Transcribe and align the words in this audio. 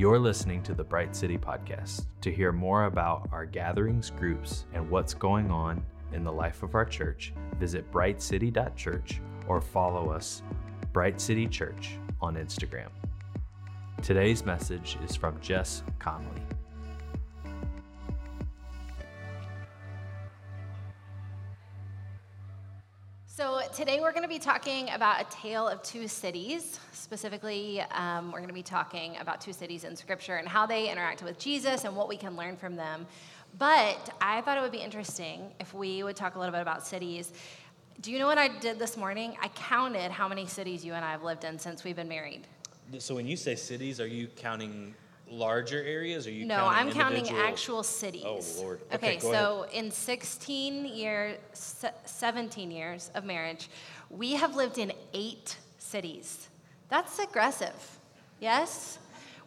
You're 0.00 0.18
listening 0.18 0.62
to 0.62 0.72
the 0.72 0.82
Bright 0.82 1.14
City 1.14 1.36
Podcast. 1.36 2.06
To 2.22 2.32
hear 2.32 2.52
more 2.52 2.86
about 2.86 3.28
our 3.32 3.44
gatherings, 3.44 4.08
groups, 4.08 4.64
and 4.72 4.88
what's 4.88 5.12
going 5.12 5.50
on 5.50 5.84
in 6.14 6.24
the 6.24 6.32
life 6.32 6.62
of 6.62 6.74
our 6.74 6.86
church, 6.86 7.34
visit 7.58 7.92
brightcity.church 7.92 9.20
or 9.46 9.60
follow 9.60 10.10
us, 10.10 10.42
Bright 10.94 11.20
City 11.20 11.46
Church, 11.46 11.98
on 12.22 12.36
Instagram. 12.36 12.88
Today's 14.00 14.42
message 14.42 14.96
is 15.04 15.14
from 15.16 15.38
Jess 15.42 15.82
Conley. 15.98 16.40
Today 23.80 23.98
we're 23.98 24.12
going 24.12 24.22
to 24.22 24.28
be 24.28 24.38
talking 24.38 24.90
about 24.90 25.22
a 25.22 25.24
tale 25.34 25.66
of 25.66 25.82
two 25.82 26.06
cities. 26.06 26.78
Specifically, 26.92 27.80
um, 27.92 28.30
we're 28.30 28.40
going 28.40 28.48
to 28.48 28.52
be 28.52 28.62
talking 28.62 29.16
about 29.16 29.40
two 29.40 29.54
cities 29.54 29.84
in 29.84 29.96
Scripture 29.96 30.36
and 30.36 30.46
how 30.46 30.66
they 30.66 30.88
interacted 30.88 31.22
with 31.22 31.38
Jesus 31.38 31.84
and 31.84 31.96
what 31.96 32.06
we 32.06 32.18
can 32.18 32.36
learn 32.36 32.58
from 32.58 32.76
them. 32.76 33.06
But 33.58 34.14
I 34.20 34.42
thought 34.42 34.58
it 34.58 34.60
would 34.60 34.70
be 34.70 34.82
interesting 34.82 35.50
if 35.60 35.72
we 35.72 36.02
would 36.02 36.14
talk 36.14 36.34
a 36.34 36.38
little 36.38 36.52
bit 36.52 36.60
about 36.60 36.86
cities. 36.86 37.32
Do 38.02 38.12
you 38.12 38.18
know 38.18 38.26
what 38.26 38.36
I 38.36 38.48
did 38.58 38.78
this 38.78 38.98
morning? 38.98 39.34
I 39.40 39.48
counted 39.48 40.10
how 40.10 40.28
many 40.28 40.44
cities 40.44 40.84
you 40.84 40.92
and 40.92 41.02
I 41.02 41.12
have 41.12 41.22
lived 41.22 41.44
in 41.44 41.58
since 41.58 41.82
we've 41.82 41.96
been 41.96 42.06
married. 42.06 42.42
So 42.98 43.14
when 43.14 43.26
you 43.26 43.36
say 43.38 43.54
cities, 43.54 43.98
are 43.98 44.06
you 44.06 44.26
counting 44.36 44.94
larger 45.30 45.82
areas? 45.82 46.26
Or 46.26 46.30
are 46.30 46.32
you 46.32 46.44
No, 46.46 46.56
counting 46.56 46.88
I'm 46.88 46.92
counting 46.92 47.28
actual 47.38 47.82
cities. 47.82 48.24
Oh, 48.26 48.40
Lord. 48.60 48.80
Okay, 48.92 49.16
Okay, 49.16 49.18
so 49.20 49.66
in 49.72 49.90
16 49.90 50.84
years, 50.86 51.38
17 52.04 52.70
years 52.70 53.10
of 53.14 53.24
marriage, 53.24 53.68
we 54.10 54.32
have 54.32 54.56
lived 54.56 54.78
in 54.78 54.92
eight 55.14 55.56
cities. 55.78 56.48
That's 56.88 57.18
aggressive. 57.18 57.98
Yes? 58.40 58.98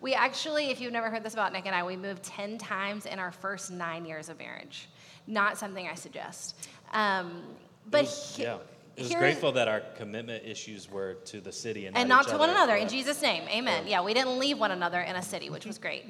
We 0.01 0.13
actually, 0.13 0.69
if 0.69 0.79
you've 0.81 0.93
never 0.93 1.09
heard 1.09 1.23
this 1.23 1.33
about 1.33 1.53
Nick 1.53 1.65
and 1.65 1.75
I, 1.75 1.83
we 1.83 1.95
moved 1.97 2.23
10 2.23 2.57
times 2.57 3.05
in 3.05 3.19
our 3.19 3.31
first 3.31 3.71
nine 3.71 4.05
years 4.05 4.29
of 4.29 4.37
marriage. 4.37 4.89
Not 5.27 5.57
something 5.57 5.87
I 5.87 5.95
suggest. 5.95 6.55
Um, 6.93 7.43
but 7.89 8.01
was- 8.03 8.35
he- 8.35 8.43
yeah, 8.43 8.57
it 8.95 9.01
was 9.01 9.09
here- 9.09 9.19
grateful 9.19 9.51
that 9.53 9.67
our 9.67 9.81
commitment 9.97 10.45
issues 10.45 10.89
were 10.89 11.15
to 11.25 11.41
the 11.41 11.51
city 11.51 11.87
and, 11.87 11.97
and 11.97 12.07
not 12.07 12.27
to 12.27 12.37
one 12.37 12.49
another 12.49 12.75
Yeah. 12.77 12.83
in 12.83 12.89
Jesus' 12.89 13.21
name. 13.21 13.43
Amen. 13.49 13.87
Yeah, 13.87 14.01
we 14.01 14.13
didn't 14.13 14.37
leave 14.37 14.59
one 14.59 14.71
another 14.71 15.01
in 15.01 15.15
a 15.15 15.21
city, 15.21 15.49
which 15.49 15.65
was 15.65 15.77
great. 15.77 16.05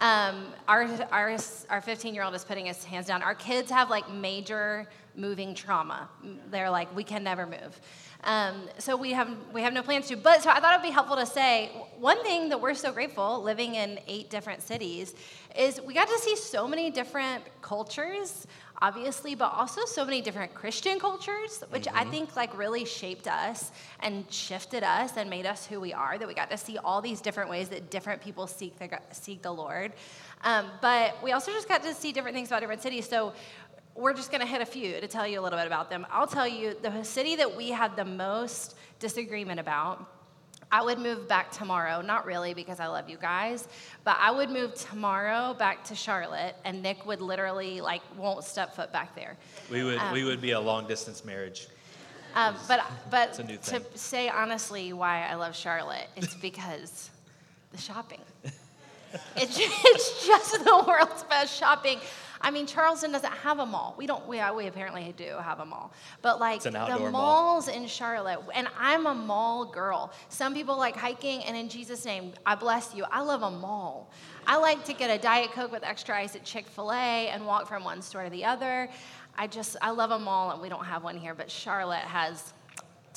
Um, 0.00 0.46
our 0.68 0.84
our 1.10 1.36
our 1.70 1.80
15 1.80 2.14
year 2.14 2.22
old 2.22 2.34
is 2.34 2.44
putting 2.44 2.66
his 2.66 2.84
hands 2.84 3.06
down. 3.06 3.22
Our 3.22 3.34
kids 3.34 3.70
have 3.70 3.90
like 3.90 4.08
major 4.10 4.88
moving 5.16 5.54
trauma. 5.54 6.08
They're 6.50 6.70
like, 6.70 6.94
we 6.94 7.02
can 7.02 7.24
never 7.24 7.44
move. 7.46 7.80
Um, 8.24 8.68
so 8.78 8.96
we 8.96 9.12
have 9.12 9.28
we 9.52 9.62
have 9.62 9.72
no 9.72 9.82
plans 9.82 10.06
to. 10.08 10.16
But 10.16 10.42
so 10.42 10.50
I 10.50 10.60
thought 10.60 10.74
it'd 10.74 10.82
be 10.82 10.90
helpful 10.90 11.16
to 11.16 11.26
say 11.26 11.70
one 11.98 12.22
thing 12.22 12.48
that 12.50 12.60
we're 12.60 12.74
so 12.74 12.92
grateful 12.92 13.42
living 13.42 13.74
in 13.74 13.98
eight 14.06 14.30
different 14.30 14.62
cities 14.62 15.14
is 15.56 15.80
we 15.80 15.94
got 15.94 16.08
to 16.08 16.18
see 16.18 16.36
so 16.36 16.68
many 16.68 16.90
different 16.90 17.44
cultures 17.62 18.46
obviously, 18.80 19.34
but 19.34 19.52
also 19.52 19.84
so 19.84 20.04
many 20.04 20.20
different 20.20 20.54
Christian 20.54 20.98
cultures, 20.98 21.62
which 21.70 21.86
I 21.92 22.04
think 22.04 22.36
like 22.36 22.56
really 22.56 22.84
shaped 22.84 23.26
us 23.26 23.72
and 24.00 24.24
shifted 24.30 24.82
us 24.82 25.16
and 25.16 25.28
made 25.28 25.46
us 25.46 25.66
who 25.66 25.80
we 25.80 25.92
are. 25.92 26.18
That 26.18 26.28
we 26.28 26.34
got 26.34 26.50
to 26.50 26.56
see 26.56 26.78
all 26.78 27.00
these 27.00 27.20
different 27.20 27.50
ways 27.50 27.68
that 27.70 27.90
different 27.90 28.22
people 28.22 28.46
seek 28.46 28.78
the 28.78 28.98
seek 29.12 29.42
the 29.42 29.52
Lord. 29.52 29.92
Um, 30.44 30.66
but 30.80 31.22
we 31.22 31.32
also 31.32 31.52
just 31.52 31.68
got 31.68 31.82
to 31.82 31.94
see 31.94 32.12
different 32.12 32.34
things 32.34 32.48
about 32.48 32.60
different 32.60 32.82
cities. 32.82 33.08
So 33.08 33.32
we're 33.94 34.14
just 34.14 34.30
going 34.30 34.40
to 34.40 34.46
hit 34.46 34.60
a 34.60 34.66
few 34.66 35.00
to 35.00 35.08
tell 35.08 35.26
you 35.26 35.40
a 35.40 35.42
little 35.42 35.58
bit 35.58 35.66
about 35.66 35.90
them. 35.90 36.06
I'll 36.10 36.28
tell 36.28 36.46
you 36.46 36.76
the 36.80 37.02
city 37.02 37.34
that 37.36 37.56
we 37.56 37.70
had 37.70 37.96
the 37.96 38.04
most 38.04 38.76
disagreement 39.00 39.58
about. 39.58 40.17
I 40.70 40.82
would 40.82 40.98
move 40.98 41.26
back 41.26 41.50
tomorrow, 41.50 42.02
not 42.02 42.26
really 42.26 42.52
because 42.52 42.78
I 42.78 42.86
love 42.86 43.08
you 43.08 43.16
guys, 43.16 43.68
but 44.04 44.16
I 44.20 44.30
would 44.30 44.50
move 44.50 44.74
tomorrow 44.74 45.54
back 45.54 45.82
to 45.84 45.94
Charlotte, 45.94 46.56
and 46.64 46.82
Nick 46.82 47.06
would 47.06 47.20
literally 47.20 47.80
like 47.80 48.02
won't 48.16 48.44
step 48.44 48.74
foot 48.74 48.92
back 48.92 49.14
there. 49.14 49.36
We 49.70 49.82
would 49.82 49.98
Um, 49.98 50.12
we 50.12 50.24
would 50.24 50.40
be 50.40 50.50
a 50.50 50.60
long 50.60 50.86
distance 50.86 51.24
marriage. 51.24 51.68
Um, 52.34 52.54
but 52.68 52.84
but 53.10 53.30
It's 53.30 53.38
a 53.38 53.44
new 53.44 53.56
to 53.56 53.82
say 53.94 54.28
honestly 54.28 54.92
why 54.92 55.26
I 55.26 55.34
love 55.34 55.56
Charlotte, 55.56 56.08
it's 56.16 56.34
because 56.48 57.10
the 57.72 57.78
shopping. 57.78 58.20
It's, 59.36 59.58
it's 59.58 60.26
just 60.26 60.64
the 60.64 60.84
world's 60.86 61.22
best 61.24 61.58
shopping. 61.58 61.98
I 62.40 62.50
mean, 62.50 62.66
Charleston 62.66 63.12
doesn't 63.12 63.32
have 63.32 63.58
a 63.58 63.66
mall. 63.66 63.94
We 63.98 64.06
don't. 64.06 64.26
We, 64.28 64.38
uh, 64.40 64.54
we 64.54 64.66
apparently 64.66 65.12
do 65.16 65.36
have 65.42 65.60
a 65.60 65.64
mall, 65.64 65.92
but 66.22 66.38
like 66.40 66.62
the 66.62 66.76
outdoor 66.76 67.10
mall. 67.10 67.12
malls 67.12 67.68
in 67.68 67.86
Charlotte, 67.86 68.40
and 68.54 68.68
I'm 68.78 69.06
a 69.06 69.14
mall 69.14 69.64
girl. 69.64 70.12
Some 70.28 70.54
people 70.54 70.76
like 70.76 70.96
hiking, 70.96 71.42
and 71.44 71.56
in 71.56 71.68
Jesus' 71.68 72.04
name, 72.04 72.32
I 72.46 72.54
bless 72.54 72.94
you. 72.94 73.04
I 73.10 73.22
love 73.22 73.42
a 73.42 73.50
mall. 73.50 74.10
I 74.46 74.56
like 74.56 74.84
to 74.84 74.94
get 74.94 75.10
a 75.10 75.18
diet 75.20 75.52
coke 75.52 75.72
with 75.72 75.82
extra 75.82 76.16
ice 76.16 76.36
at 76.36 76.44
Chick 76.44 76.66
Fil 76.68 76.92
A 76.92 77.28
and 77.28 77.44
walk 77.46 77.68
from 77.68 77.84
one 77.84 78.02
store 78.02 78.24
to 78.24 78.30
the 78.30 78.44
other. 78.44 78.88
I 79.36 79.46
just 79.46 79.76
I 79.82 79.90
love 79.90 80.10
a 80.10 80.18
mall, 80.18 80.52
and 80.52 80.62
we 80.62 80.68
don't 80.68 80.84
have 80.84 81.02
one 81.04 81.16
here, 81.16 81.34
but 81.34 81.50
Charlotte 81.50 81.98
has 81.98 82.54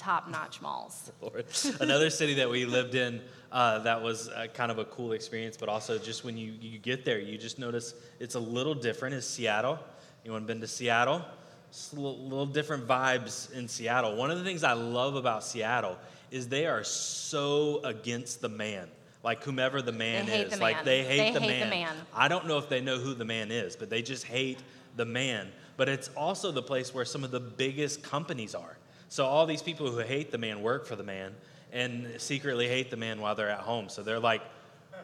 top-notch 0.02 0.62
malls. 0.62 1.12
Lord. 1.22 1.46
Another 1.80 2.10
city 2.10 2.34
that 2.36 2.50
we 2.50 2.66
lived 2.66 2.96
in 2.96 3.22
uh, 3.52 3.80
that 3.80 4.02
was 4.02 4.30
uh, 4.30 4.48
kind 4.54 4.72
of 4.72 4.80
a 4.80 4.86
cool 4.86 5.12
experience, 5.12 5.58
but 5.58 5.70
also 5.70 5.98
just 6.00 6.26
when 6.26 6.38
you, 6.38 6.54
you 6.60 6.80
get 6.80 7.06
there, 7.06 7.20
you 7.20 7.38
just 7.38 7.60
notice 7.60 7.94
it's 8.20 8.36
a 8.36 8.40
little 8.40 8.74
different. 8.74 9.14
Is 9.14 9.28
Seattle? 9.28 9.78
Anyone 10.26 10.46
been 10.46 10.60
to 10.62 10.68
Seattle? 10.68 11.24
Just 11.72 11.94
a 11.94 11.96
little, 11.98 12.18
little 12.18 12.46
different 12.48 12.88
vibes 12.88 13.54
in 13.54 13.68
Seattle. 13.68 14.16
One 14.16 14.32
of 14.32 14.40
the 14.40 14.44
things 14.44 14.64
I 14.64 14.74
love 14.74 15.16
about 15.16 15.44
Seattle 15.44 15.98
is 16.32 16.48
they 16.48 16.66
are 16.66 16.84
so 16.84 17.82
against 17.84 18.42
the 18.42 18.50
man. 18.50 18.88
Like 19.24 19.44
whomever 19.44 19.84
the 19.84 19.92
man 19.92 20.28
is, 20.28 20.54
the 20.54 20.58
like 20.60 20.78
man. 20.78 20.86
they 20.86 21.04
hate, 21.04 21.34
They 21.34 21.40
the, 21.40 21.46
hate 21.46 21.64
the 21.64 21.70
man. 21.70 21.70
man. 21.70 21.96
I 22.14 22.28
don't 22.28 22.48
know 22.48 22.58
if 22.58 22.70
they 22.70 22.82
know 22.82 22.98
who 22.98 23.14
the 23.14 23.26
man 23.26 23.52
is, 23.52 23.76
but 23.76 23.90
they 23.90 24.02
just 24.02 24.26
hate 24.26 24.58
the 24.96 25.06
man. 25.06 25.50
But 25.78 25.90
it's 25.90 26.10
also 26.18 26.52
the 26.52 26.64
place 26.64 26.94
where 26.94 27.06
some 27.06 27.24
of 27.24 27.30
the 27.30 27.40
biggest 27.40 28.02
companies 28.02 28.56
are. 28.56 28.78
So 29.12 29.26
all 29.26 29.46
these 29.46 29.62
people 29.62 29.92
who 29.92 30.00
hate 30.00 30.32
the 30.32 30.38
man 30.38 30.62
work 30.62 30.86
for 30.86 30.96
the 30.96 31.04
man 31.04 31.36
and 31.74 32.08
secretly 32.18 32.70
hate 32.70 32.90
the 32.90 32.96
man 32.96 33.20
while 33.20 33.36
they're 33.36 33.50
at 33.50 33.60
home. 33.60 33.90
So 33.90 34.04
they're 34.04 34.22
like 34.22 34.42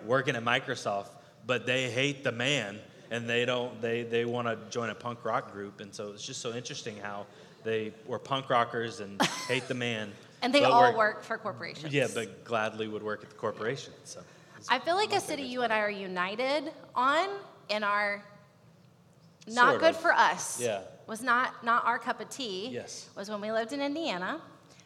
working 0.06 0.38
at 0.38 0.46
Microsoft, 0.46 1.10
but 1.46 1.66
they 1.66 1.90
hate 1.92 2.24
the 2.24 2.32
man 2.32 2.80
and 3.12 3.30
they 3.30 3.44
don't 3.44 3.82
they 3.82 4.04
they 4.04 4.24
want 4.24 4.48
to 4.48 4.58
join 4.70 4.92
a 4.92 4.96
punk 4.96 5.26
rock 5.26 5.52
group 5.52 5.82
and 5.82 5.94
so 5.94 6.14
it's 6.14 6.26
just 6.26 6.40
so 6.40 6.54
interesting 6.54 6.96
how 6.96 7.26
they 7.66 7.92
were 8.06 8.18
punk 8.18 8.50
rockers 8.50 9.02
and 9.02 9.22
hate 9.50 9.68
the 9.68 9.74
man. 9.74 10.14
And 10.42 10.54
they 10.56 10.64
all 10.64 10.96
work 10.96 11.22
for 11.22 11.38
corporations. 11.38 11.94
Yeah, 11.94 12.08
but 12.14 12.46
gladly 12.46 12.88
would 12.88 13.04
work 13.04 13.24
at 13.24 13.30
the 13.30 13.36
corporation. 13.36 13.92
So 14.06 14.22
I 14.70 14.80
feel 14.80 14.96
like 14.96 15.12
a 15.12 15.20
city 15.20 15.44
you 15.44 15.64
and 15.64 15.74
I 15.74 15.80
are 15.80 15.90
united 15.90 16.72
on 16.96 17.28
in 17.68 17.84
our 17.84 18.24
not 19.50 19.72
Sort 19.72 19.82
good 19.82 19.96
of. 19.96 19.98
for 19.98 20.14
us. 20.14 20.62
Yeah. 20.62 20.84
Was 21.08 21.22
not 21.22 21.64
not 21.64 21.86
our 21.86 21.98
cup 22.00 22.20
of 22.22 22.30
tea. 22.30 22.68
Yes. 22.70 23.10
Was 23.16 23.30
when 23.30 23.42
we 23.42 23.52
lived 23.52 23.74
in 23.74 23.82
Indiana. 23.82 24.40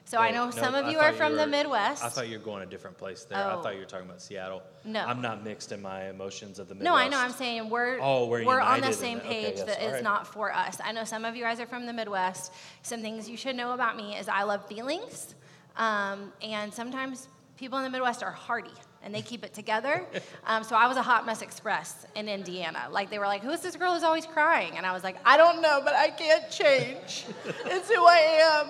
So 0.06 0.18
I 0.18 0.28
Wait, 0.28 0.34
know 0.34 0.46
no, 0.46 0.52
some 0.52 0.76
of 0.76 0.86
I 0.86 0.92
you 0.92 0.98
are 1.00 1.14
from 1.14 1.34
the 1.36 1.44
were- 1.44 1.48
Midwest. 1.48 2.04
I 2.04 2.10
thought 2.10 2.28
you 2.28 2.38
were 2.38 2.44
going 2.44 2.64
a 2.64 2.66
different 2.66 2.98
place 2.98 3.24
there. 3.24 3.38
I 3.38 3.54
Oh. 3.54 3.62
thought 3.62 3.76
you 3.76 3.80
were 3.80 3.86
talking 3.86 4.08
about 4.08 4.22
Seattle. 4.22 4.62
No. 4.84 5.00
I'm 5.06 5.22
not 5.22 5.44
mixed 5.44 5.72
in 5.72 5.82
my 5.82 6.10
emotions 6.10 6.60
of 6.60 6.68
the 6.68 6.76
Midwest. 6.76 6.92
no, 6.92 6.96
I 6.96 7.08
know. 7.08 7.18
I'm 7.18 7.32
saying 7.32 7.70
we're 7.70 7.98
Oh, 8.02 8.26
we're 8.26 8.60
on 8.60 8.82
the 8.82 8.92
same 8.94 9.20
that. 9.20 9.26
Okay, 9.28 9.44
page 9.46 9.58
yes, 9.60 9.66
that 9.68 9.82
is 9.86 9.94
right. 9.94 10.04
not 10.04 10.28
for 10.28 10.52
us. 10.54 10.80
I 10.84 10.92
know 10.92 11.06
some 11.06 11.24
of 11.24 11.36
you 11.36 11.44
guys 11.44 11.60
are 11.62 11.66
from 11.68 11.86
the 11.86 11.94
Midwest. 11.94 12.52
Some 12.84 13.02
things 13.02 13.30
you 13.30 13.38
should 13.38 13.56
know 13.56 13.72
about 13.74 13.96
me 13.96 14.18
is 14.18 14.28
I 14.28 14.44
love 14.44 14.66
feelings, 14.68 15.34
um, 15.78 16.34
and 16.42 16.74
sometimes 16.74 17.30
people 17.58 17.78
in 17.78 17.84
the 17.86 17.90
Midwest 17.90 18.22
are 18.22 18.32
hardy 18.32 18.72
and 19.04 19.14
they 19.14 19.22
keep 19.22 19.44
it 19.44 19.54
together. 19.54 20.06
Um, 20.44 20.64
so 20.64 20.76
I 20.76 20.88
was 20.88 20.98
a 20.98 21.02
hot 21.04 21.26
mess 21.26 21.42
express 21.44 22.06
in 22.16 22.28
Indiana. 22.28 22.88
Like 22.90 23.10
they 23.12 23.20
were 23.20 23.28
like, 23.28 23.44
"Who's 23.44 23.60
this 23.62 23.76
girl 23.76 23.94
who's 23.94 24.04
always 24.04 24.26
crying?" 24.26 24.76
And 24.76 24.86
I 24.86 24.92
was 24.92 25.04
like, 25.04 25.18
"I 25.24 25.38
don't 25.38 25.62
know, 25.62 25.82
but 25.84 25.94
I 25.94 26.10
can't 26.10 26.50
change. 26.50 27.26
it's 27.46 27.90
who 27.90 28.06
I 28.06 28.18
am." 28.42 28.68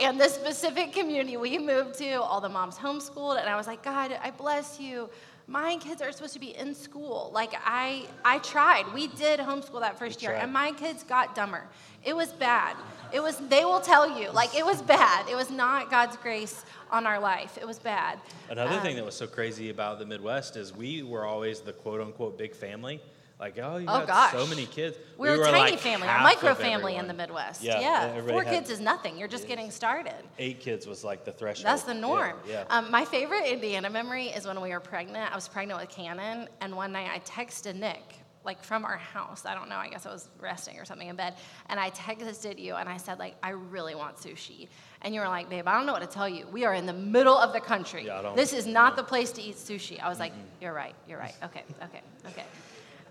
And 0.00 0.20
this 0.20 0.34
specific 0.34 0.92
community 0.92 1.36
we 1.36 1.58
moved 1.58 1.98
to, 1.98 2.22
all 2.22 2.40
the 2.40 2.48
moms 2.48 2.76
homeschooled, 2.76 3.40
and 3.40 3.48
I 3.48 3.56
was 3.56 3.66
like, 3.66 3.82
God, 3.82 4.18
I 4.22 4.30
bless 4.30 4.80
you. 4.80 5.08
My 5.50 5.78
kids 5.78 6.00
are 6.00 6.12
supposed 6.12 6.34
to 6.34 6.38
be 6.38 6.56
in 6.56 6.76
school. 6.76 7.32
Like 7.34 7.54
I, 7.64 8.06
I 8.24 8.38
tried. 8.38 8.84
We 8.94 9.08
did 9.08 9.40
homeschool 9.40 9.80
that 9.80 9.98
first 9.98 10.22
year, 10.22 10.32
and 10.32 10.52
my 10.52 10.70
kids 10.70 11.02
got 11.02 11.34
dumber. 11.34 11.64
It 12.04 12.14
was 12.14 12.28
bad. 12.28 12.76
It 13.12 13.20
was. 13.20 13.36
They 13.48 13.64
will 13.64 13.80
tell 13.80 14.16
you, 14.16 14.30
like 14.30 14.54
it 14.54 14.64
was 14.64 14.80
bad. 14.80 15.28
It 15.28 15.34
was 15.34 15.50
not 15.50 15.90
God's 15.90 16.16
grace 16.18 16.64
on 16.88 17.04
our 17.04 17.18
life. 17.18 17.58
It 17.60 17.66
was 17.66 17.80
bad. 17.80 18.20
Another 18.48 18.76
Um, 18.76 18.80
thing 18.82 18.94
that 18.94 19.04
was 19.04 19.16
so 19.16 19.26
crazy 19.26 19.70
about 19.70 19.98
the 19.98 20.06
Midwest 20.06 20.56
is 20.56 20.72
we 20.72 21.02
were 21.02 21.24
always 21.26 21.60
the 21.60 21.72
quote 21.72 22.00
unquote 22.00 22.38
big 22.38 22.54
family. 22.54 23.02
Like, 23.40 23.58
oh, 23.62 23.78
you 23.78 23.86
Oh, 23.88 24.04
got 24.04 24.32
so 24.32 24.46
many 24.46 24.66
kids. 24.66 24.98
We, 25.16 25.28
were 25.28 25.36
a 25.36 25.38
were 25.38 25.44
tiny 25.46 25.70
like 25.72 25.78
family, 25.78 26.06
a 26.06 26.20
micro 26.20 26.54
family 26.54 26.96
in 26.96 27.08
the 27.08 27.14
Midwest. 27.14 27.62
Yeah, 27.62 27.80
Yeah, 27.80 28.20
four 28.26 28.44
kids 28.44 28.68
is 28.68 28.80
nothing. 28.80 29.16
You're 29.18 29.28
just 29.28 29.48
getting 29.48 29.70
started. 29.70 30.14
Eight 30.38 30.60
kids 30.60 30.86
was 30.86 31.04
like 31.04 31.24
the 31.24 31.32
threshold. 31.32 31.66
That's 31.66 31.84
the 31.84 31.94
norm. 31.94 32.36
Yeah. 32.46 32.64
Um, 32.68 32.90
my 32.90 33.04
favorite 33.04 33.46
Indiana 33.46 33.88
memory 33.88 34.26
is 34.26 34.46
when 34.46 34.60
we 34.60 34.70
were 34.70 34.80
pregnant. 34.80 35.32
I 35.32 35.34
was 35.34 35.48
pregnant 35.48 35.80
with 35.80 35.88
Cannon, 35.88 36.48
and 36.60 36.76
one 36.76 36.92
night 36.92 37.10
I 37.12 37.18
texted 37.20 37.76
Nick 37.76 38.20
like 38.44 38.62
from 38.62 38.84
our 38.84 38.96
house. 38.96 39.44
I 39.44 39.54
don't 39.54 39.68
know. 39.68 39.76
I 39.76 39.88
guess 39.88 40.06
I 40.06 40.12
was 40.12 40.28
resting 40.38 40.78
or 40.78 40.84
something 40.84 41.08
in 41.08 41.16
bed, 41.16 41.34
and 41.68 41.78
I 41.78 41.90
texted 41.90 42.58
you 42.58 42.74
and 42.74 42.88
I 42.88 42.96
said 42.96 43.18
like, 43.18 43.36
I 43.42 43.50
really 43.50 43.94
want 43.94 44.16
sushi, 44.16 44.68
and 45.02 45.14
you 45.14 45.20
were 45.20 45.28
like, 45.28 45.48
babe, 45.50 45.66
I 45.66 45.74
don't 45.74 45.86
know 45.86 45.92
what 45.92 46.02
to 46.02 46.08
tell 46.08 46.28
you. 46.28 46.46
We 46.48 46.64
are 46.64 46.74
in 46.74 46.86
the 46.86 46.92
middle 46.92 47.36
of 47.36 47.52
the 47.52 47.60
country. 47.60 48.06
Yeah, 48.06 48.32
this 48.34 48.52
is 48.52 48.66
not 48.66 48.96
the 48.96 49.02
place 49.02 49.32
to 49.32 49.42
eat 49.42 49.56
sushi. 49.56 50.00
I 50.00 50.08
was 50.08 50.18
like, 50.18 50.32
you're 50.60 50.72
right. 50.72 50.94
You're 51.08 51.18
right. 51.18 51.34
Okay. 51.44 51.64
Okay. 51.82 52.00
Okay. 52.28 52.44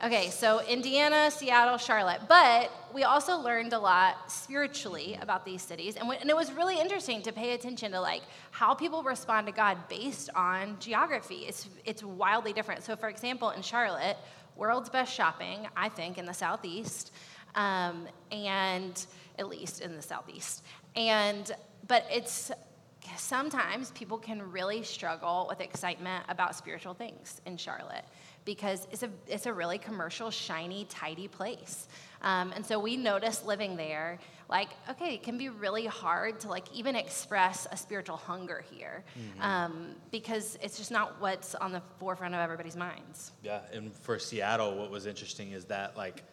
Okay, 0.01 0.29
so 0.29 0.61
Indiana, 0.65 1.29
Seattle, 1.29 1.77
Charlotte. 1.77 2.21
But 2.29 2.71
we 2.93 3.03
also 3.03 3.37
learned 3.37 3.73
a 3.73 3.79
lot 3.79 4.31
spiritually 4.31 5.17
about 5.21 5.43
these 5.43 5.61
cities. 5.61 5.97
And, 5.97 6.09
and 6.09 6.29
it 6.29 6.35
was 6.35 6.53
really 6.53 6.79
interesting 6.79 7.21
to 7.23 7.33
pay 7.33 7.53
attention 7.53 7.91
to 7.91 7.99
like 7.99 8.21
how 8.51 8.73
people 8.73 9.03
respond 9.03 9.47
to 9.47 9.51
God 9.51 9.77
based 9.89 10.29
on 10.33 10.77
geography. 10.79 11.43
It's, 11.47 11.67
it's 11.83 12.01
wildly 12.01 12.53
different. 12.53 12.83
So 12.83 12.95
for 12.95 13.09
example, 13.09 13.49
in 13.49 13.61
Charlotte, 13.61 14.15
world's 14.55 14.89
best 14.89 15.13
shopping, 15.13 15.67
I 15.75 15.89
think, 15.89 16.17
in 16.17 16.25
the 16.25 16.33
Southeast, 16.33 17.11
um, 17.55 18.07
and 18.31 19.05
at 19.37 19.49
least 19.49 19.81
in 19.81 19.97
the 19.97 20.01
Southeast. 20.01 20.63
And, 20.95 21.51
but 21.89 22.05
it's, 22.09 22.51
sometimes 23.17 23.91
people 23.91 24.17
can 24.17 24.49
really 24.49 24.81
struggle 24.83 25.45
with 25.49 25.59
excitement 25.59 26.23
about 26.29 26.55
spiritual 26.55 26.93
things 26.93 27.41
in 27.45 27.57
Charlotte 27.57 28.05
because 28.45 28.87
it's 28.91 29.03
a, 29.03 29.09
it's 29.27 29.45
a 29.45 29.53
really 29.53 29.77
commercial, 29.77 30.31
shiny, 30.31 30.85
tidy 30.85 31.27
place. 31.27 31.87
Um, 32.21 32.51
and 32.55 32.65
so 32.65 32.79
we 32.79 32.97
noticed 32.97 33.45
living 33.45 33.75
there, 33.75 34.19
like, 34.49 34.69
okay, 34.89 35.13
it 35.13 35.23
can 35.23 35.37
be 35.37 35.49
really 35.49 35.85
hard 35.85 36.39
to 36.41 36.49
like 36.49 36.65
even 36.73 36.95
express 36.95 37.67
a 37.71 37.77
spiritual 37.77 38.17
hunger 38.17 38.63
here 38.71 39.03
um, 39.39 39.95
because 40.11 40.57
it's 40.61 40.77
just 40.77 40.91
not 40.91 41.21
what's 41.21 41.55
on 41.55 41.71
the 41.71 41.81
forefront 41.99 42.33
of 42.33 42.41
everybody's 42.41 42.75
minds. 42.75 43.31
Yeah, 43.43 43.61
and 43.71 43.93
for 43.93 44.17
Seattle, 44.17 44.75
what 44.75 44.89
was 44.89 45.05
interesting 45.05 45.51
is 45.51 45.65
that 45.65 45.95
like 45.95 46.23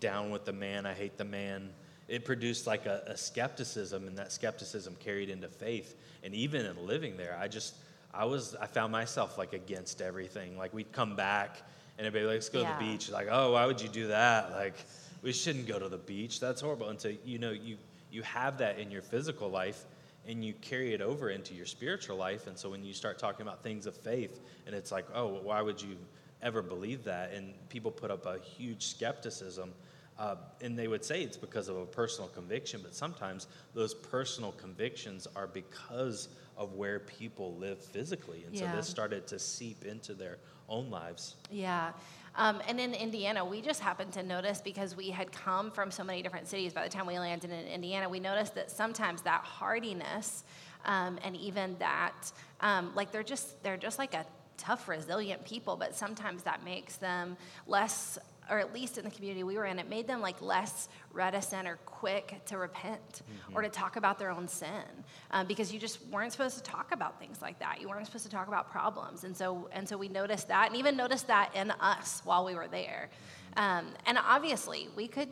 down 0.00 0.30
with 0.30 0.44
the 0.44 0.52
man, 0.52 0.86
I 0.86 0.94
hate 0.94 1.18
the 1.18 1.24
man. 1.24 1.70
It 2.06 2.24
produced 2.24 2.66
like 2.66 2.86
a, 2.86 3.02
a 3.06 3.16
skepticism, 3.16 4.06
and 4.06 4.16
that 4.18 4.30
skepticism 4.30 4.96
carried 5.00 5.30
into 5.30 5.48
faith. 5.48 5.96
And 6.22 6.34
even 6.34 6.66
in 6.66 6.86
living 6.86 7.16
there, 7.16 7.36
I 7.40 7.48
just 7.48 7.74
I 8.16 8.24
was 8.24 8.54
I 8.60 8.66
found 8.66 8.92
myself 8.92 9.38
like 9.38 9.52
against 9.52 10.00
everything. 10.00 10.56
Like 10.56 10.72
we'd 10.72 10.92
come 10.92 11.16
back 11.16 11.62
and 11.98 12.06
everybody 12.06 12.26
like, 12.26 12.34
let's 12.34 12.48
go 12.48 12.62
Yeah. 12.62 12.72
to 12.76 12.84
the 12.84 12.90
beach. 12.92 13.10
Like, 13.10 13.28
oh, 13.30 13.52
why 13.52 13.66
would 13.66 13.80
you 13.80 13.88
do 13.88 14.08
that? 14.08 14.50
Like, 14.52 14.74
we 15.22 15.32
shouldn't 15.32 15.66
go 15.66 15.78
to 15.78 15.88
the 15.88 15.98
beach. 15.98 16.40
That's 16.40 16.60
horrible. 16.60 16.88
And 16.88 17.00
so 17.00 17.12
you 17.24 17.38
know 17.38 17.50
you 17.50 17.76
you 18.10 18.22
have 18.22 18.58
that 18.58 18.78
in 18.78 18.90
your 18.90 19.02
physical 19.02 19.48
life 19.48 19.84
and 20.26 20.44
you 20.44 20.54
carry 20.54 20.94
it 20.94 21.02
over 21.02 21.30
into 21.30 21.52
your 21.54 21.66
spiritual 21.66 22.16
life. 22.16 22.46
And 22.46 22.56
so 22.56 22.70
when 22.70 22.84
you 22.84 22.94
start 22.94 23.18
talking 23.18 23.42
about 23.46 23.62
things 23.62 23.84
of 23.86 23.94
faith, 23.96 24.40
and 24.66 24.74
it's 24.74 24.90
like, 24.90 25.04
oh, 25.14 25.40
why 25.42 25.60
would 25.60 25.82
you 25.82 25.96
ever 26.40 26.62
believe 26.62 27.04
that? 27.04 27.32
And 27.32 27.52
people 27.68 27.90
put 27.90 28.10
up 28.10 28.24
a 28.24 28.38
huge 28.38 28.86
skepticism. 28.86 29.72
Uh, 30.18 30.36
and 30.62 30.78
they 30.78 30.86
would 30.88 31.04
say 31.04 31.22
it's 31.22 31.36
because 31.36 31.68
of 31.68 31.76
a 31.76 31.84
personal 31.84 32.28
conviction, 32.30 32.80
but 32.82 32.94
sometimes 32.94 33.48
those 33.74 33.92
personal 33.94 34.52
convictions 34.52 35.26
are 35.34 35.48
because 35.48 36.28
of 36.56 36.74
where 36.74 37.00
people 37.00 37.56
live 37.56 37.82
physically. 37.82 38.44
And 38.46 38.56
so 38.56 38.66
this 38.74 38.88
started 38.88 39.26
to 39.28 39.38
seep 39.38 39.84
into 39.84 40.14
their 40.14 40.38
own 40.68 40.90
lives. 40.90 41.36
Yeah. 41.50 41.92
Um, 42.36 42.60
and 42.66 42.80
in 42.80 42.94
Indiana, 42.94 43.44
we 43.44 43.60
just 43.60 43.80
happened 43.80 44.12
to 44.14 44.22
notice 44.22 44.60
because 44.60 44.96
we 44.96 45.10
had 45.10 45.30
come 45.30 45.70
from 45.70 45.90
so 45.90 46.02
many 46.02 46.22
different 46.22 46.48
cities. 46.48 46.72
By 46.72 46.82
the 46.82 46.90
time 46.90 47.06
we 47.06 47.18
landed 47.18 47.50
in 47.50 47.66
Indiana, 47.66 48.08
we 48.08 48.18
noticed 48.18 48.54
that 48.56 48.70
sometimes 48.70 49.22
that 49.22 49.42
hardiness 49.42 50.44
um, 50.84 51.18
and 51.22 51.36
even 51.36 51.76
that, 51.78 52.32
um, 52.60 52.92
like 52.94 53.12
they're 53.12 53.22
just 53.22 53.62
they're 53.62 53.76
just 53.76 53.98
like 53.98 54.14
a 54.14 54.26
tough, 54.56 54.88
resilient 54.88 55.44
people. 55.44 55.76
But 55.76 55.94
sometimes 55.94 56.42
that 56.42 56.64
makes 56.64 56.96
them 56.96 57.36
less, 57.66 58.18
or 58.50 58.58
at 58.58 58.74
least 58.74 58.98
in 58.98 59.04
the 59.04 59.10
community 59.10 59.42
we 59.42 59.56
were 59.56 59.64
in, 59.64 59.78
it 59.78 59.88
made 59.88 60.06
them 60.06 60.20
like 60.20 60.40
less 60.40 60.88
reticent 61.12 61.66
or 61.66 61.78
quick 61.86 62.40
to 62.46 62.58
repent 62.58 63.22
or 63.54 63.62
to 63.62 63.68
talk 63.68 63.96
about 63.96 64.18
their 64.18 64.30
own 64.30 64.48
sin 64.48 64.82
um, 65.30 65.46
because 65.46 65.72
you 65.72 65.78
just 65.78 66.04
weren't 66.08 66.32
supposed 66.32 66.56
to 66.56 66.62
talk 66.62 66.92
about 66.92 67.18
things 67.18 67.40
like 67.40 67.58
that. 67.58 67.80
You 67.80 67.88
weren't 67.88 68.06
supposed 68.06 68.24
to 68.24 68.30
talk 68.30 68.48
about 68.48 68.70
problems, 68.70 69.24
and 69.24 69.36
so 69.36 69.68
and 69.72 69.88
so 69.88 69.96
we 69.96 70.08
noticed 70.08 70.48
that, 70.48 70.68
and 70.68 70.76
even 70.76 70.96
noticed 70.96 71.26
that 71.28 71.50
in 71.54 71.70
us 71.72 72.22
while 72.24 72.44
we 72.44 72.54
were 72.54 72.68
there. 72.68 73.10
Um, 73.56 73.86
and 74.06 74.18
obviously, 74.18 74.88
we 74.96 75.06
could 75.08 75.28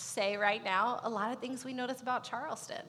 say 0.00 0.36
right 0.36 0.62
now 0.64 1.00
a 1.04 1.10
lot 1.10 1.32
of 1.32 1.38
things 1.38 1.64
we 1.64 1.72
notice 1.72 2.00
about 2.00 2.24
Charleston. 2.24 2.82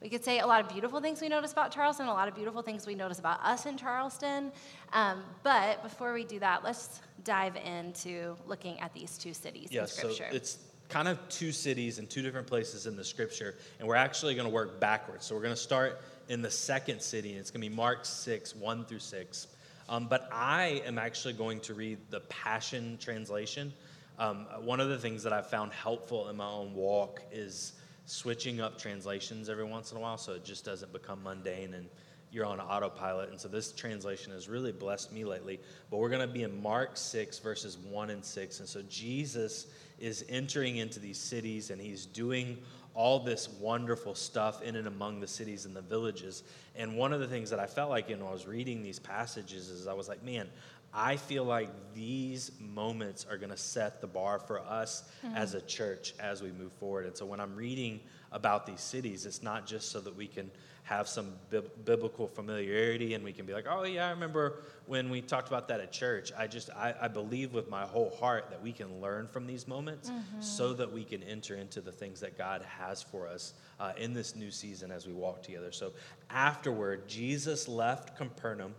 We 0.00 0.08
could 0.08 0.24
say 0.24 0.40
a 0.40 0.46
lot 0.46 0.60
of 0.60 0.68
beautiful 0.68 1.00
things 1.00 1.20
we 1.20 1.28
notice 1.28 1.52
about 1.52 1.72
Charleston, 1.72 2.06
a 2.06 2.12
lot 2.12 2.28
of 2.28 2.34
beautiful 2.34 2.62
things 2.62 2.86
we 2.86 2.94
notice 2.94 3.18
about 3.18 3.42
us 3.42 3.66
in 3.66 3.76
Charleston. 3.76 4.52
Um, 4.92 5.22
but 5.42 5.82
before 5.82 6.12
we 6.12 6.24
do 6.24 6.38
that, 6.40 6.62
let's 6.62 7.00
dive 7.24 7.56
into 7.56 8.36
looking 8.46 8.78
at 8.80 8.92
these 8.94 9.18
two 9.18 9.34
cities 9.34 9.68
Yeah, 9.70 9.82
in 9.82 9.86
so 9.88 10.10
Scripture. 10.10 10.28
it's 10.34 10.58
kind 10.88 11.08
of 11.08 11.18
two 11.28 11.52
cities 11.52 11.98
in 11.98 12.06
two 12.06 12.22
different 12.22 12.46
places 12.46 12.86
in 12.86 12.96
the 12.96 13.04
scripture, 13.04 13.56
and 13.78 13.86
we're 13.86 13.94
actually 13.94 14.34
going 14.34 14.48
to 14.48 14.52
work 14.54 14.80
backwards. 14.80 15.26
So 15.26 15.34
we're 15.34 15.42
going 15.42 15.54
to 15.54 15.60
start 15.60 16.00
in 16.28 16.42
the 16.42 16.50
second 16.50 17.00
city, 17.02 17.32
and 17.32 17.40
it's 17.40 17.50
going 17.50 17.62
to 17.62 17.68
be 17.68 17.74
Mark 17.74 18.04
6, 18.04 18.54
1 18.56 18.84
through 18.84 18.98
6. 18.98 19.46
Um, 19.88 20.06
but 20.06 20.28
I 20.32 20.82
am 20.84 20.98
actually 20.98 21.34
going 21.34 21.60
to 21.60 21.74
read 21.74 21.98
the 22.10 22.20
Passion 22.20 22.98
Translation. 23.00 23.72
Um, 24.18 24.46
one 24.60 24.80
of 24.80 24.88
the 24.88 24.98
things 24.98 25.22
that 25.22 25.32
I've 25.32 25.48
found 25.48 25.72
helpful 25.72 26.28
in 26.28 26.36
my 26.36 26.48
own 26.48 26.74
walk 26.74 27.22
is 27.30 27.74
switching 28.04 28.60
up 28.60 28.78
translations 28.78 29.48
every 29.48 29.64
once 29.64 29.92
in 29.92 29.98
a 29.98 30.00
while 30.00 30.18
so 30.18 30.32
it 30.32 30.44
just 30.44 30.64
doesn't 30.64 30.92
become 30.92 31.22
mundane 31.22 31.74
and 31.74 31.88
you're 32.30 32.44
on 32.44 32.60
autopilot. 32.60 33.30
And 33.30 33.40
so 33.40 33.48
this 33.48 33.72
translation 33.72 34.32
has 34.32 34.48
really 34.48 34.72
blessed 34.72 35.12
me 35.12 35.24
lately. 35.24 35.60
But 35.90 35.98
we're 35.98 36.10
going 36.10 36.26
to 36.26 36.32
be 36.32 36.42
in 36.42 36.62
Mark 36.62 36.96
6, 36.96 37.38
verses 37.38 37.78
1 37.78 38.10
and 38.10 38.24
6. 38.24 38.60
And 38.60 38.68
so 38.68 38.82
Jesus 38.88 39.66
is 39.98 40.24
entering 40.28 40.76
into 40.76 41.00
these 41.00 41.18
cities 41.18 41.70
and 41.70 41.80
he's 41.80 42.06
doing 42.06 42.58
all 42.94 43.20
this 43.20 43.48
wonderful 43.60 44.14
stuff 44.14 44.60
in 44.62 44.74
and 44.76 44.88
among 44.88 45.20
the 45.20 45.26
cities 45.26 45.64
and 45.66 45.74
the 45.74 45.80
villages. 45.80 46.42
And 46.74 46.96
one 46.96 47.12
of 47.12 47.20
the 47.20 47.28
things 47.28 47.48
that 47.50 47.60
I 47.60 47.66
felt 47.66 47.90
like 47.90 48.08
you 48.08 48.16
know, 48.16 48.26
I 48.26 48.32
was 48.32 48.46
reading 48.46 48.82
these 48.82 48.98
passages 48.98 49.68
is 49.68 49.86
I 49.86 49.92
was 49.92 50.08
like, 50.08 50.22
man, 50.24 50.48
I 50.92 51.16
feel 51.16 51.44
like 51.44 51.68
these 51.94 52.50
moments 52.58 53.26
are 53.30 53.36
going 53.36 53.50
to 53.50 53.56
set 53.56 54.00
the 54.00 54.06
bar 54.06 54.38
for 54.38 54.60
us 54.60 55.04
as 55.34 55.54
a 55.54 55.60
church 55.60 56.14
as 56.18 56.42
we 56.42 56.50
move 56.52 56.72
forward. 56.72 57.06
And 57.06 57.16
so 57.16 57.26
when 57.26 57.40
I'm 57.40 57.54
reading 57.54 58.00
about 58.32 58.66
these 58.66 58.80
cities, 58.80 59.26
it's 59.26 59.42
not 59.42 59.66
just 59.66 59.90
so 59.90 60.00
that 60.00 60.16
we 60.16 60.26
can 60.26 60.50
have 60.84 61.06
some 61.06 61.34
bib- 61.50 61.84
biblical 61.84 62.26
familiarity 62.26 63.12
and 63.12 63.22
we 63.22 63.30
can 63.30 63.44
be 63.44 63.52
like, 63.52 63.66
oh, 63.68 63.84
yeah, 63.84 64.06
I 64.06 64.10
remember 64.10 64.62
when 64.86 65.10
we 65.10 65.20
talked 65.20 65.48
about 65.48 65.68
that 65.68 65.80
at 65.80 65.92
church. 65.92 66.32
I 66.36 66.46
just, 66.46 66.70
I, 66.70 66.94
I 67.02 67.08
believe 67.08 67.52
with 67.52 67.68
my 67.68 67.82
whole 67.82 68.08
heart 68.18 68.48
that 68.48 68.62
we 68.62 68.72
can 68.72 68.98
learn 68.98 69.28
from 69.28 69.46
these 69.46 69.68
moments 69.68 70.10
so 70.40 70.72
that 70.72 70.90
we 70.90 71.04
can 71.04 71.22
enter 71.24 71.56
into 71.56 71.82
the 71.82 71.92
things 71.92 72.20
that 72.20 72.38
God 72.38 72.62
has 72.62 73.02
for 73.02 73.28
us 73.28 73.52
uh, 73.78 73.92
in 73.98 74.14
this 74.14 74.34
new 74.34 74.50
season 74.50 74.90
as 74.90 75.06
we 75.06 75.12
walk 75.12 75.42
together. 75.42 75.72
So 75.72 75.92
afterward, 76.30 77.06
Jesus 77.06 77.68
left 77.68 78.16
Capernaum 78.16 78.74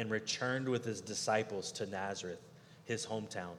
and 0.00 0.10
returned 0.10 0.66
with 0.66 0.82
his 0.82 1.02
disciples 1.02 1.70
to 1.72 1.84
Nazareth, 1.84 2.40
his 2.86 3.04
hometown. 3.04 3.52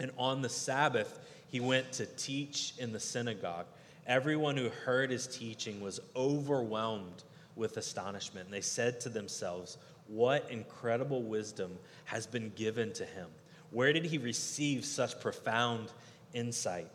And 0.00 0.10
on 0.16 0.40
the 0.40 0.48
Sabbath, 0.48 1.20
he 1.48 1.60
went 1.60 1.92
to 1.92 2.06
teach 2.06 2.72
in 2.78 2.90
the 2.90 2.98
synagogue. 2.98 3.66
Everyone 4.06 4.56
who 4.56 4.70
heard 4.70 5.10
his 5.10 5.26
teaching 5.26 5.82
was 5.82 6.00
overwhelmed 6.16 7.24
with 7.54 7.76
astonishment. 7.76 8.46
And 8.46 8.54
they 8.54 8.62
said 8.62 8.98
to 9.00 9.10
themselves, 9.10 9.76
What 10.06 10.50
incredible 10.50 11.22
wisdom 11.22 11.78
has 12.06 12.26
been 12.26 12.50
given 12.56 12.94
to 12.94 13.04
him? 13.04 13.28
Where 13.72 13.92
did 13.92 14.06
he 14.06 14.16
receive 14.16 14.86
such 14.86 15.20
profound 15.20 15.92
insight? 16.32 16.88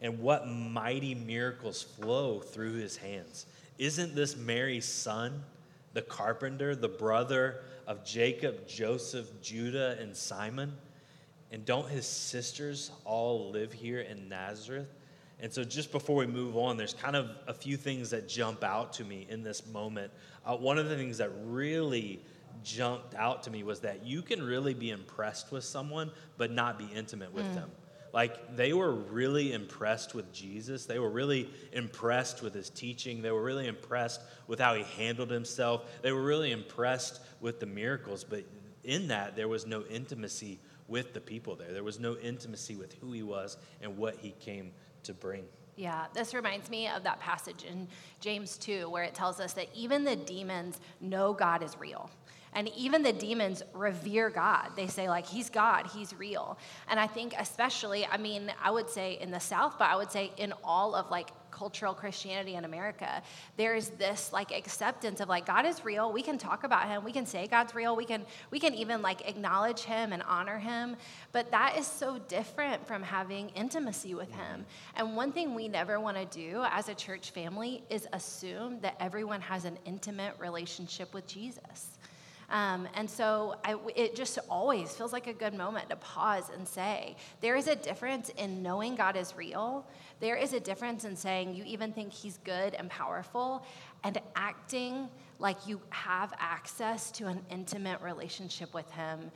And 0.00 0.18
what 0.18 0.48
mighty 0.48 1.14
miracles 1.14 1.82
flow 1.84 2.40
through 2.40 2.72
his 2.72 2.96
hands? 2.96 3.46
Isn't 3.78 4.16
this 4.16 4.36
Mary's 4.36 4.86
son, 4.86 5.44
the 5.92 6.02
carpenter, 6.02 6.74
the 6.74 6.88
brother 6.88 7.62
of 7.86 8.04
Jacob, 8.04 8.66
Joseph, 8.66 9.28
Judah, 9.40 9.96
and 10.00 10.16
Simon? 10.16 10.72
And 11.50 11.64
don't 11.64 11.88
his 11.88 12.06
sisters 12.06 12.90
all 13.04 13.50
live 13.50 13.72
here 13.72 14.00
in 14.00 14.28
Nazareth? 14.28 14.88
And 15.40 15.52
so, 15.52 15.64
just 15.64 15.90
before 15.90 16.16
we 16.16 16.26
move 16.26 16.56
on, 16.56 16.76
there's 16.76 16.94
kind 16.94 17.16
of 17.16 17.30
a 17.48 17.52
few 17.52 17.76
things 17.76 18.10
that 18.10 18.28
jump 18.28 18.62
out 18.62 18.92
to 18.94 19.04
me 19.04 19.26
in 19.28 19.42
this 19.42 19.66
moment. 19.66 20.12
Uh, 20.46 20.56
one 20.56 20.78
of 20.78 20.88
the 20.88 20.96
things 20.96 21.18
that 21.18 21.30
really 21.44 22.20
jumped 22.62 23.14
out 23.16 23.42
to 23.42 23.50
me 23.50 23.64
was 23.64 23.80
that 23.80 24.06
you 24.06 24.22
can 24.22 24.42
really 24.42 24.72
be 24.72 24.90
impressed 24.90 25.50
with 25.50 25.64
someone, 25.64 26.10
but 26.38 26.52
not 26.52 26.78
be 26.78 26.88
intimate 26.94 27.32
with 27.32 27.52
them. 27.54 27.70
Like, 28.12 28.56
they 28.56 28.72
were 28.74 28.92
really 28.92 29.52
impressed 29.52 30.14
with 30.14 30.32
Jesus. 30.32 30.84
They 30.84 30.98
were 30.98 31.10
really 31.10 31.48
impressed 31.72 32.42
with 32.42 32.52
his 32.52 32.68
teaching. 32.68 33.22
They 33.22 33.30
were 33.30 33.42
really 33.42 33.66
impressed 33.66 34.20
with 34.46 34.58
how 34.58 34.74
he 34.74 34.82
handled 34.82 35.30
himself. 35.30 35.90
They 36.02 36.12
were 36.12 36.22
really 36.22 36.52
impressed 36.52 37.20
with 37.40 37.58
the 37.58 37.66
miracles. 37.66 38.22
But 38.22 38.44
in 38.84 39.08
that, 39.08 39.34
there 39.34 39.48
was 39.48 39.66
no 39.66 39.82
intimacy 39.84 40.60
with 40.88 41.14
the 41.14 41.20
people 41.20 41.56
there. 41.56 41.72
There 41.72 41.84
was 41.84 41.98
no 41.98 42.16
intimacy 42.16 42.76
with 42.76 42.92
who 43.00 43.12
he 43.12 43.22
was 43.22 43.56
and 43.80 43.96
what 43.96 44.16
he 44.16 44.32
came 44.40 44.72
to 45.04 45.14
bring. 45.14 45.44
Yeah, 45.76 46.04
this 46.12 46.34
reminds 46.34 46.68
me 46.68 46.88
of 46.88 47.02
that 47.04 47.18
passage 47.18 47.64
in 47.64 47.88
James 48.20 48.58
2 48.58 48.90
where 48.90 49.04
it 49.04 49.14
tells 49.14 49.40
us 49.40 49.54
that 49.54 49.68
even 49.74 50.04
the 50.04 50.16
demons 50.16 50.78
know 51.00 51.32
God 51.32 51.62
is 51.62 51.78
real. 51.78 52.10
And 52.54 52.68
even 52.76 53.02
the 53.02 53.12
demons 53.12 53.62
revere 53.72 54.30
God. 54.30 54.70
They 54.76 54.86
say, 54.86 55.08
like, 55.08 55.26
He's 55.26 55.48
God, 55.50 55.86
He's 55.86 56.14
real. 56.14 56.58
And 56.88 57.00
I 57.00 57.06
think, 57.06 57.34
especially, 57.38 58.06
I 58.06 58.16
mean, 58.16 58.52
I 58.62 58.70
would 58.70 58.90
say 58.90 59.18
in 59.20 59.30
the 59.30 59.40
South, 59.40 59.78
but 59.78 59.88
I 59.88 59.96
would 59.96 60.10
say 60.10 60.32
in 60.36 60.52
all 60.62 60.94
of 60.94 61.10
like 61.10 61.28
cultural 61.52 61.94
Christianity 61.94 62.54
in 62.56 62.64
America, 62.64 63.22
there's 63.56 63.90
this 63.90 64.32
like 64.32 64.50
acceptance 64.50 65.20
of 65.20 65.28
like 65.28 65.46
God 65.46 65.64
is 65.64 65.84
real. 65.84 66.12
We 66.12 66.22
can 66.22 66.38
talk 66.38 66.64
about 66.64 66.88
him. 66.88 67.04
We 67.04 67.12
can 67.12 67.26
say 67.26 67.46
God's 67.46 67.74
real. 67.74 67.94
We 67.94 68.04
can 68.04 68.24
we 68.50 68.58
can 68.58 68.74
even 68.74 69.02
like 69.02 69.28
acknowledge 69.28 69.82
him 69.82 70.12
and 70.12 70.22
honor 70.24 70.58
him. 70.58 70.96
But 71.30 71.50
that 71.52 71.76
is 71.78 71.86
so 71.86 72.18
different 72.26 72.84
from 72.86 73.02
having 73.02 73.50
intimacy 73.50 74.14
with 74.14 74.32
mm-hmm. 74.32 74.40
him. 74.40 74.66
And 74.96 75.14
one 75.14 75.30
thing 75.30 75.54
we 75.54 75.68
never 75.68 76.00
want 76.00 76.16
to 76.16 76.24
do 76.24 76.64
as 76.70 76.88
a 76.88 76.94
church 76.94 77.30
family 77.30 77.84
is 77.90 78.08
assume 78.12 78.80
that 78.80 78.96
everyone 78.98 79.42
has 79.42 79.64
an 79.64 79.78
intimate 79.84 80.34
relationship 80.38 81.14
with 81.14 81.26
Jesus. 81.26 81.91
Um, 82.52 82.86
and 82.94 83.08
so 83.08 83.56
I, 83.64 83.76
it 83.96 84.14
just 84.14 84.38
always 84.50 84.92
feels 84.92 85.12
like 85.12 85.26
a 85.26 85.32
good 85.32 85.54
moment 85.54 85.88
to 85.88 85.96
pause 85.96 86.50
and 86.54 86.68
say, 86.68 87.16
there 87.40 87.56
is 87.56 87.66
a 87.66 87.74
difference 87.74 88.28
in 88.36 88.62
knowing 88.62 88.94
God 88.94 89.16
is 89.16 89.34
real. 89.34 89.86
There 90.20 90.36
is 90.36 90.52
a 90.52 90.60
difference 90.60 91.04
in 91.04 91.16
saying 91.16 91.54
you 91.54 91.64
even 91.64 91.92
think 91.94 92.12
He's 92.12 92.38
good 92.44 92.74
and 92.74 92.90
powerful 92.90 93.64
and 94.04 94.20
acting 94.36 95.08
like 95.38 95.66
you 95.66 95.80
have 95.88 96.34
access 96.38 97.10
to 97.12 97.26
an 97.26 97.40
intimate 97.50 98.02
relationship 98.02 98.74
with 98.74 98.90
Him 98.90 99.30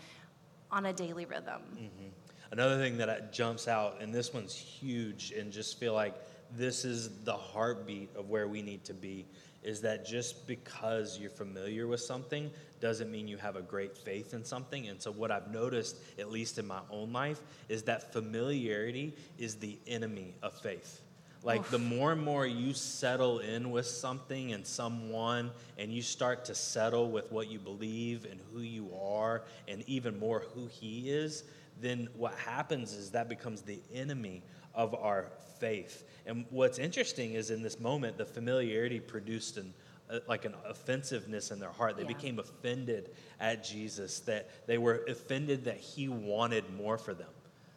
on 0.71 0.87
a 0.87 0.93
daily 0.93 1.25
rhythm. 1.25 1.63
Mm-hmm. 1.75 2.09
Another 2.53 2.79
thing 2.79 2.99
that 2.99 3.33
jumps 3.33 3.67
out, 3.67 3.97
and 4.01 4.15
this 4.15 4.33
one's 4.33 4.55
huge, 4.55 5.33
and 5.33 5.51
just 5.51 5.81
feel 5.81 5.95
like 5.95 6.15
this 6.55 6.85
is 6.85 7.11
the 7.25 7.33
heartbeat 7.33 8.11
of 8.15 8.29
where 8.29 8.47
we 8.47 8.63
need 8.63 8.85
to 8.85 8.95
be, 8.95 9.27
is 9.67 9.81
that 9.81 10.07
just 10.07 10.47
because 10.47 11.19
you're 11.19 11.29
familiar 11.29 11.89
with 11.89 12.01
something 12.01 12.51
doesn't 12.81 13.11
mean 13.11 13.27
you 13.27 13.37
have 13.37 13.57
a 13.57 13.63
great 13.63 13.97
faith 13.99 14.33
in 14.33 14.45
something. 14.45 14.87
And 14.87 15.03
so, 15.03 15.11
what 15.11 15.33
I've 15.33 15.51
noticed, 15.51 15.99
at 16.21 16.31
least 16.31 16.59
in 16.59 16.69
my 16.69 16.81
own 16.89 17.13
life, 17.13 17.41
is 17.69 17.83
that 17.83 18.13
familiarity 18.13 19.13
is 19.39 19.57
the 19.57 19.77
enemy 19.89 20.35
of 20.41 20.55
faith. 20.55 21.01
Like, 21.43 21.61
Oof. 21.61 21.71
the 21.71 21.79
more 21.79 22.13
and 22.13 22.23
more 22.23 22.47
you 22.47 22.75
settle 22.75 23.41
in 23.41 23.73
with 23.73 23.87
something 23.87 24.53
and 24.53 24.65
someone, 24.65 25.51
and 25.79 25.93
you 25.93 26.01
start 26.01 26.45
to 26.45 26.55
settle 26.55 27.11
with 27.11 27.33
what 27.33 27.51
you 27.51 27.59
believe 27.59 28.25
and 28.25 28.41
who 28.53 28.61
you 28.61 28.89
are, 29.03 29.43
and 29.67 29.83
even 29.89 30.17
more 30.19 30.45
who 30.55 30.69
He 30.69 31.11
is, 31.11 31.43
then 31.81 32.09
what 32.17 32.35
happens 32.35 32.93
is 32.93 33.11
that 33.11 33.29
becomes 33.29 33.63
the 33.63 33.81
enemy 33.93 34.43
of 34.77 34.95
our 34.95 35.31
faith. 35.59 36.05
And 36.27 36.45
what's 36.51 36.79
interesting 36.79 37.33
is 37.35 37.51
in 37.51 37.63
this 37.63 37.81
moment, 37.81 38.19
the 38.19 38.25
familiarity 38.25 39.01
produced 39.01 39.57
an 39.57 39.75
uh, 40.09 40.21
like 40.29 40.45
an 40.45 40.55
offensiveness 40.65 41.51
in 41.51 41.59
their 41.59 41.73
heart. 41.73 41.97
They 41.97 42.03
yeah. 42.03 42.09
became 42.09 42.39
offended 42.39 43.11
at 43.41 43.65
Jesus, 43.65 44.21
that 44.21 44.49
they 44.69 44.79
were 44.79 45.05
offended 45.09 45.65
that 45.65 45.79
he 45.79 46.09
wanted 46.09 46.65
more 46.77 46.97
for 46.97 47.13
them. 47.13 47.27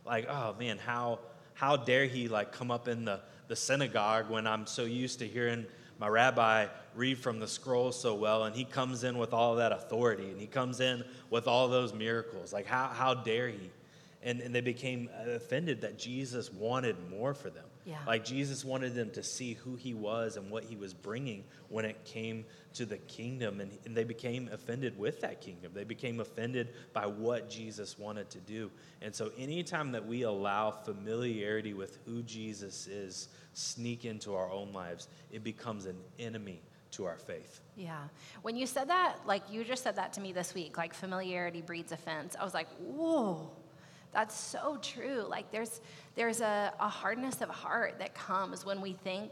Like, 0.05 0.27
oh 0.29 0.55
man, 0.59 0.77
how 0.77 1.19
how 1.55 1.75
dare 1.75 2.05
he 2.05 2.27
like 2.27 2.51
come 2.51 2.69
up 2.69 2.87
in 2.87 3.03
the, 3.03 3.19
the 3.47 3.55
synagogue 3.55 4.29
when 4.29 4.45
I'm 4.45 4.67
so 4.67 4.83
used 4.83 5.19
to 5.19 5.27
hearing 5.27 5.65
my 5.97 6.07
rabbi 6.07 6.67
read 6.95 7.17
from 7.17 7.39
the 7.39 7.47
scroll 7.47 7.91
so 7.91 8.13
well, 8.13 8.45
and 8.45 8.55
he 8.55 8.63
comes 8.63 9.03
in 9.03 9.17
with 9.17 9.33
all 9.33 9.55
that 9.55 9.71
authority 9.71 10.29
and 10.29 10.39
he 10.39 10.47
comes 10.47 10.79
in 10.79 11.03
with 11.29 11.47
all 11.47 11.67
those 11.67 11.93
miracles. 11.93 12.53
Like, 12.53 12.65
how, 12.65 12.87
how 12.87 13.13
dare 13.13 13.49
he? 13.49 13.69
And, 14.21 14.41
and 14.41 14.53
they 14.53 14.61
became 14.61 15.09
offended 15.25 15.81
that 15.81 15.97
Jesus 15.97 16.51
wanted 16.51 16.97
more 17.09 17.33
for 17.33 17.49
them. 17.49 17.65
Yeah. 17.85 17.97
Like 18.05 18.25
Jesus 18.25 18.65
wanted 18.65 18.93
them 18.93 19.09
to 19.11 19.23
see 19.23 19.53
who 19.53 19.75
he 19.75 19.93
was 19.93 20.35
and 20.35 20.51
what 20.51 20.63
he 20.63 20.75
was 20.75 20.93
bringing 20.93 21.43
when 21.69 21.85
it 21.85 22.03
came 22.05 22.45
to 22.73 22.85
the 22.85 22.97
kingdom. 22.97 23.61
And, 23.61 23.71
and 23.85 23.95
they 23.95 24.03
became 24.03 24.49
offended 24.51 24.97
with 24.97 25.21
that 25.21 25.41
kingdom. 25.41 25.71
They 25.73 25.85
became 25.85 26.19
offended 26.19 26.73
by 26.93 27.07
what 27.07 27.49
Jesus 27.49 27.97
wanted 27.97 28.29
to 28.31 28.39
do. 28.39 28.69
And 29.01 29.15
so, 29.15 29.31
anytime 29.37 29.93
that 29.93 30.05
we 30.05 30.23
allow 30.23 30.71
familiarity 30.71 31.73
with 31.73 31.97
who 32.05 32.21
Jesus 32.23 32.87
is 32.87 33.29
sneak 33.53 34.05
into 34.05 34.35
our 34.35 34.51
own 34.51 34.73
lives, 34.73 35.07
it 35.31 35.43
becomes 35.43 35.85
an 35.85 35.97
enemy 36.19 36.61
to 36.91 37.05
our 37.05 37.17
faith. 37.17 37.61
Yeah. 37.75 37.97
When 38.41 38.55
you 38.55 38.65
said 38.65 38.89
that, 38.89 39.17
like 39.25 39.43
you 39.49 39.63
just 39.63 39.83
said 39.83 39.95
that 39.95 40.13
to 40.13 40.21
me 40.21 40.33
this 40.33 40.53
week, 40.53 40.77
like 40.77 40.93
familiarity 40.93 41.61
breeds 41.61 41.91
offense, 41.91 42.35
I 42.39 42.43
was 42.43 42.53
like, 42.53 42.67
whoa 42.77 43.51
that's 44.13 44.37
so 44.37 44.77
true. 44.81 45.25
Like 45.27 45.51
there's 45.51 45.81
there's 46.15 46.41
a, 46.41 46.73
a 46.79 46.89
hardness 46.89 47.41
of 47.41 47.49
heart 47.49 47.99
that 47.99 48.13
comes 48.15 48.65
when 48.65 48.81
we 48.81 48.93
think 48.93 49.31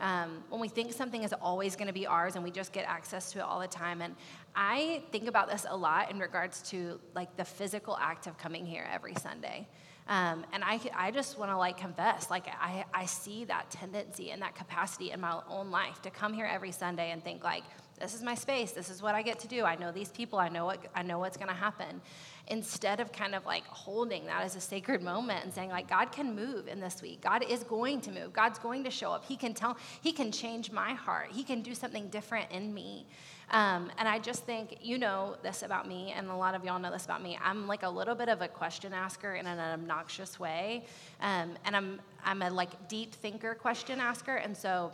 um, 0.00 0.44
when 0.50 0.60
we 0.60 0.68
think 0.68 0.92
something 0.92 1.22
is 1.22 1.32
always 1.32 1.74
going 1.74 1.86
to 1.86 1.92
be 1.92 2.06
ours 2.06 2.34
and 2.34 2.44
we 2.44 2.50
just 2.50 2.72
get 2.72 2.86
access 2.86 3.32
to 3.32 3.38
it 3.38 3.42
all 3.42 3.60
the 3.60 3.66
time. 3.66 4.02
And 4.02 4.14
I 4.54 5.02
think 5.10 5.26
about 5.26 5.50
this 5.50 5.64
a 5.68 5.76
lot 5.76 6.10
in 6.10 6.18
regards 6.18 6.60
to 6.70 7.00
like 7.14 7.34
the 7.36 7.44
physical 7.44 7.96
act 7.98 8.26
of 8.26 8.36
coming 8.36 8.66
here 8.66 8.86
every 8.92 9.14
Sunday. 9.14 9.66
Um, 10.08 10.44
and 10.52 10.62
I, 10.62 10.80
I 10.94 11.10
just 11.10 11.38
want 11.38 11.50
to 11.50 11.56
like 11.56 11.78
confess, 11.78 12.30
like 12.30 12.46
I, 12.46 12.84
I 12.94 13.06
see 13.06 13.44
that 13.46 13.70
tendency 13.70 14.30
and 14.30 14.42
that 14.42 14.54
capacity 14.54 15.10
in 15.10 15.20
my 15.20 15.40
own 15.48 15.70
life 15.70 16.00
to 16.02 16.10
come 16.10 16.32
here 16.32 16.46
every 16.46 16.72
Sunday 16.72 17.10
and 17.10 17.24
think 17.24 17.42
like, 17.42 17.64
this 17.98 18.14
is 18.14 18.22
my 18.22 18.34
space. 18.34 18.72
This 18.72 18.90
is 18.90 19.00
what 19.00 19.14
I 19.14 19.22
get 19.22 19.38
to 19.40 19.48
do. 19.48 19.64
I 19.64 19.76
know 19.76 19.90
these 19.90 20.10
people. 20.10 20.38
I 20.38 20.48
know 20.48 20.66
what 20.66 20.78
I 20.94 21.02
know 21.02 21.18
what's 21.18 21.36
going 21.36 21.48
to 21.48 21.54
happen. 21.54 22.00
Instead 22.48 23.00
of 23.00 23.10
kind 23.10 23.34
of 23.34 23.44
like 23.46 23.66
holding 23.66 24.26
that 24.26 24.44
as 24.44 24.54
a 24.54 24.60
sacred 24.60 25.02
moment 25.02 25.44
and 25.44 25.52
saying 25.52 25.70
like 25.70 25.88
god 25.88 26.12
can 26.12 26.34
move 26.34 26.68
in 26.68 26.80
this 26.80 27.02
week. 27.02 27.22
God 27.22 27.44
is 27.48 27.64
going 27.64 28.00
to 28.02 28.12
move. 28.12 28.32
God's 28.32 28.58
going 28.58 28.84
to 28.84 28.90
show 28.90 29.12
up. 29.12 29.24
He 29.24 29.36
can 29.36 29.54
tell 29.54 29.76
he 30.02 30.12
can 30.12 30.30
change 30.30 30.70
my 30.70 30.92
heart. 30.92 31.28
He 31.32 31.42
can 31.42 31.62
do 31.62 31.74
something 31.74 32.08
different 32.08 32.50
in 32.50 32.72
me. 32.72 33.06
Um, 33.48 33.92
and 33.98 34.08
i 34.08 34.18
just 34.18 34.44
think 34.44 34.78
you 34.82 34.98
know 34.98 35.36
this 35.44 35.62
about 35.62 35.86
me 35.86 36.12
and 36.16 36.28
a 36.28 36.34
lot 36.34 36.56
of 36.56 36.64
y'all 36.64 36.80
know 36.80 36.90
this 36.90 37.04
about 37.04 37.22
me. 37.22 37.38
I'm 37.42 37.66
like 37.66 37.84
a 37.84 37.88
little 37.88 38.16
bit 38.16 38.28
of 38.28 38.42
a 38.42 38.48
question 38.48 38.92
asker 38.92 39.34
in 39.36 39.46
an 39.46 39.58
obnoxious 39.58 40.38
way. 40.38 40.84
Um, 41.20 41.54
and 41.64 41.76
i'm 41.76 42.00
i'm 42.24 42.42
a 42.42 42.50
like 42.50 42.88
deep 42.88 43.14
thinker 43.14 43.54
question 43.54 44.00
asker. 44.00 44.36
And 44.36 44.56
so 44.56 44.92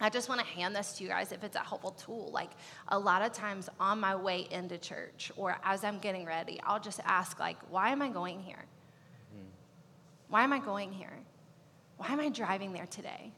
I 0.00 0.10
just 0.10 0.28
want 0.28 0.40
to 0.40 0.46
hand 0.46 0.76
this 0.76 0.92
to 0.94 1.02
you 1.02 1.08
guys 1.08 1.32
if 1.32 1.42
it's 1.42 1.56
a 1.56 1.60
helpful 1.60 1.90
tool. 1.90 2.30
Like 2.32 2.50
a 2.88 2.98
lot 2.98 3.22
of 3.22 3.32
times 3.32 3.68
on 3.80 3.98
my 3.98 4.14
way 4.14 4.46
into 4.50 4.78
church 4.78 5.32
or 5.36 5.58
as 5.64 5.82
I'm 5.82 5.98
getting 5.98 6.24
ready, 6.24 6.60
I'll 6.62 6.80
just 6.80 7.00
ask 7.04 7.40
like, 7.40 7.56
why 7.68 7.90
am 7.90 8.00
I 8.00 8.08
going 8.08 8.40
here? 8.40 8.64
Hmm. 9.32 9.48
Why 10.28 10.44
am 10.44 10.52
I 10.52 10.60
going 10.60 10.92
here? 10.92 11.12
Why 11.96 12.08
am 12.08 12.20
I 12.20 12.28
driving 12.28 12.72
there 12.72 12.86
today? 12.86 13.32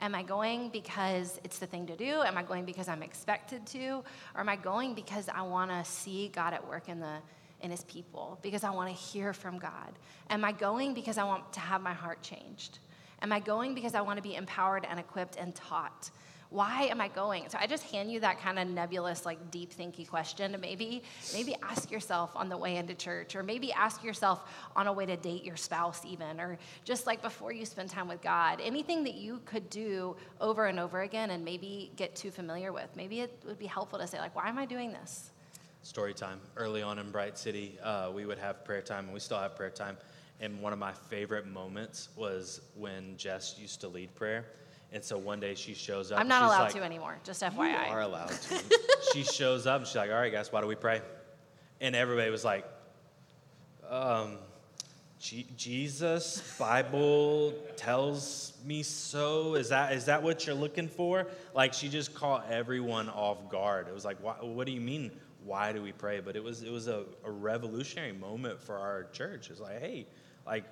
Am 0.00 0.14
I 0.14 0.22
going 0.22 0.70
because 0.70 1.40
it's 1.44 1.58
the 1.58 1.66
thing 1.66 1.86
to 1.88 1.96
do? 1.96 2.22
Am 2.22 2.38
I 2.38 2.42
going 2.42 2.64
because 2.64 2.88
I'm 2.88 3.02
expected 3.02 3.66
to? 3.66 4.02
Or 4.34 4.40
am 4.40 4.48
I 4.48 4.56
going 4.56 4.94
because 4.94 5.28
I 5.28 5.42
want 5.42 5.70
to 5.70 5.84
see 5.84 6.28
God 6.28 6.54
at 6.54 6.66
work 6.66 6.88
in 6.88 7.00
the 7.00 7.16
in 7.60 7.72
his 7.72 7.82
people? 7.84 8.38
Because 8.40 8.62
I 8.62 8.70
want 8.70 8.88
to 8.88 8.94
hear 8.94 9.32
from 9.32 9.58
God? 9.58 9.98
Am 10.30 10.44
I 10.44 10.52
going 10.52 10.94
because 10.94 11.18
I 11.18 11.24
want 11.24 11.52
to 11.54 11.60
have 11.60 11.82
my 11.82 11.92
heart 11.92 12.22
changed? 12.22 12.78
Am 13.22 13.32
I 13.32 13.40
going 13.40 13.74
because 13.74 13.94
I 13.94 14.00
want 14.00 14.16
to 14.16 14.22
be 14.22 14.36
empowered 14.36 14.86
and 14.88 14.98
equipped 15.00 15.36
and 15.36 15.54
taught? 15.54 16.10
Why 16.50 16.84
am 16.84 16.98
I 16.98 17.08
going? 17.08 17.46
So 17.50 17.58
I 17.60 17.66
just 17.66 17.84
hand 17.90 18.10
you 18.10 18.20
that 18.20 18.40
kind 18.40 18.58
of 18.58 18.66
nebulous, 18.68 19.26
like 19.26 19.50
deep 19.50 19.74
thinky 19.74 20.08
question. 20.08 20.52
To 20.52 20.58
maybe, 20.58 21.02
maybe 21.34 21.54
ask 21.62 21.90
yourself 21.90 22.30
on 22.34 22.48
the 22.48 22.56
way 22.56 22.76
into 22.76 22.94
church, 22.94 23.36
or 23.36 23.42
maybe 23.42 23.70
ask 23.72 24.02
yourself 24.02 24.50
on 24.74 24.86
a 24.86 24.92
way 24.92 25.04
to 25.04 25.16
date 25.16 25.44
your 25.44 25.56
spouse, 25.56 26.06
even, 26.06 26.40
or 26.40 26.56
just 26.84 27.06
like 27.06 27.20
before 27.20 27.52
you 27.52 27.66
spend 27.66 27.90
time 27.90 28.08
with 28.08 28.22
God. 28.22 28.62
Anything 28.62 29.04
that 29.04 29.14
you 29.14 29.42
could 29.44 29.68
do 29.68 30.16
over 30.40 30.66
and 30.66 30.80
over 30.80 31.02
again 31.02 31.30
and 31.32 31.44
maybe 31.44 31.92
get 31.96 32.16
too 32.16 32.30
familiar 32.30 32.72
with. 32.72 32.88
Maybe 32.96 33.20
it 33.20 33.42
would 33.46 33.58
be 33.58 33.66
helpful 33.66 33.98
to 33.98 34.06
say, 34.06 34.18
like, 34.18 34.34
why 34.34 34.48
am 34.48 34.58
I 34.58 34.64
doing 34.64 34.90
this? 34.90 35.30
Story 35.82 36.14
time. 36.14 36.40
Early 36.56 36.80
on 36.80 36.98
in 36.98 37.10
Bright 37.10 37.36
City, 37.36 37.78
uh, 37.82 38.10
we 38.14 38.24
would 38.24 38.38
have 38.38 38.64
prayer 38.64 38.82
time, 38.82 39.04
and 39.04 39.12
we 39.12 39.20
still 39.20 39.38
have 39.38 39.54
prayer 39.54 39.70
time 39.70 39.98
and 40.40 40.60
one 40.60 40.72
of 40.72 40.78
my 40.78 40.92
favorite 40.92 41.46
moments 41.46 42.08
was 42.16 42.60
when 42.76 43.16
Jess 43.16 43.56
used 43.58 43.80
to 43.80 43.88
lead 43.88 44.14
prayer. 44.14 44.44
And 44.92 45.04
so 45.04 45.18
one 45.18 45.38
day 45.38 45.54
she 45.54 45.74
shows 45.74 46.12
up. 46.12 46.18
I'm 46.18 46.28
not 46.28 46.44
allowed 46.44 46.64
like, 46.64 46.74
to 46.74 46.82
anymore, 46.82 47.18
just 47.22 47.42
FYI. 47.42 47.88
You 47.88 47.92
are 47.92 48.00
allowed 48.00 48.30
to. 48.30 48.60
she 49.12 49.22
shows 49.22 49.66
up 49.66 49.80
and 49.80 49.86
she's 49.86 49.96
like, 49.96 50.10
all 50.10 50.16
right, 50.16 50.32
guys, 50.32 50.50
why 50.50 50.60
do 50.62 50.66
we 50.66 50.76
pray? 50.76 51.02
And 51.80 51.94
everybody 51.94 52.30
was 52.30 52.44
like, 52.44 52.64
um, 53.88 54.38
Jesus, 55.18 56.56
Bible 56.58 57.52
tells 57.76 58.52
me 58.64 58.82
so. 58.82 59.56
Is 59.56 59.70
that 59.70 59.92
is 59.92 60.04
that 60.04 60.22
what 60.22 60.46
you're 60.46 60.54
looking 60.54 60.88
for? 60.88 61.26
Like 61.54 61.74
she 61.74 61.88
just 61.88 62.14
caught 62.14 62.46
everyone 62.50 63.08
off 63.08 63.50
guard. 63.50 63.88
It 63.88 63.94
was 63.94 64.04
like, 64.04 64.18
what 64.20 64.66
do 64.66 64.72
you 64.72 64.80
mean? 64.80 65.10
Why 65.44 65.72
do 65.72 65.82
we 65.82 65.92
pray? 65.92 66.20
But 66.20 66.36
it 66.36 66.44
was 66.44 66.62
it 66.62 66.70
was 66.70 66.86
a, 66.86 67.04
a 67.24 67.30
revolutionary 67.30 68.12
moment 68.12 68.60
for 68.60 68.78
our 68.78 69.04
church. 69.12 69.50
It's 69.50 69.60
like, 69.60 69.80
hey, 69.80 70.06
like, 70.48 70.64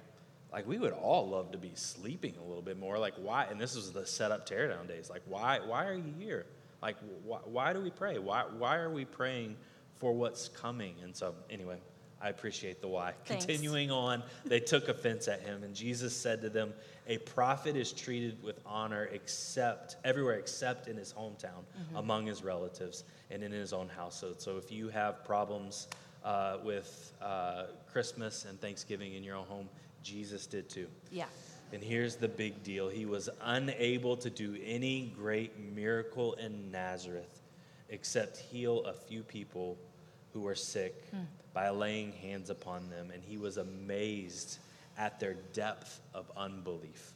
like 0.52 0.66
we 0.66 0.78
would 0.78 0.92
all 0.92 1.28
love 1.28 1.52
to 1.52 1.58
be 1.58 1.72
sleeping 1.74 2.34
a 2.42 2.44
little 2.44 2.62
bit 2.62 2.78
more. 2.78 2.98
Like 2.98 3.14
why? 3.16 3.44
And 3.50 3.60
this 3.60 3.76
was 3.76 3.92
the 3.92 4.06
setup 4.06 4.48
teardown 4.48 4.88
days. 4.88 5.10
Like 5.10 5.22
why? 5.26 5.60
Why 5.64 5.86
are 5.86 5.94
you 5.94 6.14
here? 6.18 6.46
Like 6.82 6.96
why, 7.24 7.38
why 7.44 7.72
do 7.72 7.80
we 7.80 7.90
pray? 7.90 8.18
Why? 8.18 8.44
Why 8.58 8.76
are 8.76 8.90
we 8.90 9.04
praying 9.04 9.56
for 9.96 10.12
what's 10.12 10.48
coming? 10.48 10.94
And 11.02 11.14
so 11.14 11.34
anyway, 11.50 11.78
I 12.20 12.30
appreciate 12.30 12.80
the 12.80 12.88
why. 12.88 13.12
Thanks. 13.24 13.44
Continuing 13.44 13.90
on, 13.90 14.22
they 14.46 14.60
took 14.60 14.88
offense 14.88 15.28
at 15.28 15.42
him, 15.42 15.62
and 15.62 15.74
Jesus 15.74 16.16
said 16.16 16.40
to 16.42 16.48
them, 16.48 16.72
A 17.08 17.18
prophet 17.18 17.76
is 17.76 17.92
treated 17.92 18.42
with 18.42 18.58
honor 18.64 19.10
except 19.12 19.96
everywhere 20.04 20.36
except 20.36 20.88
in 20.88 20.96
his 20.96 21.12
hometown, 21.12 21.64
mm-hmm. 21.78 21.96
among 21.96 22.26
his 22.26 22.42
relatives, 22.42 23.04
and 23.30 23.42
in 23.42 23.52
his 23.52 23.74
own 23.74 23.88
household. 23.88 24.40
So 24.40 24.56
if 24.56 24.72
you 24.72 24.88
have 24.88 25.24
problems 25.24 25.88
uh, 26.26 26.58
with 26.64 27.12
uh, 27.22 27.66
Christmas 27.90 28.44
and 28.44 28.60
Thanksgiving 28.60 29.14
in 29.14 29.22
your 29.22 29.36
own 29.36 29.46
home, 29.46 29.68
Jesus 30.02 30.46
did 30.46 30.68
too. 30.68 30.88
Yeah. 31.10 31.26
And 31.72 31.82
here's 31.82 32.16
the 32.16 32.28
big 32.28 32.62
deal 32.62 32.88
He 32.88 33.06
was 33.06 33.30
unable 33.42 34.16
to 34.18 34.28
do 34.28 34.58
any 34.64 35.12
great 35.16 35.58
miracle 35.58 36.34
in 36.34 36.70
Nazareth 36.70 37.42
except 37.88 38.38
heal 38.38 38.84
a 38.84 38.92
few 38.92 39.22
people 39.22 39.78
who 40.32 40.40
were 40.40 40.56
sick 40.56 41.04
by 41.54 41.70
laying 41.70 42.12
hands 42.12 42.50
upon 42.50 42.90
them. 42.90 43.10
And 43.14 43.22
he 43.22 43.38
was 43.38 43.56
amazed 43.56 44.58
at 44.98 45.20
their 45.20 45.34
depth 45.52 46.00
of 46.12 46.30
unbelief. 46.36 47.12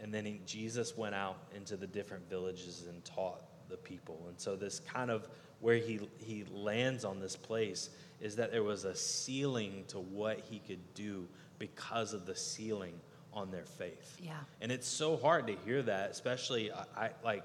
And 0.00 0.14
then 0.14 0.24
he, 0.24 0.40
Jesus 0.46 0.96
went 0.96 1.14
out 1.14 1.38
into 1.54 1.76
the 1.76 1.86
different 1.86 2.28
villages 2.30 2.86
and 2.88 3.04
taught 3.04 3.42
the 3.68 3.76
people. 3.76 4.18
And 4.28 4.38
so, 4.40 4.56
this 4.56 4.80
kind 4.80 5.10
of 5.10 5.28
where 5.62 5.76
he, 5.76 6.00
he 6.18 6.44
lands 6.52 7.04
on 7.06 7.18
this 7.20 7.34
place 7.36 7.88
is 8.20 8.36
that 8.36 8.52
there 8.52 8.62
was 8.62 8.84
a 8.84 8.94
ceiling 8.94 9.84
to 9.88 9.98
what 9.98 10.40
he 10.50 10.58
could 10.58 10.78
do 10.94 11.26
because 11.58 12.12
of 12.12 12.26
the 12.26 12.36
ceiling 12.36 12.92
on 13.32 13.50
their 13.50 13.64
faith. 13.64 14.16
Yeah. 14.22 14.32
And 14.60 14.70
it's 14.70 14.86
so 14.86 15.16
hard 15.16 15.46
to 15.46 15.54
hear 15.64 15.80
that, 15.82 16.10
especially 16.10 16.70
I, 16.70 16.84
I 17.06 17.10
like 17.24 17.44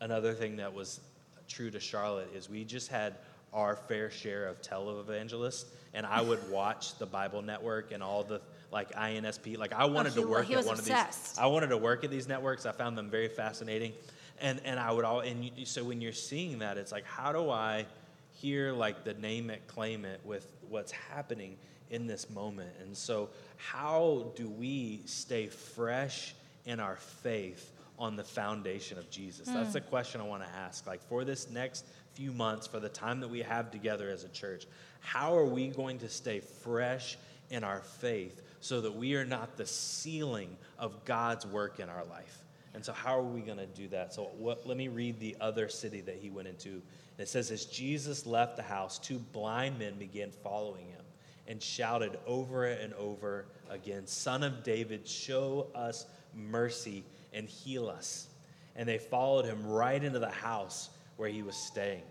another 0.00 0.32
thing 0.34 0.56
that 0.56 0.72
was 0.72 1.00
true 1.48 1.70
to 1.70 1.80
Charlotte 1.80 2.28
is 2.34 2.48
we 2.48 2.64
just 2.64 2.88
had 2.88 3.16
our 3.52 3.76
fair 3.76 4.10
share 4.10 4.46
of 4.46 4.62
televangelists, 4.62 5.64
and 5.94 6.06
I 6.06 6.20
would 6.22 6.50
watch 6.50 6.96
the 6.98 7.06
Bible 7.06 7.42
Network 7.42 7.92
and 7.92 8.02
all 8.02 8.22
the 8.22 8.40
like 8.70 8.92
INSP. 8.92 9.58
Like 9.58 9.72
I 9.72 9.84
wanted 9.86 10.12
Oh, 10.12 10.16
he 10.16 10.22
to 10.22 10.28
work 10.28 10.50
at 10.50 10.64
one 10.64 10.78
obsessed. 10.78 11.30
of 11.32 11.34
these. 11.34 11.38
I 11.38 11.46
wanted 11.46 11.68
to 11.68 11.76
work 11.76 12.04
at 12.04 12.10
these 12.10 12.28
networks. 12.28 12.64
I 12.64 12.72
found 12.72 12.96
them 12.96 13.10
very 13.10 13.28
fascinating, 13.28 13.92
and 14.40 14.60
and 14.64 14.78
I 14.78 14.90
would 14.92 15.04
all 15.04 15.20
and 15.20 15.44
you, 15.44 15.66
so 15.66 15.84
when 15.84 16.00
you're 16.00 16.12
seeing 16.12 16.58
that, 16.60 16.78
it's 16.78 16.92
like 16.92 17.04
how 17.04 17.32
do 17.32 17.50
I 17.50 17.86
hear 18.32 18.72
like 18.72 19.04
the 19.04 19.14
name 19.14 19.50
it, 19.50 19.66
claim 19.66 20.04
it 20.04 20.20
with 20.24 20.52
what's 20.68 20.92
happening 20.92 21.56
in 21.90 22.06
this 22.06 22.30
moment, 22.30 22.70
and 22.80 22.96
so 22.96 23.28
how 23.56 24.32
do 24.34 24.48
we 24.48 25.02
stay 25.04 25.46
fresh 25.46 26.34
in 26.64 26.80
our 26.80 26.96
faith 26.96 27.72
on 27.98 28.16
the 28.16 28.24
foundation 28.24 28.98
of 28.98 29.10
Jesus? 29.10 29.46
That's 29.46 29.68
hmm. 29.68 29.72
the 29.72 29.80
question 29.80 30.20
I 30.20 30.24
want 30.24 30.42
to 30.42 30.48
ask. 30.48 30.86
Like 30.86 31.02
for 31.02 31.24
this 31.24 31.50
next 31.50 31.84
few 32.14 32.32
months, 32.32 32.66
for 32.66 32.80
the 32.80 32.88
time 32.88 33.20
that 33.20 33.28
we 33.28 33.40
have 33.42 33.70
together 33.70 34.10
as 34.10 34.24
a 34.24 34.28
church, 34.28 34.66
how 35.00 35.36
are 35.36 35.44
we 35.44 35.68
going 35.68 35.98
to 35.98 36.08
stay 36.08 36.40
fresh 36.40 37.16
in 37.50 37.64
our 37.64 37.80
faith 37.80 38.42
so 38.60 38.80
that 38.80 38.94
we 38.94 39.14
are 39.14 39.24
not 39.24 39.56
the 39.56 39.66
ceiling 39.66 40.56
of 40.78 41.04
God's 41.04 41.46
work 41.46 41.80
in 41.80 41.88
our 41.88 42.04
life? 42.04 42.41
And 42.74 42.84
so, 42.84 42.92
how 42.92 43.18
are 43.18 43.22
we 43.22 43.40
going 43.40 43.58
to 43.58 43.66
do 43.66 43.88
that? 43.88 44.14
So, 44.14 44.30
what, 44.38 44.66
let 44.66 44.76
me 44.76 44.88
read 44.88 45.20
the 45.20 45.36
other 45.40 45.68
city 45.68 46.00
that 46.02 46.16
he 46.16 46.30
went 46.30 46.48
into. 46.48 46.82
It 47.18 47.28
says, 47.28 47.50
As 47.50 47.66
Jesus 47.66 48.26
left 48.26 48.56
the 48.56 48.62
house, 48.62 48.98
two 48.98 49.18
blind 49.18 49.78
men 49.78 49.98
began 49.98 50.30
following 50.30 50.86
him 50.86 51.04
and 51.46 51.62
shouted 51.62 52.18
over 52.26 52.66
and 52.66 52.94
over 52.94 53.46
again, 53.68 54.06
Son 54.06 54.42
of 54.42 54.62
David, 54.62 55.06
show 55.06 55.66
us 55.74 56.06
mercy 56.34 57.04
and 57.32 57.48
heal 57.48 57.88
us. 57.88 58.28
And 58.74 58.88
they 58.88 58.98
followed 58.98 59.44
him 59.44 59.66
right 59.66 60.02
into 60.02 60.18
the 60.18 60.30
house 60.30 60.90
where 61.16 61.28
he 61.28 61.42
was 61.42 61.56
staying. 61.56 62.02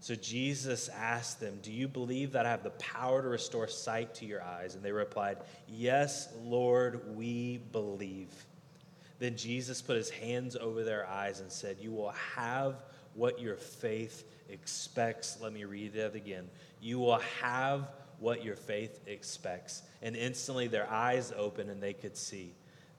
So 0.00 0.14
Jesus 0.14 0.88
asked 0.88 1.40
them, 1.40 1.58
Do 1.62 1.72
you 1.72 1.88
believe 1.88 2.32
that 2.32 2.46
I 2.46 2.50
have 2.50 2.62
the 2.62 2.70
power 2.70 3.22
to 3.22 3.28
restore 3.28 3.68
sight 3.68 4.14
to 4.16 4.26
your 4.26 4.42
eyes? 4.42 4.74
And 4.74 4.82
they 4.82 4.92
replied, 4.92 5.38
Yes, 5.66 6.28
Lord, 6.42 7.16
we 7.16 7.58
believe. 7.72 8.28
Then 9.18 9.36
Jesus 9.36 9.80
put 9.80 9.96
his 9.96 10.10
hands 10.10 10.56
over 10.56 10.82
their 10.82 11.06
eyes 11.06 11.40
and 11.40 11.50
said, 11.50 11.76
You 11.80 11.92
will 11.92 12.14
have 12.36 12.82
what 13.14 13.40
your 13.40 13.56
faith 13.56 14.24
expects. 14.48 15.38
Let 15.40 15.52
me 15.52 15.64
read 15.64 15.94
that 15.94 16.14
again. 16.14 16.48
You 16.80 16.98
will 16.98 17.20
have 17.40 17.88
what 18.18 18.44
your 18.44 18.56
faith 18.56 19.00
expects. 19.06 19.82
And 20.02 20.16
instantly 20.16 20.66
their 20.66 20.90
eyes 20.90 21.32
opened 21.36 21.70
and 21.70 21.82
they 21.82 21.92
could 21.92 22.16
see. 22.16 22.54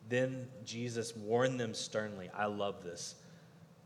Then 0.07 0.47
Jesus 0.63 1.15
warned 1.15 1.59
them 1.59 1.73
sternly. 1.73 2.29
I 2.35 2.45
love 2.45 2.83
this. 2.83 3.15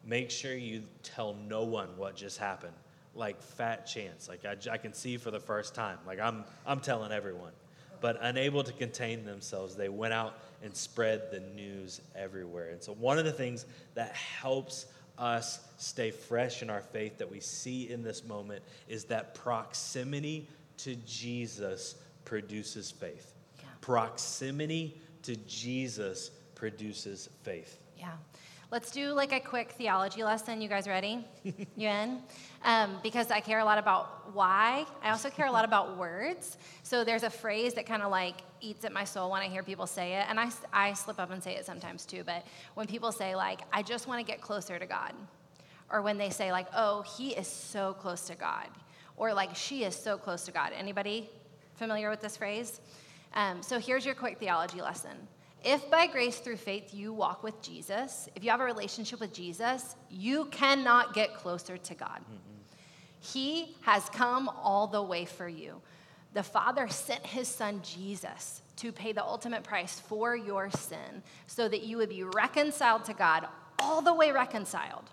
Make 0.05 0.31
sure 0.31 0.55
you 0.55 0.83
tell 1.03 1.35
no 1.47 1.63
one 1.63 1.89
what 1.97 2.15
just 2.15 2.37
happened. 2.37 2.73
Like 3.15 3.41
fat 3.41 3.85
chance. 3.85 4.27
Like 4.27 4.45
I, 4.45 4.55
I 4.71 4.77
can 4.77 4.93
see 4.93 5.17
for 5.17 5.31
the 5.31 5.39
first 5.39 5.75
time. 5.75 5.97
Like 6.05 6.19
I'm, 6.19 6.45
I'm 6.65 6.79
telling 6.79 7.11
everyone. 7.11 7.51
But 8.01 8.17
unable 8.21 8.63
to 8.63 8.71
contain 8.73 9.25
themselves, 9.25 9.75
they 9.75 9.89
went 9.89 10.13
out 10.13 10.39
and 10.63 10.75
spread 10.75 11.31
the 11.31 11.39
news 11.39 12.01
everywhere. 12.15 12.69
And 12.69 12.81
so, 12.81 12.93
one 12.93 13.17
of 13.17 13.25
the 13.25 13.31
things 13.31 13.65
that 13.95 14.13
helps 14.13 14.85
us 15.17 15.59
stay 15.77 16.11
fresh 16.11 16.61
in 16.61 16.69
our 16.69 16.81
faith 16.81 17.17
that 17.17 17.29
we 17.29 17.39
see 17.39 17.89
in 17.89 18.01
this 18.01 18.23
moment 18.23 18.63
is 18.87 19.03
that 19.05 19.35
proximity 19.35 20.47
to 20.77 20.95
Jesus 21.05 21.95
produces 22.25 22.89
faith. 22.89 23.33
Yeah. 23.57 23.65
Proximity 23.81 24.99
to 25.23 25.35
Jesus 25.35 26.31
produces 26.55 27.29
faith. 27.43 27.79
Yeah. 27.97 28.11
Let's 28.71 28.91
do 28.91 29.13
like 29.13 29.33
a 29.33 29.39
quick 29.39 29.71
theology 29.71 30.23
lesson. 30.23 30.61
You 30.61 30.69
guys 30.69 30.87
ready? 30.87 31.25
you 31.43 31.87
in? 31.87 32.21
Um, 32.63 32.97
because 33.01 33.31
I 33.31 33.39
care 33.39 33.57
a 33.57 33.65
lot 33.65 33.79
about 33.79 34.31
why. 34.35 34.85
I 35.01 35.09
also 35.09 35.31
care 35.31 35.47
a 35.47 35.51
lot 35.51 35.65
about 35.65 35.97
words. 35.97 36.55
So 36.83 37.03
there's 37.03 37.23
a 37.23 37.31
phrase 37.31 37.73
that 37.73 37.87
kind 37.87 38.03
of 38.03 38.11
like 38.11 38.35
eats 38.61 38.85
at 38.85 38.91
my 38.91 39.05
soul 39.05 39.31
when 39.31 39.41
I 39.41 39.47
hear 39.47 39.63
people 39.63 39.87
say 39.87 40.13
it. 40.17 40.25
And 40.29 40.39
I, 40.39 40.51
I 40.71 40.93
slip 40.93 41.19
up 41.19 41.31
and 41.31 41.41
say 41.41 41.55
it 41.55 41.65
sometimes 41.65 42.05
too. 42.05 42.21
But 42.23 42.45
when 42.75 42.85
people 42.85 43.11
say, 43.11 43.35
like, 43.35 43.61
I 43.73 43.81
just 43.81 44.07
want 44.07 44.23
to 44.23 44.31
get 44.31 44.39
closer 44.39 44.77
to 44.77 44.85
God, 44.85 45.13
or 45.91 46.03
when 46.03 46.19
they 46.19 46.29
say, 46.29 46.51
like, 46.51 46.67
oh, 46.75 47.01
he 47.17 47.29
is 47.29 47.47
so 47.47 47.93
close 47.93 48.21
to 48.27 48.35
God, 48.35 48.67
or 49.17 49.33
like, 49.33 49.55
she 49.55 49.83
is 49.83 49.95
so 49.95 50.15
close 50.15 50.45
to 50.45 50.51
God. 50.51 50.73
Anybody 50.77 51.27
familiar 51.73 52.11
with 52.11 52.21
this 52.21 52.37
phrase? 52.37 52.81
Um, 53.33 53.63
so 53.63 53.79
here's 53.79 54.05
your 54.05 54.13
quick 54.13 54.37
theology 54.37 54.79
lesson. 54.79 55.17
If 55.63 55.89
by 55.89 56.07
grace 56.07 56.39
through 56.39 56.57
faith 56.57 56.93
you 56.93 57.11
walk 57.11 57.43
with 57.43 57.61
Jesus, 57.61 58.29
if 58.35 58.43
you 58.43 58.49
have 58.51 58.61
a 58.61 58.65
relationship 58.65 59.19
with 59.19 59.33
Jesus, 59.33 59.95
you 60.09 60.45
cannot 60.45 61.13
get 61.13 61.35
closer 61.35 61.77
to 61.77 61.95
God. 61.95 62.21
He 63.19 63.75
has 63.81 64.09
come 64.09 64.49
all 64.49 64.87
the 64.87 65.03
way 65.03 65.25
for 65.25 65.47
you. 65.49 65.81
The 66.33 66.43
Father 66.43 66.87
sent 66.87 67.25
his 67.25 67.47
son 67.47 67.81
Jesus 67.83 68.61
to 68.77 68.93
pay 68.93 69.11
the 69.11 69.23
ultimate 69.23 69.63
price 69.63 69.99
for 69.99 70.35
your 70.35 70.69
sin 70.69 71.23
so 71.47 71.67
that 71.67 71.83
you 71.83 71.97
would 71.97 72.09
be 72.09 72.23
reconciled 72.23 73.03
to 73.05 73.13
God, 73.13 73.47
all 73.79 74.01
the 74.01 74.13
way 74.13 74.31
reconciled, 74.31 75.09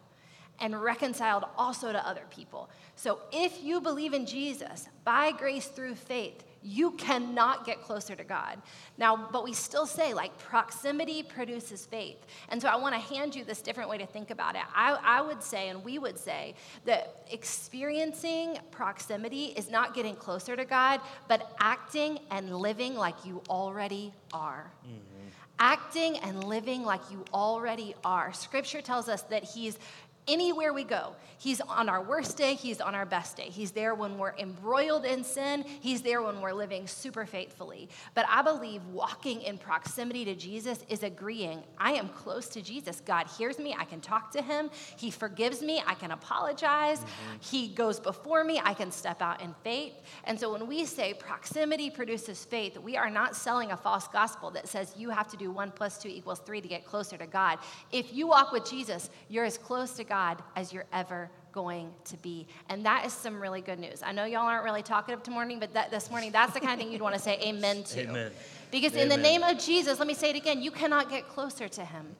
and 0.61 0.81
reconciled 0.81 1.45
also 1.57 1.91
to 1.91 2.07
other 2.07 2.25
people. 2.31 2.71
So 2.95 3.19
if 3.33 3.65
you 3.65 3.81
believe 3.81 4.13
in 4.13 4.27
Jesus 4.27 4.89
by 5.05 5.33
grace 5.33 5.67
through 5.67 5.97
faith, 5.97 6.45
you 6.67 6.91
cannot 6.93 7.65
get 7.65 7.81
closer 7.81 8.17
to 8.17 8.25
God. 8.25 8.61
Now, 8.99 9.29
but 9.31 9.45
we 9.45 9.53
still 9.53 9.87
say 9.87 10.13
like 10.15 10.37
proximity 10.39 11.23
produces 11.23 11.87
faith. 11.87 12.19
And 12.49 12.61
so 12.61 12.69
I 12.69 12.77
want 12.77 12.95
to 12.95 13.01
hand 13.01 13.37
you 13.37 13.45
this 13.45 13.63
different 13.63 13.89
way 13.89 13.99
to 13.99 14.07
think 14.07 14.31
about 14.31 14.57
it. 14.57 14.63
I, 14.75 14.99
I 15.03 15.21
would 15.23 15.43
say, 15.43 15.69
and 15.69 15.85
we 15.85 15.99
would 15.99 16.19
say, 16.19 16.55
that 16.85 17.25
experiencing 17.31 18.59
proximity 18.73 19.47
is 19.57 19.71
not 19.71 19.95
getting 19.95 20.17
closer 20.17 20.57
to 20.57 20.65
God, 20.65 21.01
but 21.29 21.55
acting 21.61 22.19
and 22.31 22.55
living 22.55 22.97
like 22.97 23.25
you 23.25 23.43
already 23.49 24.13
are. 24.33 24.71
Mm-hmm. 24.85 25.29
Acting 25.59 26.19
and 26.19 26.45
living 26.45 26.83
like 26.83 27.01
you 27.11 27.25
already 27.33 27.95
are. 28.05 28.33
Scripture 28.33 28.83
tells 28.83 29.09
us 29.09 29.23
that 29.23 29.45
He's 29.45 29.79
anywhere 30.29 30.73
we 30.73 30.85
go. 30.85 31.15
He's 31.39 31.61
on 31.61 31.89
our 31.89 32.03
worst 32.03 32.37
day, 32.37 32.55
He's 32.55 32.81
on 32.81 32.95
our 32.95 33.05
best 33.05 33.37
day. 33.37 33.49
He's 33.51 33.71
there 33.71 33.95
when 33.95 34.17
we're 34.17 34.35
embroiled 34.39 35.05
in 35.05 35.23
sin, 35.23 35.65
He's 35.81 36.03
there 36.03 36.23
when 36.23 36.41
we're 36.41 36.53
living 36.53 36.87
super 36.87 37.27
faithfully. 37.27 37.89
But 38.15 38.27
I 38.29 38.43
believe 38.43 38.85
walking 38.87 39.43
in 39.43 39.59
proximity 39.59 40.25
to 40.25 40.35
Jesus 40.35 40.79
is 40.89 41.03
agreeing 41.03 41.63
I 41.79 41.93
am 41.93 42.09
close 42.09 42.49
to 42.49 42.63
Jesus. 42.63 43.03
God 43.05 43.27
hears 43.39 43.59
me, 43.59 43.75
I 43.79 43.85
can 43.85 44.01
talk 44.01 44.31
to 44.33 44.43
Him. 44.43 44.71
He 44.97 45.11
forgives 45.11 45.61
me, 45.61 45.83
I 45.87 45.95
can 45.95 46.11
apologize. 46.11 47.01
Mm-hmm. 47.01 47.37
He 47.41 47.69
goes 47.69 48.01
before 48.01 48.43
me, 48.43 48.61
I 48.65 48.73
can 48.73 48.91
step 48.91 49.21
out 49.21 49.43
in 49.43 49.55
faith. 49.63 49.95
And 50.25 50.41
so 50.41 50.53
when 50.53 50.67
we 50.67 50.87
say 50.87 51.13
proximity 51.15 51.91
produces 51.91 52.45
faith, 52.45 52.79
we 52.79 52.97
are 52.97 53.11
not 53.11 53.37
selling 53.37 53.73
a 53.73 53.77
false 53.77 54.09
gospel 54.09 54.51
that 54.53 54.69
says 54.69 54.95
you 54.97 55.11
have 55.11 55.29
to 55.29 55.37
do 55.37 55.51
one 55.51 55.71
plus 55.71 55.99
two 55.99 56.09
equals 56.09 56.39
three 56.41 56.61
to 56.63 56.69
get 56.69 56.87
closer 56.87 57.19
to 57.19 57.27
God. 57.27 57.59
If 57.93 58.15
you 58.15 58.27
walk 58.27 58.53
with 58.53 58.69
Jesus, 58.69 59.11
you're 59.29 59.45
as 59.45 59.59
close 59.59 59.93
to 59.93 60.05
God 60.05 60.16
as 60.55 60.73
you're 60.73 60.87
ever 60.93 61.31
going 61.53 61.91
to 62.05 62.17
be. 62.19 62.47
And 62.69 62.85
that 62.85 63.07
is 63.07 63.13
some 63.13 63.41
really 63.41 63.61
good 63.61 63.79
news. 63.79 64.03
I 64.03 64.13
know 64.13 64.25
y'all 64.25 64.47
aren't 64.47 64.65
really 64.65 64.83
talkative 64.83 65.23
to 65.25 65.31
morning, 65.31 65.59
but 65.59 65.73
that, 65.75 65.91
this 65.91 66.11
morning, 66.11 66.33
that's 66.33 66.53
the 66.53 66.61
kind 66.61 66.73
of 66.73 66.79
thing 66.79 66.93
you'd 66.93 67.03
want 67.03 67.15
to 67.15 67.21
say 67.21 67.39
amen 67.43 67.85
to. 67.85 68.09
Amen. 68.09 68.31
Because 68.71 68.95
in 68.95 69.09
the 69.09 69.17
name 69.17 69.43
of 69.43 69.59
Jesus, 69.59 69.99
let 69.99 70.09
me 70.09 70.15
say 70.15 70.31
it 70.31 70.37
again, 70.37 70.63
you 70.63 70.71
cannot 70.71 71.09
get 71.09 71.29
closer 71.29 71.69
to 71.69 71.85
him. 71.85 72.17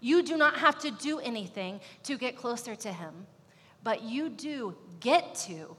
You 0.00 0.22
do 0.22 0.36
not 0.36 0.56
have 0.56 0.78
to 0.80 0.90
do 0.90 1.18
anything 1.20 1.80
to 2.04 2.18
get 2.18 2.36
closer 2.36 2.74
to 2.74 2.92
him, 2.92 3.26
but 3.82 4.02
you 4.02 4.28
do 4.28 4.76
get 5.00 5.34
to 5.46 5.76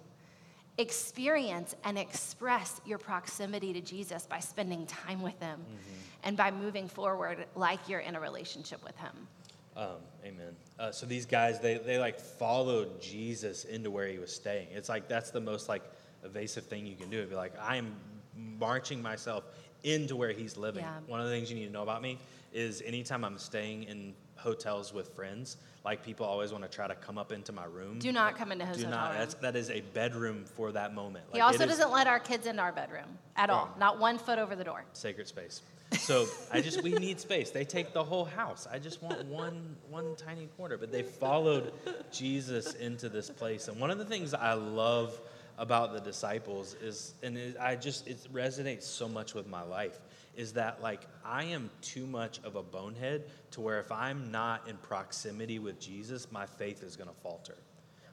experience 0.77 1.75
and 1.83 1.97
express 1.97 2.81
your 2.85 2.97
proximity 2.97 3.73
to 3.73 3.81
Jesus 3.81 4.25
by 4.25 4.39
spending 4.39 4.85
time 4.87 5.21
with 5.21 5.39
Him 5.39 5.59
mm-hmm. 5.59 5.99
and 6.23 6.35
by 6.35 6.51
moving 6.51 6.87
forward 6.87 7.45
like 7.55 7.87
you're 7.87 7.99
in 7.99 8.15
a 8.15 8.19
relationship 8.19 8.83
with 8.83 8.97
Him. 8.97 9.27
Um, 9.75 9.87
amen. 10.23 10.55
Uh, 10.79 10.91
so 10.91 11.05
these 11.05 11.25
guys, 11.25 11.59
they, 11.59 11.77
they 11.77 11.97
like 11.97 12.19
followed 12.19 13.01
Jesus 13.01 13.65
into 13.65 13.89
where 13.89 14.07
he 14.07 14.19
was 14.19 14.33
staying. 14.33 14.67
It's 14.71 14.89
like 14.89 15.07
that's 15.07 15.31
the 15.31 15.41
most 15.41 15.69
like 15.69 15.83
evasive 16.23 16.65
thing 16.65 16.85
you 16.85 16.95
can 16.95 17.09
do. 17.09 17.17
It'd 17.17 17.29
be 17.29 17.35
like, 17.35 17.53
I 17.59 17.77
am 17.77 17.95
marching 18.35 19.01
myself 19.01 19.43
into 19.83 20.15
where 20.15 20.31
he's 20.31 20.57
living. 20.57 20.83
Yeah. 20.83 20.97
One 21.07 21.19
of 21.19 21.27
the 21.27 21.31
things 21.31 21.49
you 21.49 21.57
need 21.57 21.67
to 21.67 21.71
know 21.73 21.83
about 21.83 22.01
me 22.01 22.17
is 22.53 22.81
anytime 22.85 23.25
I'm 23.25 23.37
staying 23.37 23.83
in 23.83 24.13
hotels 24.35 24.93
with 24.93 25.09
friends, 25.09 25.57
like 25.83 26.03
people 26.03 26.25
always 26.25 26.51
want 26.51 26.63
to 26.63 26.69
try 26.69 26.87
to 26.87 26.95
come 26.95 27.17
up 27.17 27.31
into 27.31 27.51
my 27.51 27.65
room. 27.65 27.99
Do 27.99 28.11
not 28.11 28.37
come 28.37 28.51
into 28.51 28.65
his 28.65 28.77
Do 28.77 28.87
not. 28.87 29.09
room. 29.11 29.19
That's, 29.19 29.33
that 29.35 29.55
is 29.55 29.69
a 29.69 29.81
bedroom 29.81 30.45
for 30.45 30.71
that 30.71 30.93
moment. 30.93 31.25
He 31.33 31.41
also 31.41 31.65
doesn't 31.65 31.91
let 31.91 32.07
our 32.07 32.19
kids 32.19 32.47
in 32.47 32.59
our 32.59 32.71
bedroom 32.71 33.17
at 33.35 33.49
all, 33.49 33.69
not 33.77 33.99
one 33.99 34.17
foot 34.17 34.39
over 34.39 34.55
the 34.55 34.63
door. 34.63 34.85
sacred 34.93 35.27
space. 35.27 35.61
So 35.99 36.25
I 36.51 36.61
just 36.61 36.81
we 36.81 36.91
need 36.93 37.19
space. 37.19 37.51
They 37.51 37.65
take 37.65 37.93
the 37.93 38.03
whole 38.03 38.25
house. 38.25 38.67
I 38.71 38.79
just 38.79 39.03
want 39.03 39.23
one 39.25 39.75
one 39.89 40.15
tiny 40.15 40.47
corner. 40.57 40.75
But 40.77 40.91
they 40.91 41.03
followed 41.03 41.71
Jesus 42.11 42.73
into 42.73 43.09
this 43.09 43.29
place. 43.29 43.67
And 43.67 43.79
one 43.79 43.91
of 43.91 43.99
the 43.99 44.05
things 44.05 44.33
I 44.33 44.53
love 44.53 45.19
about 45.59 45.93
the 45.93 45.99
disciples 45.99 46.75
is, 46.81 47.13
and 47.21 47.37
it, 47.37 47.57
I 47.59 47.75
just 47.75 48.07
it 48.07 48.17
resonates 48.33 48.83
so 48.83 49.07
much 49.07 49.35
with 49.35 49.45
my 49.45 49.61
life, 49.61 49.99
is 50.35 50.53
that 50.53 50.81
like 50.81 51.01
I 51.23 51.45
am 51.45 51.69
too 51.81 52.05
much 52.05 52.39
of 52.43 52.55
a 52.55 52.63
bonehead 52.63 53.25
to 53.51 53.61
where 53.61 53.79
if 53.79 53.91
I'm 53.91 54.31
not 54.31 54.67
in 54.67 54.77
proximity 54.77 55.59
with 55.59 55.79
Jesus, 55.79 56.31
my 56.31 56.45
faith 56.45 56.83
is 56.83 56.95
going 56.95 57.09
to 57.09 57.15
falter. 57.21 57.55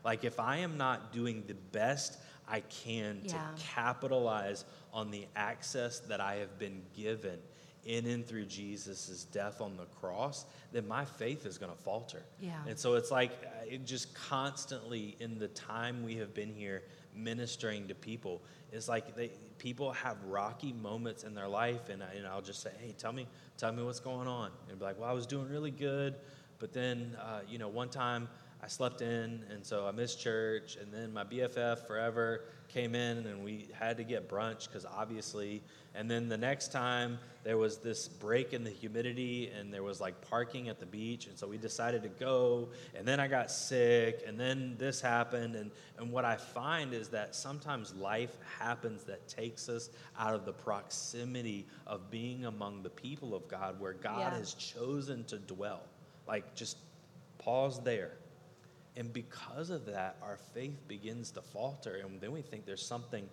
Like 0.04 0.24
if 0.24 0.38
I 0.40 0.58
am 0.58 0.76
not 0.76 1.12
doing 1.12 1.44
the 1.46 1.54
best 1.54 2.18
I 2.48 2.60
can 2.60 3.20
Yeah. 3.24 3.32
to 3.32 3.62
capitalize 3.62 4.64
on 4.92 5.10
the 5.10 5.26
access 5.36 6.00
that 6.00 6.20
I 6.20 6.36
have 6.36 6.58
been 6.58 6.82
given 6.94 7.38
in 7.84 8.06
and 8.06 8.26
through 8.26 8.44
Jesus' 8.44 9.24
death 9.24 9.60
on 9.60 9.76
the 9.76 9.86
cross, 9.86 10.44
then 10.72 10.86
my 10.86 11.04
faith 11.04 11.46
is 11.46 11.56
going 11.58 11.72
to 11.72 11.78
falter. 11.78 12.22
Yeah. 12.38 12.52
And 12.68 12.78
so 12.78 12.94
it's 12.94 13.10
like 13.10 13.30
uh, 13.44 13.64
it 13.66 13.86
just 13.86 14.14
constantly 14.14 15.16
in 15.20 15.38
the 15.38 15.48
time 15.48 16.02
we 16.02 16.16
have 16.16 16.34
been 16.34 16.52
here 16.52 16.82
ministering 17.14 17.88
to 17.88 17.94
people, 17.94 18.42
it's 18.72 18.88
like 18.88 19.14
they 19.16 19.30
people 19.60 19.92
have 19.92 20.16
rocky 20.24 20.72
moments 20.72 21.22
in 21.22 21.34
their 21.34 21.46
life, 21.46 21.90
and, 21.90 22.02
I, 22.02 22.14
and 22.16 22.26
I'll 22.26 22.40
just 22.40 22.62
say, 22.62 22.70
hey, 22.80 22.94
tell 22.96 23.12
me, 23.12 23.28
tell 23.58 23.70
me 23.70 23.82
what's 23.82 24.00
going 24.00 24.26
on, 24.26 24.50
and 24.68 24.78
be 24.78 24.84
like, 24.84 24.98
well, 24.98 25.08
I 25.08 25.12
was 25.12 25.26
doing 25.26 25.48
really 25.48 25.70
good, 25.70 26.16
but 26.58 26.72
then 26.72 27.14
uh, 27.20 27.40
you 27.46 27.58
know 27.58 27.68
one 27.68 27.90
time 27.90 28.28
I 28.62 28.68
slept 28.68 29.02
in, 29.02 29.44
and 29.50 29.64
so 29.64 29.86
I 29.86 29.92
missed 29.92 30.18
church, 30.18 30.76
and 30.80 30.92
then 30.92 31.12
my 31.12 31.24
BFF 31.24 31.86
forever 31.86 32.44
came 32.72 32.94
in, 32.94 33.26
and 33.26 33.44
we 33.44 33.68
had 33.78 33.96
to 33.98 34.04
get 34.04 34.28
brunch 34.28 34.66
because 34.66 34.84
obviously, 34.86 35.62
and 35.94 36.10
then 36.10 36.28
the 36.28 36.36
next 36.36 36.70
time 36.72 37.18
there 37.42 37.58
was 37.58 37.78
this 37.78 38.08
break 38.08 38.52
in 38.52 38.64
the 38.64 38.70
humidity, 38.70 39.50
and 39.58 39.72
there 39.72 39.82
was 39.82 40.00
like 40.00 40.20
parking 40.28 40.68
at 40.68 40.78
the 40.78 40.86
beach, 40.86 41.26
and 41.26 41.38
so 41.38 41.46
we 41.46 41.58
decided 41.58 42.02
to 42.02 42.08
go, 42.08 42.68
and 42.94 43.06
then 43.06 43.18
I 43.20 43.28
got 43.28 43.50
sick, 43.50 44.22
and 44.26 44.38
then 44.38 44.76
this 44.78 45.00
happened, 45.00 45.56
and 45.56 45.70
and 45.98 46.10
what 46.10 46.24
I 46.24 46.36
find 46.36 46.94
is 46.94 47.08
that 47.08 47.34
sometimes 47.34 47.94
life 47.94 48.36
happens 48.58 49.04
that 49.04 49.28
takes 49.28 49.68
us 49.68 49.90
out 50.18 50.34
of 50.34 50.44
the 50.44 50.52
proximity 50.52 51.66
of 51.86 52.10
being 52.10 52.44
among 52.46 52.82
the 52.82 52.90
people 52.90 53.34
of 53.34 53.46
God, 53.48 53.78
where 53.80 53.92
God 53.94 54.18
Yeah. 54.32 54.38
has 54.38 54.54
chosen 54.54 55.24
to 55.24 55.38
dwell. 55.38 55.82
Like 56.26 56.54
just 56.54 56.76
pause 57.38 57.80
there. 57.82 58.12
And 58.96 59.12
because 59.12 59.70
of 59.70 59.86
that, 59.86 60.16
our 60.22 60.38
faith 60.54 60.86
begins 60.88 61.30
to 61.32 61.42
falter. 61.42 62.00
And 62.04 62.20
then 62.20 62.32
we 62.32 62.42
think 62.42 62.66
there's 62.66 62.84
something 62.84 63.28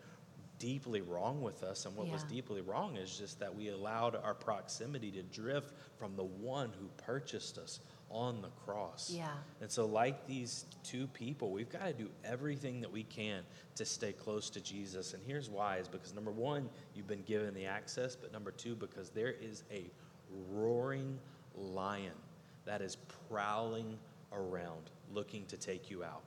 deeply 0.60 1.02
wrong 1.02 1.42
with 1.42 1.64
us. 1.64 1.86
And 1.86 1.96
what 1.96 2.08
was 2.08 2.24
deeply 2.24 2.62
wrong 2.62 2.98
is 2.98 3.18
just 3.18 3.40
that 3.40 3.54
we 3.54 3.70
allowed 3.70 4.16
our 4.16 4.34
proximity 4.34 5.12
to 5.12 5.24
drift 5.24 5.74
from 5.98 6.16
the 6.16 6.24
one 6.24 6.72
who 6.80 6.88
purchased 6.98 7.58
us 7.58 7.80
on 8.10 8.42
the 8.42 8.50
cross. 8.66 9.12
Yeah. 9.14 9.28
And 9.62 9.70
so, 9.70 9.86
like 9.86 10.26
these 10.28 10.66
two 10.84 11.08
people, 11.08 11.52
we've 11.52 11.70
got 11.70 11.86
to 11.86 11.94
do 11.94 12.10
everything 12.24 12.82
that 12.82 12.92
we 12.92 13.04
can 13.04 13.44
to 13.76 13.86
stay 13.86 14.14
close 14.14 14.50
to 14.52 14.62
Jesus. 14.62 15.14
And 15.14 15.22
here's 15.26 15.50
why 15.50 15.78
is 15.78 15.88
because 15.88 16.14
number 16.14 16.32
one, 16.32 16.70
you've 16.96 17.08
been 17.08 17.24
given 17.24 17.54
the 17.54 17.66
access, 17.66 18.16
but 18.16 18.32
number 18.32 18.52
two, 18.52 18.76
because 18.76 19.10
there 19.10 19.36
is 19.42 19.64
a 19.72 19.92
roaring 20.50 21.20
lion 21.56 22.14
that 22.66 22.82
is 22.82 22.98
prowling 23.30 23.98
around 24.32 24.90
looking 25.14 25.46
to 25.48 25.58
take 25.58 25.90
you 25.90 26.04
out. 26.04 26.24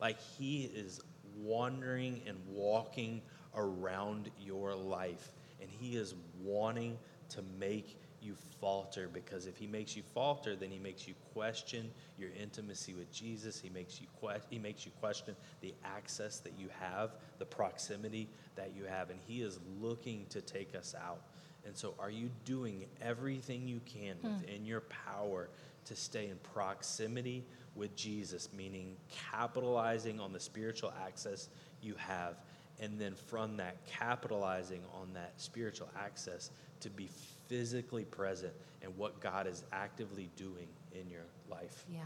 Like 0.00 0.20
he 0.20 0.64
is 0.64 1.00
wandering 1.36 2.22
and 2.26 2.36
walking 2.48 3.22
around 3.54 4.30
your 4.40 4.74
life, 4.74 5.32
and 5.60 5.70
he 5.70 5.96
is 5.96 6.14
wanting 6.42 6.98
to 7.30 7.42
make 7.58 7.98
you 8.22 8.36
falter 8.60 9.08
because 9.12 9.46
if 9.46 9.56
he 9.56 9.66
makes 9.66 9.96
you 9.96 10.02
falter 10.14 10.54
then 10.54 10.70
he 10.70 10.78
makes 10.78 11.08
you 11.08 11.14
question 11.32 11.90
your 12.16 12.30
intimacy 12.40 12.94
with 12.94 13.12
Jesus. 13.12 13.60
He 13.60 13.68
makes 13.68 14.00
you 14.00 14.06
que- 14.20 14.40
he 14.48 14.58
makes 14.58 14.86
you 14.86 14.92
question 15.00 15.34
the 15.60 15.74
access 15.84 16.38
that 16.40 16.52
you 16.58 16.68
have 16.78 17.16
the 17.38 17.44
proximity 17.44 18.28
that 18.54 18.74
you 18.76 18.84
have 18.84 19.10
and 19.10 19.18
he 19.26 19.42
is 19.42 19.58
looking 19.80 20.26
to 20.30 20.40
take 20.40 20.74
us 20.74 20.94
out. 20.94 21.22
And 21.66 21.76
so 21.76 21.94
are 21.98 22.10
you 22.10 22.30
doing 22.44 22.86
everything 23.00 23.66
you 23.66 23.80
can 23.84 24.16
hmm. 24.16 24.34
within 24.34 24.64
your 24.64 24.82
power 24.82 25.48
to 25.84 25.96
stay 25.96 26.28
in 26.28 26.36
proximity 26.54 27.44
with 27.74 27.94
Jesus 27.96 28.48
meaning 28.56 28.96
capitalizing 29.10 30.20
on 30.20 30.32
the 30.32 30.40
spiritual 30.40 30.92
access 31.04 31.48
you 31.80 31.94
have 31.96 32.36
and 32.80 33.00
then 33.00 33.14
from 33.14 33.56
that 33.56 33.76
capitalizing 33.86 34.82
on 34.92 35.12
that 35.14 35.32
spiritual 35.36 35.88
access 35.98 36.50
to 36.80 36.90
be 36.90 37.08
physically 37.48 38.04
present 38.04 38.52
and 38.82 38.96
what 38.96 39.20
God 39.20 39.46
is 39.46 39.62
actively 39.72 40.28
doing 40.36 40.68
in 40.92 41.08
your 41.08 41.24
life. 41.48 41.84
Yeah. 41.88 42.00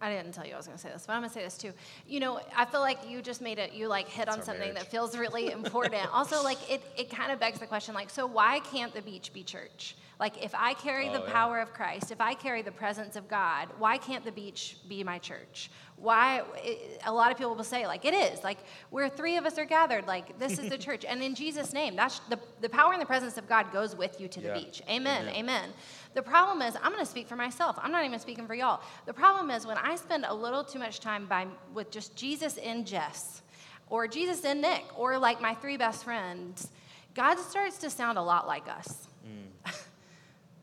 I 0.00 0.10
didn't 0.10 0.32
tell 0.32 0.46
you 0.46 0.52
I 0.52 0.56
was 0.58 0.66
going 0.66 0.76
to 0.76 0.82
say 0.82 0.90
this, 0.90 1.04
but 1.06 1.14
I'm 1.14 1.20
going 1.20 1.30
to 1.30 1.34
say 1.34 1.42
this 1.42 1.56
too. 1.56 1.72
You 2.06 2.20
know, 2.20 2.40
I 2.54 2.66
feel 2.66 2.80
like 2.80 3.08
you 3.08 3.22
just 3.22 3.40
made 3.40 3.58
it, 3.58 3.72
you 3.72 3.88
like 3.88 4.08
hit 4.08 4.28
on 4.28 4.42
something 4.42 4.58
marriage. 4.58 4.74
that 4.74 4.90
feels 4.90 5.16
really 5.16 5.50
important. 5.52 6.02
also, 6.12 6.42
like 6.42 6.58
it, 6.70 6.82
it 6.98 7.08
kind 7.08 7.32
of 7.32 7.40
begs 7.40 7.58
the 7.58 7.66
question, 7.66 7.94
like, 7.94 8.10
so 8.10 8.26
why 8.26 8.60
can't 8.60 8.92
the 8.92 9.00
beach 9.00 9.32
be 9.32 9.42
church? 9.42 9.96
Like, 10.18 10.42
if 10.42 10.54
I 10.54 10.72
carry 10.72 11.10
the 11.10 11.20
Oh, 11.20 11.26
yeah. 11.26 11.32
power 11.32 11.58
of 11.58 11.74
Christ, 11.74 12.10
if 12.10 12.22
I 12.22 12.32
carry 12.32 12.62
the 12.62 12.72
presence 12.72 13.16
of 13.16 13.28
God, 13.28 13.68
why 13.78 13.98
can't 13.98 14.24
the 14.24 14.32
beach 14.32 14.78
be 14.88 15.04
my 15.04 15.18
church? 15.18 15.70
Why? 15.96 16.42
It, 16.56 17.02
a 17.04 17.12
lot 17.12 17.30
of 17.30 17.36
people 17.36 17.54
will 17.54 17.64
say, 17.64 17.86
like, 17.86 18.06
it 18.06 18.14
is. 18.14 18.42
Like, 18.42 18.58
where 18.88 19.10
three 19.10 19.36
of 19.36 19.44
us 19.44 19.58
are 19.58 19.66
gathered, 19.66 20.06
like, 20.06 20.38
this 20.38 20.58
is 20.58 20.70
the 20.70 20.78
church. 20.86 21.04
And 21.04 21.22
in 21.22 21.34
Jesus' 21.34 21.74
name, 21.74 21.96
that's 21.96 22.20
the, 22.30 22.38
the 22.62 22.68
power 22.70 22.94
and 22.94 23.02
the 23.02 23.06
presence 23.06 23.36
of 23.36 23.46
God 23.46 23.70
goes 23.72 23.94
with 23.94 24.18
you 24.18 24.26
to 24.28 24.40
the 24.40 24.52
beach. 24.54 24.80
Amen. 24.88 25.22
Amen. 25.28 25.34
Amen. 25.34 25.70
The 26.14 26.22
problem 26.22 26.62
is, 26.66 26.74
I'm 26.76 26.92
going 26.92 27.04
to 27.04 27.10
speak 27.10 27.28
for 27.28 27.36
myself. 27.36 27.78
I'm 27.82 27.92
not 27.92 28.06
even 28.06 28.18
speaking 28.18 28.46
for 28.46 28.54
y'all. 28.54 28.80
The 29.04 29.12
problem 29.12 29.50
is 29.50 29.66
when 29.66 29.76
I 29.76 29.96
spend 29.96 30.24
a 30.26 30.32
little 30.34 30.64
too 30.64 30.78
much 30.78 31.00
time 31.00 31.26
by, 31.26 31.46
with 31.74 31.90
just 31.90 32.16
Jesus 32.16 32.56
and 32.56 32.86
Jess, 32.86 33.42
or 33.90 34.08
Jesus 34.08 34.46
and 34.46 34.62
Nick, 34.62 34.84
or 34.98 35.18
like 35.18 35.42
my 35.42 35.52
three 35.52 35.76
best 35.76 36.04
friends, 36.04 36.70
God 37.14 37.38
starts 37.38 37.76
to 37.78 37.90
sound 37.90 38.16
a 38.16 38.22
lot 38.22 38.46
like 38.46 38.66
us. 38.66 39.08
Mm. 39.26 39.72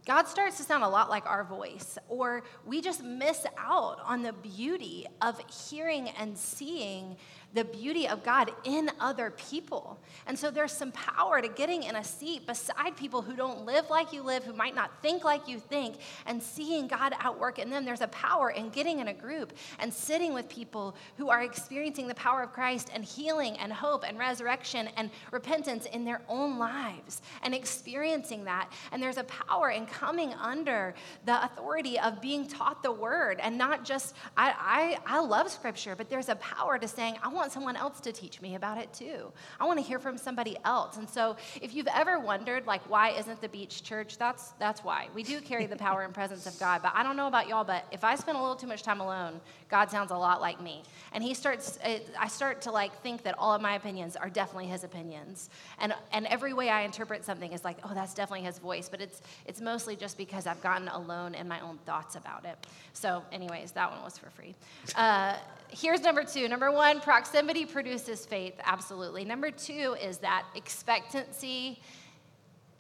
God 0.06 0.28
starts 0.28 0.58
to 0.58 0.64
sound 0.64 0.84
a 0.84 0.88
lot 0.88 1.10
like 1.10 1.26
our 1.26 1.46
voice, 1.46 1.98
or 2.10 2.44
we 2.66 2.82
just 2.82 3.02
miss 3.04 3.46
out 3.58 4.00
on 4.04 4.22
the 4.22 4.34
beauty 4.34 5.06
of 5.22 5.40
hearing 5.70 6.10
and 6.10 6.38
seeing 6.38 7.16
the 7.54 7.64
beauty 7.64 8.08
of 8.08 8.24
God 8.24 8.52
in 8.64 8.90
other 9.00 9.32
people. 9.32 10.00
And 10.26 10.38
so 10.38 10.50
there's 10.50 10.72
some 10.72 10.92
power 10.92 11.42
to 11.42 11.48
getting 11.48 11.84
in 11.84 11.96
a 11.96 12.04
seat 12.04 12.48
beside 12.48 12.98
people 12.98 13.22
who 13.22 13.36
don't 13.36 13.66
live 13.66 13.90
like 13.90 14.12
you 14.12 14.24
live, 14.24 14.44
who 14.44 14.54
might 14.54 14.76
not 14.76 14.92
think 15.02 15.24
like 15.24 15.48
you 15.48 15.60
think, 15.60 15.98
and 16.26 16.42
seeing 16.42 16.88
God 16.88 17.14
at 17.20 17.40
work 17.40 17.60
in 17.60 17.70
them. 17.70 17.86
There's 17.86 18.02
a 18.02 18.08
power 18.08 18.50
in 18.50 18.70
getting 18.70 19.00
in 19.00 19.10
a 19.10 19.14
group 19.14 19.54
and 19.80 19.94
sitting 19.94 20.34
with 20.34 20.50
people 20.50 20.96
who 21.18 21.30
are 21.30 21.44
experiencing 21.44 22.08
the 22.08 22.16
power 22.16 22.42
of 22.44 22.54
Christ 22.54 22.90
and 22.94 23.04
healing 23.04 23.58
and 23.58 23.72
hope 23.72 24.04
and 24.08 24.18
resurrection 24.18 24.90
and 24.98 25.12
repentance 25.32 25.86
in 25.86 26.06
their 26.06 26.22
own 26.28 26.58
lives 26.58 27.22
and 27.44 27.54
experiencing 27.54 28.46
that. 28.46 28.72
And 28.92 29.02
there's 29.02 29.18
a 29.18 29.24
power 29.26 29.70
in 29.70 29.86
coming 29.86 30.34
under 30.34 30.96
the 31.26 31.44
authority 31.44 32.00
of 32.00 32.22
being 32.22 32.48
taught 32.48 32.82
the 32.82 32.92
word 32.92 33.40
and 33.42 33.58
not 33.58 33.86
just, 33.86 34.16
I, 34.36 34.98
I, 35.08 35.18
I 35.18 35.20
love 35.20 35.52
scripture, 35.52 35.96
but 35.96 36.10
there's 36.10 36.30
a 36.30 36.36
power 36.36 36.78
to 36.80 36.88
saying, 36.88 37.18
I 37.22 37.28
want 37.28 37.43
someone 37.52 37.76
else 37.76 38.00
to 38.02 38.12
teach 38.12 38.42
me 38.42 38.56
about 38.56 38.78
it 38.78 38.94
too. 38.94 39.32
I 39.60 39.66
want 39.66 39.80
to 39.80 39.86
hear 39.86 40.00
from 40.00 40.18
somebody 40.18 40.58
else. 40.66 40.98
And 40.98 41.10
so 41.10 41.36
if 41.62 41.74
you've 41.74 41.88
ever 41.88 42.20
wondered, 42.20 42.66
like, 42.66 42.82
why 42.90 43.10
isn't 43.12 43.42
the 43.42 43.50
beach 43.50 43.84
church? 43.84 44.18
That's, 44.18 44.50
that's 44.60 44.84
why. 44.84 45.08
We 45.14 45.24
do 45.24 45.42
carry 45.42 45.66
the 45.66 45.76
power 45.76 46.02
and 46.02 46.14
presence 46.14 46.46
of 46.46 46.58
God. 46.60 46.82
But 46.82 46.94
I 46.96 47.04
don't 47.04 47.18
know 47.18 47.28
about 47.28 47.48
y'all, 47.48 47.64
but 47.64 47.86
if 47.92 48.04
I 48.04 48.16
spend 48.16 48.38
a 48.38 48.42
little 48.42 48.56
too 48.56 48.68
much 48.68 48.84
time 48.84 49.02
alone, 49.02 49.40
God 49.70 49.90
sounds 49.90 50.12
a 50.12 50.18
lot 50.18 50.42
like 50.42 50.62
me. 50.62 50.84
And 51.14 51.24
he 51.24 51.34
starts, 51.34 51.80
I 51.84 52.28
start 52.28 52.62
to 52.64 52.72
like 52.72 52.94
think 53.02 53.24
that 53.24 53.36
all 53.38 53.54
of 53.54 53.62
my 53.62 53.76
opinions 53.76 54.16
are 54.16 54.30
definitely 54.30 54.68
his 54.68 54.84
opinions. 54.84 55.50
And, 55.80 55.94
and 56.12 56.26
every 56.28 56.54
way 56.54 56.70
I 56.70 56.82
interpret 56.82 57.26
something 57.26 57.52
is 57.52 57.64
like, 57.64 57.78
oh, 57.84 57.94
that's 57.94 58.14
definitely 58.14 58.46
his 58.46 58.60
voice. 58.60 58.90
But 58.90 59.02
it's, 59.02 59.22
it's 59.46 59.62
mostly 59.62 59.96
just 59.96 60.18
because 60.18 60.48
I've 60.48 60.62
gotten 60.62 60.88
alone 60.90 61.36
in 61.36 61.48
my 61.48 61.60
own 61.62 61.78
thoughts 61.86 62.16
about 62.16 62.46
it. 62.46 62.68
So, 62.94 63.24
anyways, 63.32 63.72
that 63.72 63.92
one 63.92 64.04
was 64.04 64.18
for 64.18 64.30
free. 64.30 64.56
Uh, 64.96 65.36
here's 65.74 66.02
number 66.02 66.24
two. 66.24 66.48
Number 66.48 66.72
one, 66.72 67.02
proximity 67.02 67.66
produces 67.66 68.26
faith. 68.26 68.54
Absolutely. 68.64 69.26
Number 69.26 69.52
two 69.52 69.96
is 70.02 70.20
that 70.20 70.46
expectancy 70.56 71.82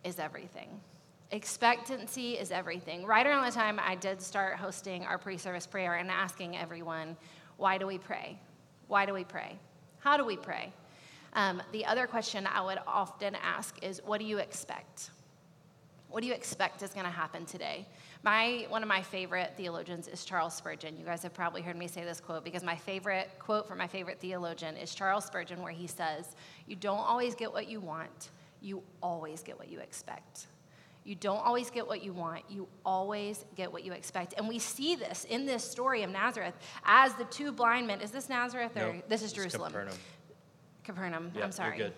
is 0.03 0.19
everything. 0.19 0.69
Expectancy 1.31 2.33
is 2.33 2.51
everything. 2.51 3.05
Right 3.05 3.25
around 3.25 3.45
the 3.45 3.51
time 3.51 3.79
I 3.79 3.95
did 3.95 4.21
start 4.21 4.57
hosting 4.57 5.03
our 5.05 5.17
pre 5.17 5.37
service 5.37 5.65
prayer 5.65 5.95
and 5.95 6.11
asking 6.11 6.55
everyone, 6.57 7.17
why 7.57 7.77
do 7.77 7.87
we 7.87 7.97
pray? 7.97 8.39
Why 8.87 9.05
do 9.05 9.13
we 9.13 9.23
pray? 9.23 9.57
How 9.99 10.17
do 10.17 10.25
we 10.25 10.37
pray? 10.37 10.71
Um, 11.33 11.61
the 11.71 11.85
other 11.85 12.05
question 12.05 12.47
I 12.47 12.61
would 12.61 12.77
often 12.85 13.35
ask 13.35 13.81
is, 13.81 14.01
what 14.05 14.19
do 14.19 14.25
you 14.25 14.37
expect? 14.37 15.09
What 16.09 16.21
do 16.21 16.27
you 16.27 16.33
expect 16.33 16.83
is 16.83 16.91
going 16.91 17.05
to 17.07 17.11
happen 17.11 17.45
today? 17.45 17.87
My, 18.23 18.65
one 18.69 18.81
of 18.81 18.87
my 18.87 19.01
favorite 19.01 19.53
theologians 19.57 20.07
is 20.07 20.23
Charles 20.23 20.53
Spurgeon. 20.53 20.97
You 20.97 21.03
guys 21.03 21.23
have 21.23 21.33
probably 21.33 21.61
heard 21.61 21.75
me 21.75 21.87
say 21.87 22.05
this 22.05 22.21
quote 22.21 22.45
because 22.45 22.63
my 22.63 22.75
favorite 22.75 23.29
quote 23.37 23.67
from 23.67 23.77
my 23.77 23.87
favorite 23.87 24.21
theologian 24.21 24.77
is 24.77 24.95
Charles 24.95 25.25
Spurgeon, 25.25 25.61
where 25.61 25.73
he 25.73 25.87
says, 25.87 26.35
You 26.65 26.77
don't 26.77 26.99
always 26.99 27.35
get 27.35 27.51
what 27.51 27.67
you 27.67 27.81
want, 27.81 28.29
you 28.61 28.81
always 29.01 29.43
get 29.43 29.59
what 29.59 29.67
you 29.67 29.79
expect. 29.79 30.47
You 31.03 31.15
don't 31.15 31.45
always 31.45 31.69
get 31.69 31.85
what 31.85 32.01
you 32.01 32.13
want. 32.13 32.43
You 32.49 32.67
always 32.85 33.43
get 33.55 33.69
what 33.71 33.83
you 33.83 33.91
expect. 33.91 34.35
And 34.37 34.47
we 34.47 34.57
see 34.57 34.95
this 34.95 35.25
in 35.25 35.45
this 35.45 35.61
story 35.61 36.03
of 36.03 36.09
Nazareth 36.09 36.53
as 36.85 37.13
the 37.15 37.25
two 37.25 37.51
blind 37.51 37.87
men. 37.87 37.99
Is 37.99 38.09
this 38.11 38.29
Nazareth 38.29 38.71
or 38.77 38.93
Nope, 38.93 39.09
this 39.09 39.21
is 39.21 39.33
Jerusalem? 39.33 39.73
Capernaum. 39.73 39.97
Capernaum. 40.85 41.31
Yeah, 41.35 41.43
I'm 41.43 41.51
sorry. 41.51 41.91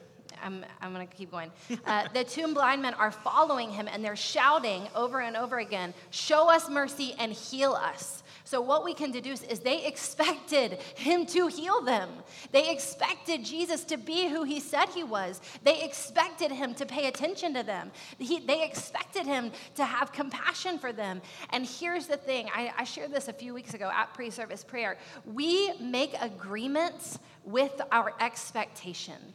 I'm, 0.43 0.65
I'm 0.81 0.93
going 0.93 1.07
to 1.07 1.13
keep 1.13 1.31
going. 1.31 1.51
Uh, 1.85 2.07
the 2.13 2.23
two 2.23 2.53
blind 2.53 2.81
men 2.81 2.93
are 2.95 3.11
following 3.11 3.69
him 3.69 3.87
and 3.91 4.03
they're 4.03 4.15
shouting 4.15 4.87
over 4.95 5.21
and 5.21 5.35
over 5.37 5.59
again, 5.59 5.93
Show 6.09 6.49
us 6.49 6.69
mercy 6.69 7.15
and 7.19 7.31
heal 7.31 7.73
us. 7.73 8.23
So, 8.45 8.61
what 8.61 8.83
we 8.83 8.93
can 8.93 9.11
deduce 9.11 9.41
is 9.41 9.59
they 9.59 9.85
expected 9.85 10.73
him 10.95 11.25
to 11.27 11.47
heal 11.47 11.81
them. 11.81 12.09
They 12.51 12.71
expected 12.71 13.43
Jesus 13.43 13.83
to 13.85 13.97
be 13.97 14.27
who 14.27 14.43
he 14.43 14.59
said 14.59 14.85
he 14.89 15.03
was. 15.03 15.41
They 15.63 15.81
expected 15.83 16.51
him 16.51 16.75
to 16.75 16.85
pay 16.85 17.07
attention 17.07 17.55
to 17.55 17.63
them. 17.63 17.91
He, 18.19 18.39
they 18.39 18.63
expected 18.63 19.25
him 19.25 19.51
to 19.75 19.83
have 19.83 20.11
compassion 20.11 20.77
for 20.77 20.93
them. 20.93 21.21
And 21.49 21.65
here's 21.65 22.05
the 22.05 22.17
thing 22.17 22.49
I, 22.53 22.71
I 22.77 22.83
shared 22.83 23.11
this 23.11 23.27
a 23.27 23.33
few 23.33 23.53
weeks 23.53 23.73
ago 23.73 23.91
at 23.91 24.13
pre 24.13 24.29
service 24.29 24.63
prayer. 24.63 24.97
We 25.25 25.73
make 25.79 26.15
agreements 26.21 27.17
with 27.45 27.81
our 27.91 28.13
expectation. 28.19 29.33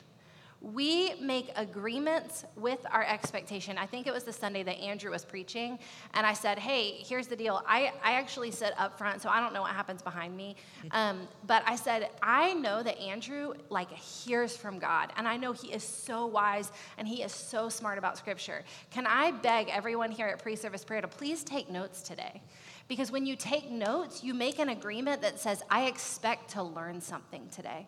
We 0.60 1.14
make 1.14 1.50
agreements 1.56 2.44
with 2.54 2.80
our 2.90 3.02
expectation. 3.02 3.78
I 3.78 3.86
think 3.86 4.06
it 4.06 4.12
was 4.12 4.24
the 4.24 4.32
Sunday 4.32 4.62
that 4.62 4.78
Andrew 4.78 5.10
was 5.10 5.24
preaching, 5.24 5.78
and 6.12 6.26
I 6.26 6.34
said, 6.34 6.58
Hey, 6.58 6.98
here's 6.98 7.28
the 7.28 7.36
deal. 7.36 7.62
I, 7.66 7.92
I 8.04 8.12
actually 8.12 8.50
sit 8.50 8.74
up 8.78 8.98
front, 8.98 9.22
so 9.22 9.30
I 9.30 9.40
don't 9.40 9.54
know 9.54 9.62
what 9.62 9.70
happens 9.70 10.02
behind 10.02 10.36
me. 10.36 10.56
Um, 10.92 11.28
but 11.46 11.62
I 11.66 11.76
said, 11.76 12.10
I 12.20 12.52
know 12.54 12.82
that 12.82 12.98
Andrew, 12.98 13.54
like, 13.68 13.92
hears 13.92 14.56
from 14.56 14.80
God, 14.80 15.12
and 15.16 15.26
I 15.28 15.36
know 15.36 15.52
he 15.52 15.72
is 15.72 15.84
so 15.84 16.26
wise 16.26 16.72
and 16.98 17.06
he 17.06 17.22
is 17.22 17.32
so 17.32 17.68
smart 17.68 17.96
about 17.96 18.18
Scripture. 18.18 18.64
Can 18.90 19.06
I 19.06 19.30
beg 19.30 19.68
everyone 19.68 20.10
here 20.10 20.26
at 20.26 20.42
pre 20.42 20.56
service 20.56 20.84
prayer 20.84 21.00
to 21.00 21.08
please 21.08 21.44
take 21.44 21.70
notes 21.70 22.02
today? 22.02 22.42
Because 22.88 23.12
when 23.12 23.24
you 23.24 23.36
take 23.36 23.70
notes, 23.70 24.24
you 24.24 24.34
make 24.34 24.58
an 24.58 24.70
agreement 24.70 25.22
that 25.22 25.38
says, 25.38 25.62
I 25.70 25.86
expect 25.86 26.50
to 26.50 26.62
learn 26.62 27.00
something 27.00 27.48
today. 27.50 27.86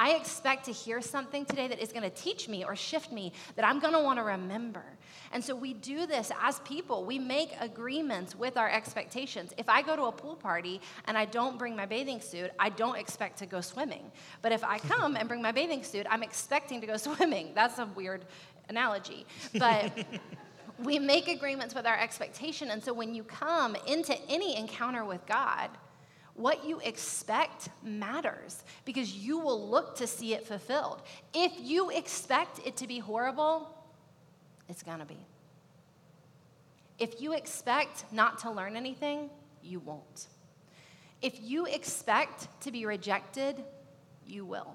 I 0.00 0.12
expect 0.12 0.64
to 0.64 0.72
hear 0.72 1.02
something 1.02 1.44
today 1.44 1.68
that 1.68 1.78
is 1.78 1.92
going 1.92 2.04
to 2.04 2.10
teach 2.10 2.48
me 2.48 2.64
or 2.64 2.74
shift 2.74 3.12
me 3.12 3.34
that 3.54 3.66
I'm 3.66 3.80
going 3.80 3.92
to 3.92 4.00
want 4.00 4.18
to 4.18 4.22
remember. 4.22 4.82
And 5.30 5.44
so 5.44 5.54
we 5.54 5.74
do 5.74 6.06
this 6.06 6.32
as 6.40 6.58
people. 6.60 7.04
We 7.04 7.18
make 7.18 7.52
agreements 7.60 8.34
with 8.34 8.56
our 8.56 8.70
expectations. 8.70 9.52
If 9.58 9.68
I 9.68 9.82
go 9.82 9.96
to 9.96 10.04
a 10.04 10.12
pool 10.12 10.36
party 10.36 10.80
and 11.04 11.18
I 11.18 11.26
don't 11.26 11.58
bring 11.58 11.76
my 11.76 11.84
bathing 11.84 12.22
suit, 12.22 12.50
I 12.58 12.70
don't 12.70 12.96
expect 12.96 13.40
to 13.40 13.46
go 13.46 13.60
swimming. 13.60 14.10
But 14.40 14.52
if 14.52 14.64
I 14.64 14.78
come 14.92 15.16
and 15.16 15.28
bring 15.28 15.42
my 15.42 15.52
bathing 15.52 15.82
suit, 15.82 16.06
I'm 16.08 16.22
expecting 16.22 16.80
to 16.80 16.86
go 16.86 16.96
swimming. 17.08 17.52
That's 17.54 17.78
a 17.78 17.84
weird 17.84 18.24
analogy. 18.70 19.26
But 19.58 19.92
we 20.82 20.98
make 20.98 21.28
agreements 21.28 21.74
with 21.74 21.84
our 21.84 21.98
expectation. 21.98 22.70
And 22.70 22.82
so 22.82 22.94
when 22.94 23.14
you 23.14 23.22
come 23.22 23.76
into 23.86 24.18
any 24.30 24.56
encounter 24.56 25.04
with 25.04 25.26
God, 25.26 25.68
what 26.40 26.64
you 26.64 26.80
expect 26.80 27.68
matters 27.82 28.64
because 28.84 29.12
you 29.14 29.38
will 29.38 29.68
look 29.68 29.96
to 29.96 30.06
see 30.06 30.34
it 30.34 30.46
fulfilled. 30.46 31.02
If 31.34 31.52
you 31.58 31.90
expect 31.90 32.60
it 32.66 32.76
to 32.78 32.86
be 32.86 32.98
horrible, 32.98 33.68
it's 34.68 34.82
gonna 34.82 35.04
be. 35.04 35.18
If 36.98 37.20
you 37.20 37.34
expect 37.34 38.04
not 38.12 38.38
to 38.40 38.50
learn 38.50 38.76
anything, 38.76 39.30
you 39.62 39.80
won't. 39.80 40.26
If 41.20 41.40
you 41.42 41.66
expect 41.66 42.48
to 42.62 42.72
be 42.72 42.86
rejected, 42.86 43.62
you 44.26 44.44
will 44.44 44.74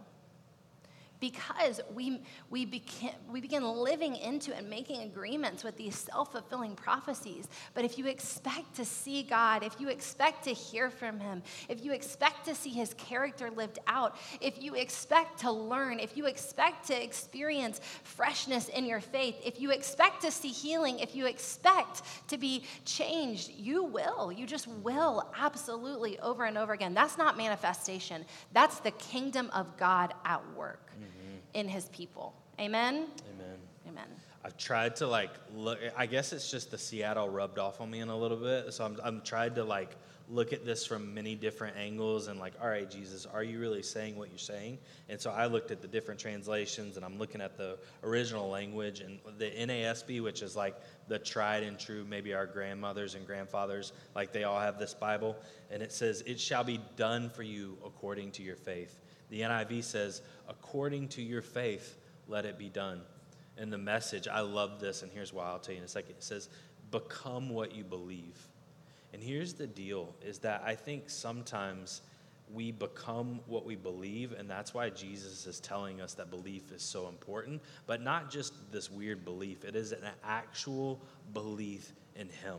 because 1.20 1.82
we, 1.94 2.22
we, 2.50 2.66
begin, 2.66 3.12
we 3.30 3.42
begin 3.42 3.64
living 3.64 4.16
into 4.16 4.56
and 4.56 4.70
making 4.70 5.02
agreements 5.02 5.64
with 5.64 5.78
these 5.78 5.96
self 5.96 6.32
fulfilling 6.32 6.76
prophecies. 6.76 7.48
But 7.74 7.86
if 7.86 7.98
you 7.98 8.08
expect 8.08 8.76
to 8.76 8.86
see 8.86 9.24
God, 9.24 9.64
if 9.64 9.80
you 9.80 9.90
expect 9.90 10.44
to 10.46 10.52
hear 10.52 10.90
from 10.90 11.20
Him, 11.20 11.44
if 11.70 11.84
you 11.84 11.94
expect 11.94 12.46
to 12.46 12.56
see 12.56 12.70
His 12.70 12.94
character 12.96 13.50
lived 13.50 13.80
out, 13.88 14.18
if 14.42 14.62
you 14.62 14.76
expect 14.76 15.40
to 15.40 15.52
learn, 15.52 16.00
if 16.00 16.18
you 16.18 16.26
expect 16.26 16.88
to 16.88 17.04
experience 17.04 17.82
freshness 18.04 18.70
in 18.70 18.86
your 18.86 19.02
faith, 19.02 19.36
if 19.44 19.60
you 19.60 19.72
expect 19.72 20.22
to 20.22 20.32
see 20.32 20.50
healing, 20.50 21.00
if 21.00 21.16
you 21.16 21.26
expect 21.26 22.02
to 22.28 22.38
be 22.38 22.64
changed, 22.86 23.52
you 23.52 23.84
will. 23.84 24.32
You 24.32 24.46
just 24.46 24.68
will, 24.68 25.32
absolutely, 25.38 26.20
over 26.20 26.46
and 26.46 26.58
over 26.58 26.74
again. 26.74 26.94
That's 26.94 27.18
not 27.18 27.38
manifestation, 27.38 28.26
that's 28.54 28.80
the 28.80 28.92
kingdom 28.92 29.50
of 29.54 29.78
God 29.78 30.14
at 30.26 30.42
work 30.56 30.85
in 31.56 31.68
his 31.68 31.90
people. 31.90 32.36
Amen? 32.60 33.08
Amen. 33.34 33.58
Amen. 33.88 34.08
I've 34.44 34.58
tried 34.58 34.96
to 34.98 35.08
like 35.08 35.32
look. 35.56 35.80
I 35.98 36.06
guess 36.06 36.32
it's 36.32 36.52
just 36.52 36.70
the 36.70 36.78
Seattle 36.78 37.30
rubbed 37.30 37.58
off 37.58 37.82
on 37.82 37.90
me 37.90 38.00
in 38.02 38.10
a 38.10 38.18
little 38.18 38.38
bit. 38.38 38.72
So 38.74 38.86
I'm 38.86 39.00
I'm 39.04 39.22
tried 39.22 39.56
to 39.56 39.64
like 39.64 39.96
look 40.30 40.54
at 40.54 40.66
this 40.66 40.86
from 40.86 41.14
many 41.14 41.36
different 41.36 41.78
angles 41.78 42.28
and 42.28 42.40
like, 42.40 42.54
all 42.62 42.68
right, 42.68 42.90
Jesus, 42.90 43.28
are 43.28 43.44
you 43.44 43.60
really 43.60 43.84
saying 43.84 44.16
what 44.16 44.30
you're 44.30 44.38
saying? 44.38 44.78
And 45.08 45.22
so 45.22 45.30
I 45.32 45.46
looked 45.46 45.70
at 45.70 45.82
the 45.82 45.88
different 45.88 46.20
translations 46.20 46.96
and 46.96 47.06
I'm 47.06 47.20
looking 47.20 47.42
at 47.42 47.58
the 47.58 47.78
original 48.04 48.50
language 48.50 49.02
and 49.02 49.20
the 49.38 49.52
NASB, 49.52 50.24
which 50.24 50.42
is 50.42 50.56
like 50.56 50.76
the 51.08 51.20
tried 51.20 51.64
and 51.64 51.78
true. 51.78 52.06
Maybe 52.08 52.34
our 52.34 52.48
grandmothers 52.48 53.16
and 53.16 53.26
grandfathers, 53.26 53.94
like 54.16 54.32
they 54.32 54.44
all 54.44 54.60
have 54.60 54.80
this 54.80 54.94
Bible, 54.94 55.36
and 55.70 55.82
it 55.84 55.92
says, 55.92 56.22
"It 56.26 56.40
shall 56.40 56.64
be 56.64 56.80
done 56.96 57.30
for 57.30 57.44
you 57.44 57.78
according 57.86 58.32
to 58.34 58.44
your 58.44 58.56
faith." 58.56 59.00
The 59.30 59.42
NIV 59.42 59.84
says, 59.84 60.22
according 60.48 61.10
to 61.10 61.22
your 61.22 61.42
faith, 61.42 61.98
let 62.28 62.46
it 62.46 62.58
be 62.58 62.70
done. 62.70 63.02
And 63.58 63.72
the 63.72 63.78
message, 63.78 64.28
I 64.28 64.42
love 64.42 64.80
this, 64.80 65.02
and 65.02 65.12
here's 65.12 65.34
why 65.34 65.46
I'll 65.46 65.60
tell 65.60 65.74
you 65.74 65.80
in 65.80 65.86
a 65.86 65.90
second. 65.90 66.12
It 66.12 66.24
says, 66.24 66.50
become 66.92 67.50
what 67.50 67.74
you 67.74 67.84
believe. 67.84 68.38
And 69.14 69.24
here's 69.24 69.54
the 69.54 69.68
deal 69.68 70.14
is 70.22 70.40
that 70.40 70.62
I 70.66 70.76
think 70.76 71.10
sometimes 71.10 72.02
we 72.54 72.72
become 72.72 73.40
what 73.48 73.66
we 73.66 73.76
believe, 73.76 74.34
and 74.34 74.50
that's 74.50 74.74
why 74.74 74.90
Jesus 74.90 75.48
is 75.48 75.60
telling 75.60 76.02
us 76.02 76.14
that 76.16 76.30
belief 76.30 76.72
is 76.72 76.84
so 76.84 77.08
important, 77.08 77.62
but 77.88 78.02
not 78.02 78.30
just 78.30 78.54
this 78.72 78.92
weird 78.92 79.26
belief. 79.26 79.64
It 79.64 79.76
is 79.76 79.92
an 79.94 80.04
actual 80.24 81.02
belief 81.34 81.94
in 82.16 82.30
Him. 82.30 82.58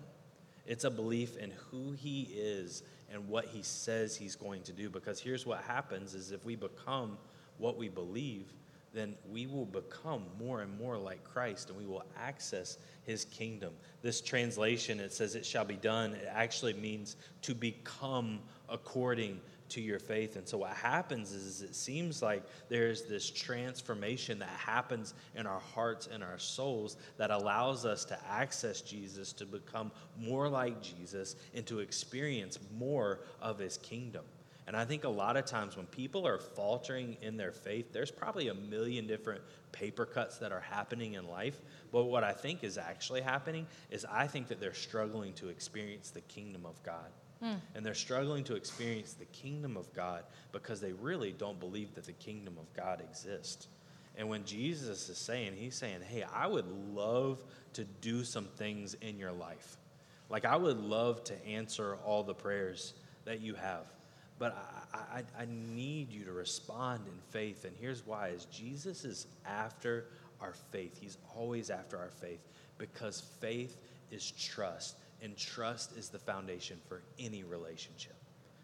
It's 0.66 0.84
a 0.84 0.90
belief 0.90 1.36
in 1.36 1.52
who 1.70 1.92
He 1.92 2.22
is 2.34 2.82
and 3.10 3.28
what 3.28 3.46
He 3.46 3.62
says 3.62 4.16
He's 4.16 4.36
going 4.36 4.62
to 4.62 4.72
do. 4.72 4.90
Because 4.90 5.20
here's 5.20 5.46
what 5.46 5.62
happens 5.62 6.14
is 6.14 6.32
if 6.32 6.44
we 6.44 6.56
become 6.56 7.18
what 7.58 7.76
we 7.76 7.88
believe, 7.88 8.52
then 8.96 9.14
we 9.30 9.46
will 9.46 9.66
become 9.66 10.24
more 10.38 10.62
and 10.62 10.78
more 10.78 10.96
like 10.96 11.22
Christ 11.22 11.68
and 11.68 11.78
we 11.78 11.84
will 11.84 12.04
access 12.18 12.78
his 13.04 13.26
kingdom. 13.26 13.74
This 14.00 14.22
translation, 14.22 15.00
it 15.00 15.12
says, 15.12 15.34
It 15.34 15.44
shall 15.44 15.66
be 15.66 15.76
done, 15.76 16.14
it 16.14 16.28
actually 16.32 16.72
means 16.72 17.16
to 17.42 17.54
become 17.54 18.40
according 18.70 19.40
to 19.70 19.80
your 19.80 19.98
faith. 19.98 20.36
And 20.36 20.46
so 20.46 20.58
what 20.58 20.72
happens 20.72 21.32
is 21.32 21.62
it 21.62 21.74
seems 21.74 22.22
like 22.22 22.42
there's 22.68 23.02
this 23.02 23.30
transformation 23.30 24.38
that 24.38 24.48
happens 24.48 25.14
in 25.34 25.46
our 25.46 25.60
hearts 25.60 26.08
and 26.12 26.22
our 26.22 26.38
souls 26.38 26.96
that 27.16 27.30
allows 27.30 27.84
us 27.84 28.04
to 28.06 28.18
access 28.28 28.80
Jesus, 28.80 29.32
to 29.34 29.46
become 29.46 29.90
more 30.18 30.48
like 30.48 30.82
Jesus, 30.82 31.36
and 31.54 31.66
to 31.66 31.80
experience 31.80 32.58
more 32.78 33.20
of 33.40 33.58
his 33.58 33.78
kingdom. 33.78 34.24
And 34.66 34.76
I 34.76 34.84
think 34.84 35.04
a 35.04 35.08
lot 35.08 35.36
of 35.36 35.44
times 35.44 35.76
when 35.76 35.86
people 35.86 36.26
are 36.26 36.38
faltering 36.38 37.16
in 37.22 37.36
their 37.36 37.52
faith, 37.52 37.92
there's 37.92 38.10
probably 38.10 38.48
a 38.48 38.54
million 38.54 39.06
different 39.06 39.42
paper 39.70 40.04
cuts 40.04 40.38
that 40.38 40.50
are 40.50 40.60
happening 40.60 41.14
in 41.14 41.28
life. 41.28 41.60
But 41.92 42.04
what 42.04 42.24
I 42.24 42.32
think 42.32 42.64
is 42.64 42.76
actually 42.76 43.20
happening 43.20 43.66
is 43.90 44.04
I 44.10 44.26
think 44.26 44.48
that 44.48 44.60
they're 44.60 44.74
struggling 44.74 45.34
to 45.34 45.50
experience 45.50 46.10
the 46.10 46.22
kingdom 46.22 46.66
of 46.66 46.82
God. 46.82 47.10
And 47.74 47.84
they're 47.84 47.94
struggling 47.94 48.44
to 48.44 48.54
experience 48.54 49.12
the 49.12 49.26
kingdom 49.26 49.76
of 49.76 49.92
God 49.94 50.24
because 50.52 50.80
they 50.80 50.92
really 50.92 51.32
don't 51.32 51.60
believe 51.60 51.94
that 51.94 52.04
the 52.04 52.12
kingdom 52.12 52.56
of 52.58 52.72
God 52.74 53.00
exists. 53.00 53.68
And 54.16 54.28
when 54.28 54.44
Jesus 54.44 55.08
is 55.08 55.18
saying, 55.18 55.52
He's 55.56 55.74
saying, 55.74 56.00
Hey, 56.08 56.24
I 56.34 56.46
would 56.46 56.66
love 56.94 57.42
to 57.74 57.84
do 58.00 58.24
some 58.24 58.46
things 58.56 58.94
in 58.94 59.18
your 59.18 59.32
life. 59.32 59.76
Like, 60.28 60.44
I 60.44 60.56
would 60.56 60.78
love 60.78 61.22
to 61.24 61.46
answer 61.46 61.96
all 62.04 62.22
the 62.22 62.34
prayers 62.34 62.94
that 63.26 63.40
you 63.40 63.54
have. 63.54 63.84
But 64.38 64.56
I, 64.92 65.18
I, 65.18 65.42
I 65.42 65.46
need 65.46 66.10
you 66.10 66.24
to 66.24 66.32
respond 66.32 67.06
in 67.06 67.18
faith. 67.30 67.64
And 67.64 67.74
here's 67.78 68.06
why 68.06 68.28
is 68.28 68.46
Jesus 68.46 69.04
is 69.04 69.26
after 69.46 70.06
our 70.40 70.52
faith. 70.72 70.98
He's 71.00 71.18
always 71.36 71.70
after 71.70 71.96
our 71.98 72.10
faith 72.10 72.40
because 72.78 73.22
faith 73.40 73.76
is 74.10 74.30
trust. 74.32 74.96
And 75.22 75.36
trust 75.36 75.96
is 75.96 76.08
the 76.08 76.18
foundation 76.18 76.78
for 76.88 77.02
any 77.18 77.42
relationship. 77.44 78.14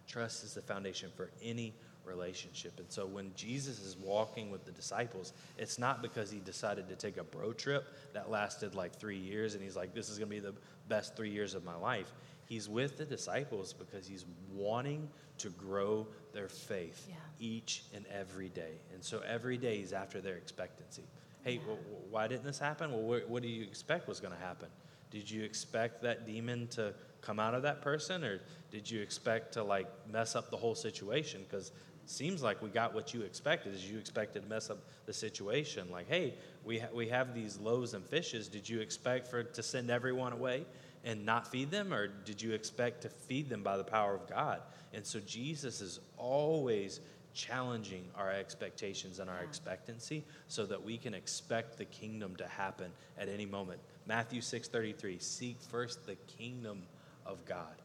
Trust 0.07 0.45
is 0.45 0.55
the 0.55 0.61
foundation 0.63 1.11
for 1.17 1.31
any 1.43 1.75
relationship. 2.05 2.79
And 2.79 2.91
so 2.91 3.07
when 3.07 3.33
Jesus 3.35 3.81
is 3.81 3.97
walking 3.97 4.51
with 4.51 4.65
the 4.65 4.73
disciples, 4.73 5.33
it's 5.57 5.79
not 5.79 6.03
because 6.03 6.31
he 6.31 6.41
decided 6.41 6.89
to 6.89 6.97
take 6.97 7.17
a 7.17 7.25
bro 7.25 7.53
trip 7.53 7.85
that 8.13 8.31
lasted 8.31 8.75
like 8.75 8.95
three 8.95 9.17
years 9.17 9.55
and 9.55 9.63
he's 9.63 9.77
like, 9.77 9.95
this 9.95 10.09
is 10.09 10.19
going 10.19 10.29
to 10.29 10.35
be 10.35 10.41
the 10.41 10.55
best 10.89 11.17
three 11.17 11.31
years 11.31 11.55
of 11.55 11.65
my 11.65 11.77
life. 11.77 12.13
He's 12.47 12.69
with 12.69 12.99
the 12.99 13.05
disciples 13.05 13.73
because 13.73 14.07
he's 14.07 14.27
wanting 14.53 15.09
to 15.39 15.49
grow 15.51 16.07
their 16.35 16.49
faith 16.49 17.07
Yeah. 17.09 17.15
each 17.41 17.85
and 17.95 18.05
every 18.13 18.49
day. 18.51 18.73
And 18.93 19.03
so 19.03 19.23
every 19.27 19.57
day 19.57 19.79
he's 19.79 19.93
after 19.93 20.21
their 20.21 20.37
expectancy. 20.37 21.05
Hey, 21.45 21.61
well, 21.67 21.79
why 22.11 22.29
didn't 22.29 22.45
this 22.45 22.59
happen? 22.59 22.93
Well, 22.93 23.21
what 23.27 23.43
do 23.43 23.49
you 23.49 23.63
expect 23.63 24.07
was 24.07 24.21
going 24.21 24.35
to 24.35 24.39
happen? 24.41 24.69
Did 25.13 25.31
you 25.31 25.45
expect 25.45 26.03
that 26.03 26.27
demon 26.27 26.67
to 26.69 26.95
come 27.21 27.39
out 27.39 27.55
of 27.55 27.63
that 27.63 27.83
person, 27.83 28.25
or 28.25 28.41
did 28.73 28.91
you 28.91 29.01
expect 29.01 29.53
to 29.53 29.63
like 29.63 29.87
mess 30.11 30.35
up 30.35 30.51
the 30.51 30.57
whole 30.57 30.75
situation? 30.75 31.45
Because 31.49 31.71
seems 32.07 32.43
like 32.43 32.61
we 32.61 32.69
got 32.69 32.95
what 32.95 33.15
you 33.15 33.23
expected. 33.23 33.75
Is 33.75 33.89
you 33.89 33.99
expected 33.99 34.43
to 34.43 34.49
mess 34.49 34.71
up 34.71 34.79
the 35.07 35.13
situation? 35.13 35.89
Like, 35.91 36.09
hey, 36.09 36.35
we 36.65 36.79
ha- 36.79 36.89
we 36.93 37.09
have 37.09 37.35
these 37.35 37.59
loaves 37.59 37.95
and 37.95 38.05
fishes. 38.05 38.49
Did 38.49 38.69
you 38.69 38.81
expect 38.81 39.29
for 39.29 39.43
to 39.43 39.63
send 39.63 39.91
everyone 39.91 40.33
away 40.33 40.65
and 41.05 41.25
not 41.25 41.47
feed 41.47 41.71
them, 41.71 41.93
or 41.93 42.09
did 42.09 42.41
you 42.41 42.53
expect 42.53 43.03
to 43.03 43.09
feed 43.09 43.49
them 43.49 43.63
by 43.63 43.77
the 43.77 43.85
power 43.85 44.15
of 44.15 44.29
God? 44.29 44.61
And 44.93 45.05
so 45.05 45.21
Jesus 45.21 45.81
is 45.81 46.01
always 46.17 47.01
challenging 47.35 48.05
our 48.17 48.31
expectations 48.31 49.19
and 49.19 49.29
our 49.31 49.41
expectancy 49.41 50.25
so 50.49 50.67
that 50.67 50.83
we 50.83 50.97
can 50.99 51.15
expect 51.15 51.79
the 51.79 51.85
kingdom 51.87 52.37
to 52.37 52.47
happen 52.47 52.91
at 53.19 53.29
any 53.29 53.47
moment. 53.47 53.81
Matthew 54.07 54.41
6:33 54.41 55.19
seek 55.19 55.61
first 55.61 56.05
the 56.07 56.17
kingdom 56.27 56.83
of 57.27 57.45
God. 57.45 57.81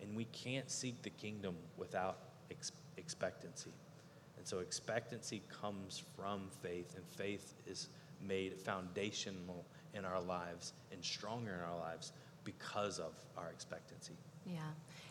And 0.00 0.16
we 0.16 0.24
can't 0.26 0.70
seek 0.70 1.00
the 1.02 1.10
kingdom 1.10 1.56
without 1.76 2.18
ex- 2.50 2.72
expectancy. 2.96 3.72
And 4.36 4.46
so 4.46 4.58
expectancy 4.58 5.42
comes 5.60 6.02
from 6.16 6.50
faith 6.62 6.96
and 6.96 7.04
faith 7.06 7.54
is 7.66 7.88
made 8.20 8.58
foundational 8.58 9.64
in 9.94 10.04
our 10.04 10.20
lives 10.20 10.72
and 10.90 11.04
stronger 11.04 11.54
in 11.54 11.60
our 11.60 11.78
lives 11.78 12.12
because 12.44 12.98
of 12.98 13.12
our 13.36 13.50
expectancy. 13.50 14.14
Yeah. 14.46 14.60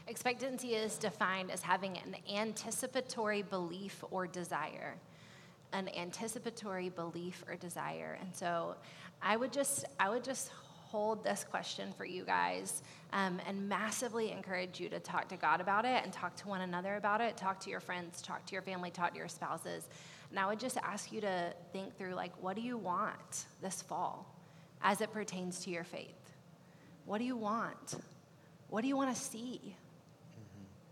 Expectancy 0.08 0.76
is 0.76 0.98
defined 0.98 1.52
as 1.52 1.62
having 1.62 1.98
an 1.98 2.16
anticipatory 2.34 3.44
belief 3.44 4.04
or 4.12 4.28
desire. 4.28 4.96
An 5.74 5.90
anticipatory 5.96 6.90
belief 6.90 7.44
or 7.48 7.56
desire. 7.56 8.18
And 8.20 8.36
so 8.36 8.76
I 9.22 9.38
would 9.38 9.54
just 9.54 9.86
I 10.00 10.10
would 10.10 10.24
just 10.24 10.52
hold 10.92 11.24
this 11.24 11.46
question 11.50 11.94
for 11.98 12.04
you 12.04 12.26
guys 12.26 12.84
um, 13.14 13.40
and 13.48 13.70
massively 13.70 14.32
encourage 14.32 14.78
you 14.82 14.90
to 14.90 15.00
talk 15.00 15.30
to 15.30 15.38
God 15.38 15.62
about 15.62 15.86
it 15.86 16.04
and 16.04 16.12
talk 16.12 16.36
to 16.36 16.50
one 16.50 16.62
another 16.62 16.98
about 16.98 17.22
it. 17.22 17.38
Talk 17.38 17.62
to 17.62 17.70
your 17.70 17.80
friends, 17.80 18.22
talk 18.22 18.46
to 18.48 18.54
your 18.54 18.62
family, 18.62 18.92
talk 18.92 19.14
to 19.14 19.18
your 19.18 19.30
spouses. 19.30 19.88
And 20.30 20.38
I 20.40 20.48
would 20.48 20.60
just 20.60 20.78
ask 20.84 21.12
you 21.14 21.22
to 21.22 21.54
think 21.72 21.98
through 21.98 22.14
like, 22.16 22.34
what 22.42 22.58
do 22.58 22.62
you 22.62 22.78
want 22.78 23.46
this 23.62 23.82
fall 23.82 24.36
as 24.82 25.00
it 25.00 25.14
pertains 25.14 25.64
to 25.64 25.70
your 25.70 25.86
faith? 25.86 26.34
What 27.06 27.20
do 27.20 27.24
you 27.24 27.38
want? 27.38 27.96
What 28.72 28.84
do 28.84 28.88
you 28.88 28.96
want 28.96 29.14
to 29.14 29.22
see? 29.22 29.76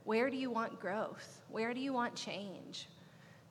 Where 0.03 0.29
do 0.29 0.35
you 0.35 0.51
want 0.51 0.81
growth? 0.81 1.41
Where 1.47 1.73
do 1.73 1.79
you 1.79 1.93
want 1.93 2.13
change? 2.13 2.89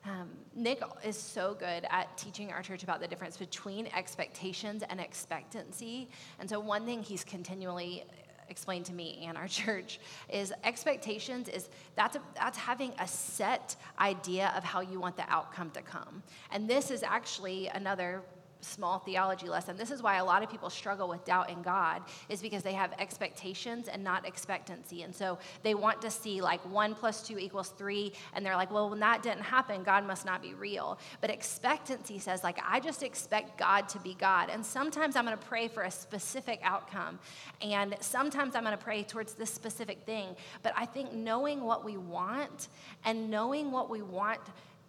Um, 0.05 0.29
Nick 0.55 0.83
is 1.03 1.17
so 1.17 1.55
good 1.55 1.83
at 1.89 2.15
teaching 2.15 2.51
our 2.51 2.61
church 2.61 2.83
about 2.83 3.01
the 3.01 3.07
difference 3.07 3.37
between 3.37 3.87
expectations 3.87 4.83
and 4.87 4.99
expectancy. 4.99 6.09
And 6.39 6.47
so, 6.47 6.59
one 6.59 6.85
thing 6.85 7.01
he's 7.01 7.23
continually 7.23 8.05
explained 8.49 8.85
to 8.85 8.93
me 8.93 9.25
and 9.27 9.35
our 9.35 9.47
church 9.63 9.99
is 10.31 10.53
expectations 10.63 11.49
is 11.49 11.67
that's, 11.95 12.15
a, 12.15 12.21
that's 12.35 12.57
having 12.57 12.93
a 12.99 13.07
set 13.07 13.75
idea 13.99 14.53
of 14.55 14.63
how 14.63 14.81
you 14.81 14.99
want 14.99 15.17
the 15.17 15.27
outcome 15.27 15.71
to 15.71 15.81
come. 15.81 16.21
And 16.51 16.69
this 16.69 16.91
is 16.91 17.01
actually 17.01 17.67
another 17.69 18.21
small 18.61 18.99
theology 18.99 19.47
lesson. 19.47 19.77
This 19.77 19.91
is 19.91 20.01
why 20.01 20.17
a 20.17 20.25
lot 20.25 20.43
of 20.43 20.49
people 20.49 20.69
struggle 20.69 21.07
with 21.07 21.23
doubt 21.25 21.49
in 21.49 21.61
God, 21.61 22.01
is 22.27 22.41
because 22.41 22.63
they 22.63 22.73
have 22.73 22.93
expectations 22.99 23.87
and 23.87 24.03
not 24.03 24.27
expectancy. 24.27 25.03
And 25.03 25.15
so 25.15 25.37
they 25.63 25.75
want 25.75 26.01
to 26.01 26.09
see 26.09 26.41
like 26.41 26.59
one 26.69 26.95
plus 26.95 27.25
two 27.25 27.37
equals 27.37 27.69
three, 27.69 28.13
and 28.33 28.45
they're 28.45 28.55
like, 28.55 28.71
well, 28.71 28.89
when 28.89 28.99
that 28.99 29.23
didn't 29.23 29.43
happen, 29.43 29.83
God 29.83 30.05
must 30.05 30.25
not 30.25 30.41
be 30.41 30.53
real. 30.53 30.99
But 31.21 31.29
expectancy 31.29 32.19
says, 32.19 32.43
like, 32.43 32.59
I 32.67 32.79
just 32.79 33.03
expect 33.03 33.57
God 33.57 33.87
to 33.89 33.99
be 33.99 34.13
God. 34.13 34.49
And 34.49 34.65
sometimes 34.65 35.15
I'm 35.15 35.25
going 35.25 35.37
to 35.37 35.45
pray 35.45 35.67
for 35.67 35.83
a 35.83 35.91
specific 35.91 36.59
outcome, 36.63 37.19
and 37.61 37.95
sometimes 38.01 38.55
I'm 38.55 38.63
going 38.63 38.77
to 38.77 38.83
pray 38.83 39.03
towards 39.03 39.33
this 39.33 39.49
specific 39.49 40.03
thing. 40.05 40.35
But 40.63 40.73
I 40.75 40.85
think 40.85 41.13
knowing 41.13 41.61
what 41.61 41.85
we 41.85 41.97
want 41.97 42.67
and 43.05 43.29
knowing 43.29 43.71
what 43.71 43.89
we 43.89 44.01
want 44.01 44.39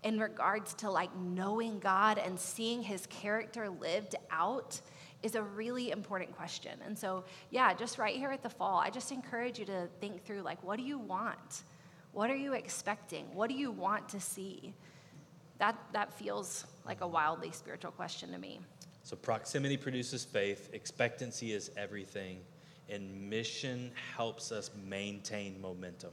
in 0.02 0.18
regards 0.18 0.74
to 0.74 0.90
like 0.90 1.14
knowing 1.16 1.78
God 1.78 2.18
and 2.18 2.38
seeing 2.38 2.82
his 2.82 3.06
character 3.06 3.68
lived 3.68 4.16
out 4.30 4.80
is 5.22 5.34
a 5.34 5.42
really 5.42 5.90
important 5.90 6.34
question. 6.34 6.78
And 6.84 6.98
so, 6.98 7.24
yeah, 7.50 7.74
just 7.74 7.98
right 7.98 8.16
here 8.16 8.30
at 8.30 8.42
the 8.42 8.48
fall, 8.48 8.78
I 8.78 8.88
just 8.88 9.12
encourage 9.12 9.58
you 9.58 9.66
to 9.66 9.88
think 10.00 10.24
through 10.24 10.40
like, 10.40 10.62
what 10.64 10.78
do 10.78 10.82
you 10.82 10.98
want? 10.98 11.64
What 12.12 12.30
are 12.30 12.36
you 12.36 12.54
expecting? 12.54 13.26
What 13.34 13.50
do 13.50 13.54
you 13.54 13.70
want 13.70 14.08
to 14.10 14.20
see? 14.20 14.74
That, 15.58 15.76
that 15.92 16.12
feels 16.14 16.66
like 16.86 17.02
a 17.02 17.06
wildly 17.06 17.52
spiritual 17.52 17.92
question 17.92 18.32
to 18.32 18.38
me. 18.38 18.60
So, 19.02 19.16
proximity 19.16 19.76
produces 19.76 20.24
faith, 20.24 20.70
expectancy 20.72 21.52
is 21.52 21.70
everything, 21.76 22.40
and 22.88 23.28
mission 23.30 23.92
helps 24.16 24.52
us 24.52 24.70
maintain 24.86 25.60
momentum. 25.60 26.10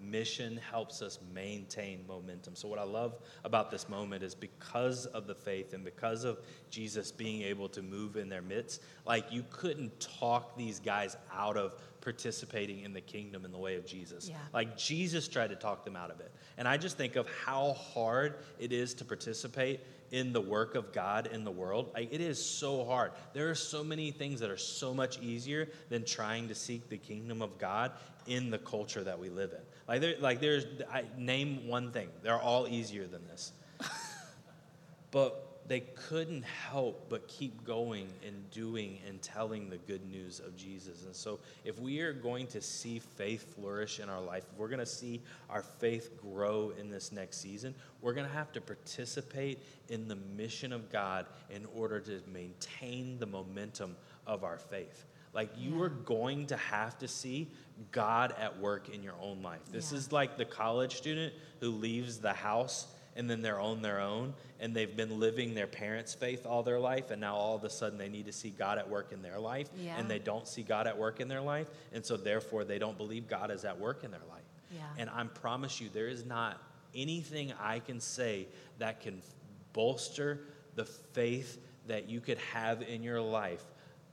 Mission 0.00 0.58
helps 0.70 1.02
us 1.02 1.18
maintain 1.32 2.04
momentum. 2.06 2.54
So, 2.54 2.68
what 2.68 2.78
I 2.78 2.84
love 2.84 3.18
about 3.44 3.70
this 3.70 3.88
moment 3.88 4.22
is 4.22 4.34
because 4.34 5.06
of 5.06 5.26
the 5.26 5.34
faith 5.34 5.74
and 5.74 5.84
because 5.84 6.24
of 6.24 6.38
Jesus 6.70 7.12
being 7.12 7.42
able 7.42 7.68
to 7.70 7.82
move 7.82 8.16
in 8.16 8.28
their 8.28 8.42
midst, 8.42 8.82
like 9.06 9.24
you 9.30 9.44
couldn't 9.50 9.98
talk 10.00 10.56
these 10.56 10.80
guys 10.80 11.16
out 11.32 11.56
of 11.56 11.74
participating 12.00 12.80
in 12.80 12.92
the 12.92 13.00
kingdom 13.00 13.44
in 13.44 13.52
the 13.52 13.58
way 13.58 13.76
of 13.76 13.86
Jesus. 13.86 14.28
Yeah. 14.28 14.36
Like 14.52 14.76
Jesus 14.76 15.28
tried 15.28 15.50
to 15.50 15.56
talk 15.56 15.84
them 15.84 15.96
out 15.96 16.10
of 16.10 16.20
it. 16.20 16.32
And 16.56 16.66
I 16.66 16.76
just 16.76 16.96
think 16.96 17.16
of 17.16 17.28
how 17.44 17.74
hard 17.74 18.36
it 18.58 18.72
is 18.72 18.94
to 18.94 19.04
participate 19.04 19.80
in 20.10 20.32
the 20.32 20.40
work 20.40 20.74
of 20.74 20.92
God 20.92 21.28
in 21.32 21.44
the 21.44 21.50
world. 21.50 21.90
Like 21.94 22.12
it 22.12 22.20
is 22.20 22.44
so 22.44 22.84
hard. 22.84 23.12
There 23.32 23.50
are 23.50 23.54
so 23.54 23.84
many 23.84 24.10
things 24.10 24.40
that 24.40 24.50
are 24.50 24.56
so 24.56 24.92
much 24.92 25.20
easier 25.20 25.68
than 25.88 26.04
trying 26.04 26.48
to 26.48 26.54
seek 26.54 26.88
the 26.88 26.98
kingdom 26.98 27.42
of 27.42 27.58
God 27.58 27.92
in 28.26 28.50
the 28.50 28.58
culture 28.58 29.04
that 29.04 29.18
we 29.18 29.28
live 29.28 29.52
in. 29.52 29.60
Like 29.90 30.02
there, 30.02 30.14
like 30.20 30.38
there's, 30.38 30.66
I 30.92 31.02
name 31.18 31.66
one 31.66 31.90
thing. 31.90 32.10
They're 32.22 32.38
all 32.38 32.68
easier 32.68 33.08
than 33.08 33.26
this. 33.26 33.50
but 35.10 35.62
they 35.66 35.80
couldn't 35.80 36.44
help 36.44 37.08
but 37.08 37.26
keep 37.26 37.64
going 37.64 38.06
and 38.24 38.48
doing 38.52 39.00
and 39.08 39.20
telling 39.20 39.68
the 39.68 39.78
good 39.78 40.08
news 40.08 40.38
of 40.38 40.56
Jesus. 40.56 41.04
And 41.06 41.14
so, 41.14 41.40
if 41.64 41.80
we 41.80 41.98
are 42.02 42.12
going 42.12 42.46
to 42.48 42.60
see 42.60 43.00
faith 43.00 43.56
flourish 43.56 43.98
in 43.98 44.08
our 44.08 44.20
life, 44.20 44.44
if 44.52 44.56
we're 44.56 44.68
going 44.68 44.78
to 44.78 44.86
see 44.86 45.22
our 45.48 45.62
faith 45.62 46.16
grow 46.22 46.72
in 46.78 46.88
this 46.88 47.10
next 47.10 47.40
season, 47.40 47.74
we're 48.00 48.14
going 48.14 48.28
to 48.28 48.32
have 48.32 48.52
to 48.52 48.60
participate 48.60 49.58
in 49.88 50.06
the 50.06 50.16
mission 50.36 50.72
of 50.72 50.92
God 50.92 51.26
in 51.50 51.66
order 51.74 51.98
to 51.98 52.20
maintain 52.32 53.18
the 53.18 53.26
momentum 53.26 53.96
of 54.24 54.44
our 54.44 54.58
faith. 54.58 55.04
Like, 55.32 55.50
you 55.56 55.80
are 55.82 55.88
going 55.88 56.46
to 56.48 56.56
have 56.56 56.98
to 56.98 57.08
see 57.08 57.50
God 57.92 58.34
at 58.38 58.58
work 58.58 58.88
in 58.88 59.02
your 59.02 59.14
own 59.20 59.42
life. 59.42 59.60
This 59.70 59.92
Yeah. 59.92 59.98
is 59.98 60.12
like 60.12 60.36
the 60.36 60.44
college 60.44 60.96
student 60.96 61.32
who 61.60 61.70
leaves 61.70 62.18
the 62.18 62.32
house 62.32 62.86
and 63.16 63.28
then 63.28 63.40
they're 63.42 63.60
on 63.60 63.82
their 63.82 64.00
own 64.00 64.34
and 64.60 64.74
they've 64.74 64.96
been 64.96 65.18
living 65.18 65.54
their 65.54 65.66
parents' 65.66 66.14
faith 66.14 66.46
all 66.46 66.62
their 66.62 66.78
life 66.78 67.10
and 67.10 67.20
now 67.20 67.34
all 67.34 67.56
of 67.56 67.64
a 67.64 67.70
sudden 67.70 67.98
they 67.98 68.08
need 68.08 68.26
to 68.26 68.32
see 68.32 68.50
God 68.50 68.78
at 68.78 68.88
work 68.88 69.12
in 69.12 69.20
their 69.22 69.38
life 69.38 69.68
Yeah. 69.76 69.96
and 69.98 70.08
they 70.10 70.18
don't 70.18 70.46
see 70.46 70.62
God 70.62 70.86
at 70.86 70.96
work 70.96 71.20
in 71.20 71.26
their 71.28 71.40
life 71.40 71.68
and 71.92 72.04
so 72.04 72.16
therefore 72.16 72.64
they 72.64 72.78
don't 72.78 72.96
believe 72.96 73.26
God 73.26 73.50
is 73.50 73.64
at 73.64 73.78
work 73.78 74.04
in 74.04 74.10
their 74.10 74.24
life. 74.28 74.44
Yeah. 74.70 74.82
And 74.98 75.10
I 75.10 75.24
promise 75.24 75.80
you 75.80 75.88
there 75.88 76.08
is 76.08 76.24
not 76.24 76.60
anything 76.94 77.52
I 77.60 77.80
can 77.80 77.98
say 78.00 78.46
that 78.78 79.00
can 79.00 79.22
bolster 79.72 80.40
the 80.74 80.84
faith 80.84 81.58
that 81.86 82.08
you 82.08 82.20
could 82.20 82.38
have 82.52 82.82
in 82.82 83.02
your 83.02 83.20
life 83.20 83.64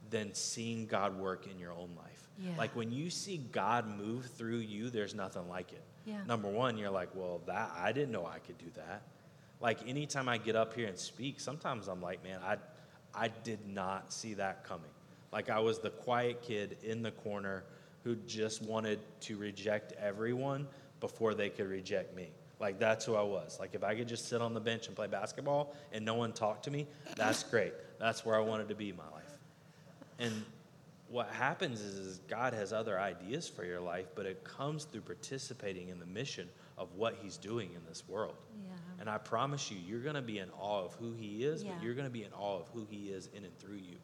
than 0.09 0.33
seeing 0.33 0.85
God 0.85 1.17
work 1.17 1.47
in 1.51 1.59
your 1.59 1.71
own 1.71 1.89
life. 1.97 2.29
Yeah. 2.39 2.51
Like 2.57 2.75
when 2.75 2.91
you 2.91 3.09
see 3.09 3.37
God 3.51 3.87
move 3.87 4.25
through 4.37 4.57
you, 4.57 4.89
there's 4.89 5.15
nothing 5.15 5.47
like 5.49 5.71
it. 5.73 5.83
Yeah. 6.05 6.23
Number 6.25 6.47
one, 6.47 6.77
you're 6.77 6.89
like, 6.89 7.09
well, 7.15 7.41
that 7.47 7.71
I 7.77 7.91
didn't 7.91 8.11
know 8.11 8.25
I 8.25 8.39
could 8.39 8.57
do 8.57 8.71
that. 8.75 9.03
Like 9.59 9.87
anytime 9.87 10.29
I 10.29 10.37
get 10.37 10.55
up 10.55 10.73
here 10.73 10.87
and 10.87 10.97
speak, 10.97 11.39
sometimes 11.39 11.87
I'm 11.87 12.01
like, 12.01 12.23
man, 12.23 12.39
I, 12.43 12.57
I 13.13 13.29
did 13.43 13.67
not 13.67 14.13
see 14.13 14.35
that 14.35 14.63
coming. 14.63 14.91
Like 15.31 15.49
I 15.49 15.59
was 15.59 15.79
the 15.79 15.89
quiet 15.89 16.41
kid 16.41 16.77
in 16.83 17.01
the 17.01 17.11
corner 17.11 17.63
who 18.03 18.15
just 18.27 18.61
wanted 18.61 18.99
to 19.21 19.35
reject 19.37 19.93
everyone 19.93 20.67
before 20.99 21.33
they 21.33 21.49
could 21.49 21.67
reject 21.67 22.15
me. 22.15 22.29
Like 22.59 22.79
that's 22.79 23.05
who 23.05 23.15
I 23.15 23.21
was. 23.21 23.57
Like 23.59 23.75
if 23.75 23.83
I 23.83 23.95
could 23.95 24.07
just 24.07 24.29
sit 24.29 24.41
on 24.41 24.53
the 24.53 24.59
bench 24.59 24.87
and 24.87 24.95
play 24.95 25.07
basketball 25.07 25.75
and 25.91 26.05
no 26.05 26.15
one 26.15 26.31
talked 26.33 26.63
to 26.65 26.71
me, 26.71 26.87
that's 27.15 27.43
great. 27.51 27.73
That's 27.99 28.25
where 28.25 28.35
I 28.35 28.39
wanted 28.39 28.69
to 28.69 28.75
be 28.75 28.89
in 28.89 28.95
my 28.95 29.03
life. 29.11 29.16
And 30.19 30.45
what 31.09 31.29
happens 31.29 31.79
is, 31.79 31.95
is 31.95 32.17
God 32.27 32.53
has 32.53 32.73
other 32.73 32.99
ideas 32.99 33.47
for 33.47 33.63
your 33.63 33.79
life, 33.79 34.07
but 34.15 34.25
it 34.25 34.43
comes 34.43 34.83
through 34.85 35.01
participating 35.01 35.89
in 35.89 35.99
the 35.99 36.05
mission 36.05 36.49
of 36.77 36.93
what 36.95 37.15
He's 37.21 37.37
doing 37.37 37.69
in 37.73 37.81
this 37.87 38.03
world. 38.07 38.35
Yeah. 38.63 38.71
And 38.99 39.09
I 39.09 39.17
promise 39.17 39.71
you, 39.71 39.77
you're 39.87 40.01
going 40.01 40.15
to 40.15 40.21
be 40.21 40.39
in 40.39 40.49
awe 40.59 40.83
of 40.83 40.93
who 40.95 41.13
He 41.13 41.43
is, 41.43 41.63
Yeah. 41.63 41.71
but 41.73 41.83
you're 41.83 41.93
going 41.93 42.07
to 42.07 42.11
be 42.13 42.23
in 42.23 42.33
awe 42.33 42.59
of 42.59 42.67
who 42.73 42.85
He 42.89 43.09
is 43.09 43.29
in 43.33 43.43
and 43.45 43.57
through 43.57 43.77
you. 43.77 43.97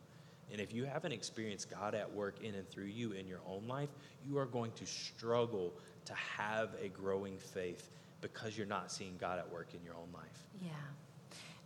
And 0.51 0.61
if 0.61 0.73
you 0.73 0.85
haven't 0.85 1.11
experienced 1.13 1.71
God 1.71 1.95
at 1.95 2.13
work 2.13 2.41
in 2.43 2.53
and 2.53 2.69
through 2.69 2.85
you 2.85 3.13
in 3.13 3.27
your 3.27 3.39
own 3.47 3.67
life, 3.67 3.89
you 4.25 4.37
are 4.37 4.45
going 4.45 4.71
to 4.73 4.85
struggle 4.85 5.73
to 6.05 6.13
have 6.13 6.69
a 6.81 6.89
growing 6.89 7.37
faith 7.37 7.89
because 8.21 8.55
you're 8.57 8.67
not 8.67 8.91
seeing 8.91 9.17
God 9.19 9.39
at 9.39 9.51
work 9.51 9.69
in 9.73 9.83
your 9.83 9.95
own 9.95 10.09
life. 10.13 10.45
Yeah. 10.61 10.69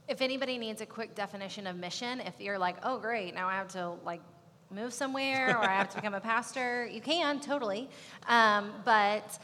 If 0.08 0.22
anybody 0.22 0.58
needs 0.58 0.80
a 0.82 0.86
quick 0.86 1.16
definition 1.16 1.68
of 1.68 1.76
mission, 1.76 2.22
if 2.22 2.40
you're 2.40 2.58
like, 2.58 2.78
oh, 2.84 2.98
great, 2.98 3.36
now 3.36 3.48
I 3.50 3.56
have 3.56 3.68
to 3.70 3.92
like 4.06 4.22
move 4.72 4.94
somewhere 4.94 5.58
or 5.58 5.64
I 5.64 5.74
have 5.74 5.90
to 5.90 5.96
become 5.96 6.14
a 6.14 6.20
pastor, 6.20 6.86
you 6.86 7.02
can 7.02 7.40
totally. 7.40 7.90
Um, 8.28 8.72
but 8.84 9.40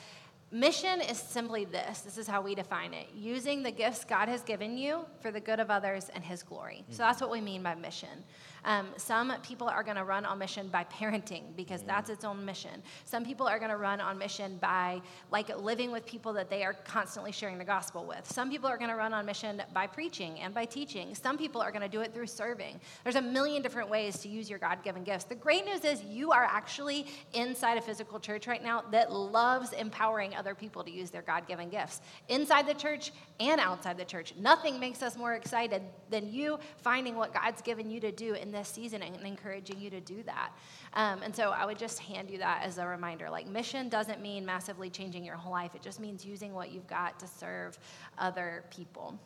mission 0.54 1.02
is 1.02 1.18
simply 1.18 1.66
this 1.66 2.02
this 2.02 2.18
is 2.18 2.28
how 2.28 2.40
we 2.40 2.54
define 2.54 2.94
it 2.94 3.08
using 3.16 3.64
the 3.64 3.72
gifts 3.72 4.06
God 4.06 4.30
has 4.30 4.44
given 4.44 4.78
you 4.78 5.04
for 5.20 5.32
the 5.32 5.40
good 5.40 5.60
of 5.60 5.72
others 5.72 6.10
and 6.14 6.24
His 6.24 6.44
glory. 6.44 6.86
So 6.90 6.98
that's 7.00 7.20
what 7.20 7.32
we 7.32 7.42
mean 7.42 7.64
by 7.64 7.74
mission. 7.74 8.24
Um, 8.66 8.88
some 8.98 9.34
people 9.42 9.68
are 9.68 9.84
going 9.84 9.98
to 9.98 10.04
run 10.04 10.26
on 10.26 10.40
mission 10.40 10.70
by 10.70 10.86
parenting 10.86 11.56
because 11.56 11.82
that's 11.84 12.10
its 12.10 12.24
own 12.24 12.46
mission. 12.46 12.82
Some 13.04 13.26
people 13.26 13.48
are 13.48 13.60
going 13.60 13.72
to 13.72 13.78
run 13.78 14.00
on 14.00 14.18
mission 14.18 14.58
by 14.62 15.02
like 15.32 15.56
living 15.58 15.92
with 15.92 16.06
people 16.06 16.32
that 16.34 16.50
they 16.50 16.64
are 16.64 16.74
constantly 16.74 17.32
sharing 17.32 17.58
the 17.58 17.66
gospel 17.66 18.06
with. 18.06 18.26
Some 18.26 18.50
people 18.50 18.70
are 18.70 18.78
going 18.78 18.90
to 18.90 18.96
run 18.96 19.14
on 19.14 19.26
mission 19.26 19.62
by 19.74 19.88
preaching 19.88 20.40
and 20.40 20.54
by 20.54 20.66
teaching. 20.66 21.14
Some 21.16 21.38
people 21.38 21.62
are 21.62 21.72
going 21.72 21.82
to 21.82 21.90
do 21.90 22.02
it 22.02 22.14
through 22.14 22.28
serving. 22.28 22.80
There's 23.04 23.16
a 23.16 23.22
million 23.22 23.62
different 23.62 23.90
ways 23.90 24.20
to 24.20 24.30
use 24.30 24.50
your 24.50 24.60
God 24.60 24.84
given 24.84 25.04
gifts. 25.04 25.26
The 25.26 25.36
great 25.36 25.66
news 25.66 25.84
is 25.84 26.04
you 26.04 26.32
are 26.32 26.46
actually 26.46 27.08
inside 27.34 27.78
a 27.78 27.82
physical 27.82 28.20
church 28.20 28.48
right 28.48 28.64
now 28.64 28.84
that 28.92 29.12
loves 29.12 29.74
empowering 29.74 30.36
other 30.44 30.54
people 30.54 30.84
to 30.84 30.92
use 30.92 31.10
their 31.10 31.22
God 31.22 31.48
given 31.48 31.70
gifts 31.70 32.02
inside 32.28 32.68
the 32.68 32.74
church 32.74 33.14
and 33.40 33.62
outside 33.62 33.98
the 33.98 34.04
church. 34.04 34.34
Nothing 34.38 34.78
makes 34.78 35.02
us 35.02 35.16
more 35.16 35.36
excited 35.36 35.82
than 36.10 36.32
you 36.34 36.60
finding 36.78 37.16
what 37.16 37.34
God's 37.34 37.62
given 37.62 37.90
you 37.90 38.02
to 38.02 38.12
do 38.12 38.34
in 38.34 38.52
this 38.52 38.68
season 38.68 39.02
and 39.02 39.16
encouraging 39.26 39.80
you 39.80 39.90
to 39.90 40.02
do 40.02 40.22
that. 40.24 40.52
Um, 40.96 41.24
and 41.24 41.34
so 41.34 41.52
I 41.52 41.66
would 41.66 41.80
just 41.80 42.00
hand 42.00 42.30
you 42.30 42.40
that 42.40 42.64
as 42.64 42.78
a 42.78 42.86
reminder. 42.86 43.30
Like, 43.30 43.48
mission 43.48 43.88
doesn't 43.88 44.22
mean 44.22 44.46
massively 44.46 44.90
changing 44.90 45.24
your 45.24 45.38
whole 45.38 45.54
life, 45.54 45.76
it 45.76 45.82
just 45.82 46.02
means 46.02 46.26
using 46.26 46.54
what 46.54 46.72
you've 46.72 46.88
got 46.88 47.20
to 47.20 47.28
serve 47.28 47.80
other 48.18 48.66
people. 48.70 49.18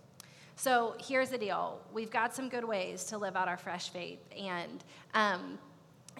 So 0.55 0.95
here's 0.99 1.29
the 1.29 1.37
deal 1.37 1.79
we've 1.93 2.11
got 2.11 2.35
some 2.35 2.49
good 2.49 2.65
ways 2.65 3.03
to 3.05 3.17
live 3.17 3.35
out 3.35 3.47
our 3.47 3.57
fresh 3.57 3.89
faith. 3.89 4.19
And, 4.37 4.83
um, 5.13 5.57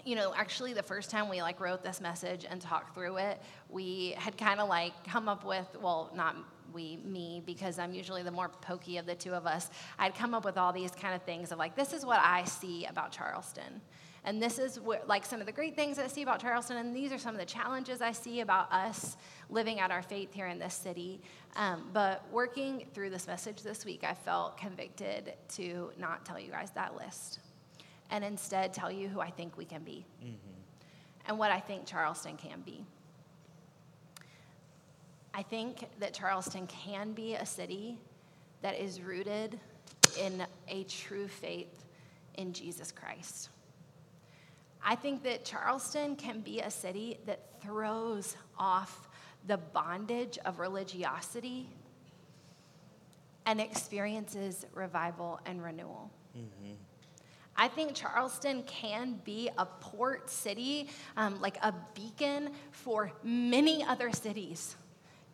you 0.07 0.15
know, 0.15 0.33
actually, 0.33 0.71
the 0.71 0.81
first 0.81 1.09
time 1.09 1.27
we 1.27 1.41
like 1.41 1.59
wrote 1.59 1.83
this 1.83 1.99
message 1.99 2.45
and 2.49 2.61
talked 2.61 2.95
through 2.95 3.17
it, 3.17 3.41
we 3.69 4.15
had 4.17 4.37
kind 4.37 4.61
of 4.61 4.69
like 4.69 4.93
come 5.03 5.27
up 5.27 5.43
with, 5.43 5.67
well, 5.81 6.09
not 6.15 6.37
we, 6.73 6.97
me, 7.03 7.43
because 7.45 7.77
I'm 7.77 7.93
usually 7.93 8.23
the 8.23 8.31
more 8.31 8.47
pokey 8.47 8.97
of 8.99 9.05
the 9.05 9.15
two 9.15 9.33
of 9.33 9.45
us. 9.45 9.69
I'd 9.99 10.15
come 10.15 10.33
up 10.33 10.45
with 10.45 10.57
all 10.57 10.71
these 10.71 10.91
kind 10.91 11.13
of 11.13 11.23
things 11.23 11.51
of 11.51 11.59
like, 11.59 11.75
this 11.75 11.91
is 11.91 12.05
what 12.05 12.21
I 12.23 12.45
see 12.45 12.85
about 12.85 13.11
Charleston. 13.11 13.81
And 14.23 14.41
this 14.41 14.59
is 14.59 14.79
what, 14.79 15.09
like 15.09 15.25
some 15.25 15.41
of 15.41 15.45
the 15.45 15.51
great 15.51 15.75
things 15.75 15.99
I 15.99 16.07
see 16.07 16.21
about 16.21 16.39
Charleston, 16.39 16.77
and 16.77 16.95
these 16.95 17.11
are 17.11 17.17
some 17.17 17.35
of 17.35 17.39
the 17.41 17.45
challenges 17.45 18.01
I 18.01 18.13
see 18.13 18.39
about 18.39 18.71
us 18.71 19.17
living 19.49 19.81
out 19.81 19.91
our 19.91 20.01
faith 20.01 20.33
here 20.33 20.47
in 20.47 20.57
this 20.57 20.73
city. 20.73 21.21
Um, 21.57 21.89
but 21.91 22.23
working 22.31 22.85
through 22.93 23.09
this 23.09 23.27
message 23.27 23.61
this 23.61 23.83
week, 23.83 24.05
I 24.05 24.13
felt 24.13 24.57
convicted 24.57 25.33
to 25.55 25.91
not 25.99 26.25
tell 26.25 26.39
you 26.39 26.49
guys 26.49 26.71
that 26.71 26.95
list 26.95 27.39
and 28.09 28.23
instead 28.23 28.73
tell 28.73 28.91
you 28.91 29.07
who 29.07 29.19
I 29.19 29.29
think 29.29 29.57
we 29.57 29.65
can 29.65 29.83
be 29.83 30.05
mm-hmm. 30.23 30.35
and 31.27 31.37
what 31.37 31.51
I 31.51 31.59
think 31.59 31.85
Charleston 31.85 32.37
can 32.37 32.61
be. 32.61 32.85
I 35.33 35.43
think 35.43 35.87
that 35.99 36.13
Charleston 36.13 36.67
can 36.67 37.13
be 37.13 37.35
a 37.35 37.45
city 37.45 37.99
that 38.61 38.79
is 38.79 39.01
rooted 39.01 39.59
in 40.19 40.43
a 40.67 40.83
true 40.85 41.27
faith 41.27 41.85
in 42.35 42.53
Jesus 42.53 42.91
Christ. 42.91 43.49
I 44.83 44.95
think 44.95 45.23
that 45.23 45.45
Charleston 45.45 46.15
can 46.15 46.41
be 46.41 46.61
a 46.61 46.71
city 46.71 47.19
that 47.25 47.61
throws 47.61 48.35
off 48.57 49.09
the 49.45 49.57
bondage 49.57 50.37
of 50.45 50.59
religiosity 50.59 51.69
and 53.45 53.61
experiences 53.61 54.65
revival 54.73 55.39
and 55.45 55.63
renewal. 55.63 56.11
Mm-hmm. 56.37 56.73
I 57.57 57.67
think 57.67 57.95
Charleston 57.95 58.63
can 58.63 59.19
be 59.23 59.49
a 59.57 59.65
port 59.65 60.29
city, 60.29 60.89
um, 61.15 61.41
like 61.41 61.57
a 61.63 61.73
beacon 61.95 62.51
for 62.71 63.11
many 63.23 63.83
other 63.83 64.11
cities 64.11 64.75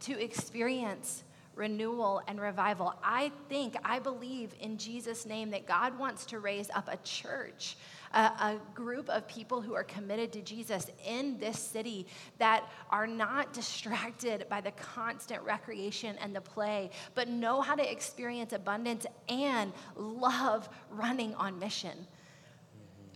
to 0.01 0.21
experience 0.21 1.23
renewal 1.55 2.21
and 2.27 2.39
revival. 2.41 2.95
I 3.03 3.31
think, 3.49 3.75
I 3.83 3.99
believe 3.99 4.55
in 4.59 4.77
Jesus' 4.77 5.25
name 5.25 5.51
that 5.51 5.67
God 5.67 5.97
wants 5.97 6.25
to 6.27 6.39
raise 6.39 6.69
up 6.71 6.87
a 6.91 6.97
church, 6.97 7.77
a, 8.13 8.17
a 8.19 8.59
group 8.73 9.09
of 9.09 9.27
people 9.27 9.61
who 9.61 9.73
are 9.73 9.83
committed 9.83 10.31
to 10.33 10.41
Jesus 10.41 10.87
in 11.05 11.37
this 11.37 11.59
city 11.59 12.07
that 12.39 12.69
are 12.89 13.07
not 13.07 13.53
distracted 13.53 14.45
by 14.49 14.61
the 14.61 14.71
constant 14.71 15.43
recreation 15.43 16.15
and 16.21 16.35
the 16.35 16.41
play, 16.41 16.89
but 17.15 17.27
know 17.27 17.61
how 17.61 17.75
to 17.75 17.91
experience 17.91 18.53
abundance 18.53 19.05
and 19.29 19.73
love 19.95 20.69
running 20.89 21.35
on 21.35 21.59
mission. 21.59 22.07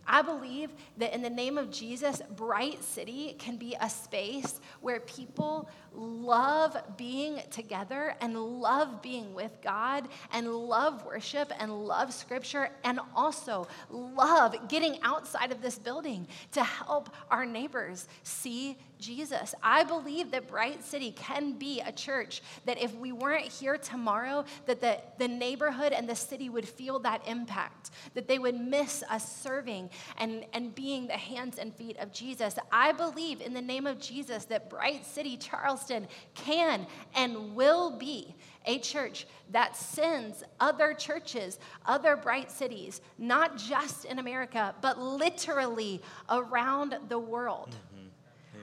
I 0.08 0.22
believe 0.22 0.70
that 0.96 1.14
in 1.14 1.20
the 1.20 1.30
name 1.30 1.58
of 1.58 1.70
Jesus, 1.70 2.22
Bright 2.34 2.82
City 2.82 3.36
can 3.38 3.56
be 3.56 3.76
a 3.80 3.90
space 3.90 4.60
where 4.80 5.00
people 5.00 5.68
love 5.92 6.76
being 6.96 7.40
together 7.50 8.14
and 8.20 8.60
love 8.60 9.02
being 9.02 9.34
with 9.34 9.60
God 9.62 10.08
and 10.32 10.50
love 10.50 11.04
worship 11.04 11.52
and 11.58 11.86
love 11.86 12.12
scripture 12.14 12.70
and 12.84 13.00
also 13.14 13.68
love 13.90 14.68
getting 14.68 14.98
outside 15.02 15.52
of 15.52 15.60
this 15.60 15.78
building 15.78 16.26
to 16.52 16.64
help 16.64 17.10
our 17.30 17.44
neighbors 17.44 18.08
see 18.22 18.78
Jesus. 18.98 19.54
I 19.62 19.84
believe 19.84 20.30
that 20.32 20.48
Bright 20.48 20.82
City 20.84 21.12
can 21.12 21.52
be 21.52 21.80
a 21.80 21.92
church 21.92 22.42
that 22.64 22.82
if 22.82 22.94
we 22.96 23.12
weren't 23.12 23.46
here 23.46 23.76
tomorrow, 23.76 24.44
that 24.66 24.80
the, 24.80 24.98
the 25.18 25.28
neighborhood 25.28 25.92
and 25.92 26.08
the 26.08 26.16
city 26.16 26.48
would 26.48 26.68
feel 26.68 26.98
that 27.00 27.26
impact, 27.26 27.90
that 28.14 28.26
they 28.26 28.38
would 28.38 28.58
miss 28.58 29.04
us 29.08 29.40
serving 29.40 29.90
and, 30.16 30.44
and 30.52 30.74
being 30.74 31.06
the 31.06 31.14
hands 31.14 31.58
and 31.58 31.74
feet 31.74 31.96
of 31.98 32.12
Jesus. 32.12 32.58
I 32.70 32.92
believe 32.92 33.40
in 33.40 33.54
the 33.54 33.62
name 33.62 33.86
of 33.86 34.00
Jesus 34.00 34.44
that 34.46 34.70
Bright 34.70 35.04
City, 35.04 35.36
Charleston, 35.36 36.08
can 36.34 36.86
and 37.14 37.54
will 37.54 37.90
be 37.90 38.34
a 38.66 38.78
church 38.78 39.26
that 39.50 39.76
sends 39.76 40.44
other 40.60 40.92
churches, 40.92 41.58
other 41.86 42.16
bright 42.16 42.50
cities, 42.50 43.00
not 43.16 43.56
just 43.56 44.04
in 44.04 44.18
America, 44.18 44.74
but 44.80 44.98
literally 44.98 46.02
around 46.28 46.96
the 47.08 47.18
world. 47.18 47.70
Mm-hmm. 47.70 48.08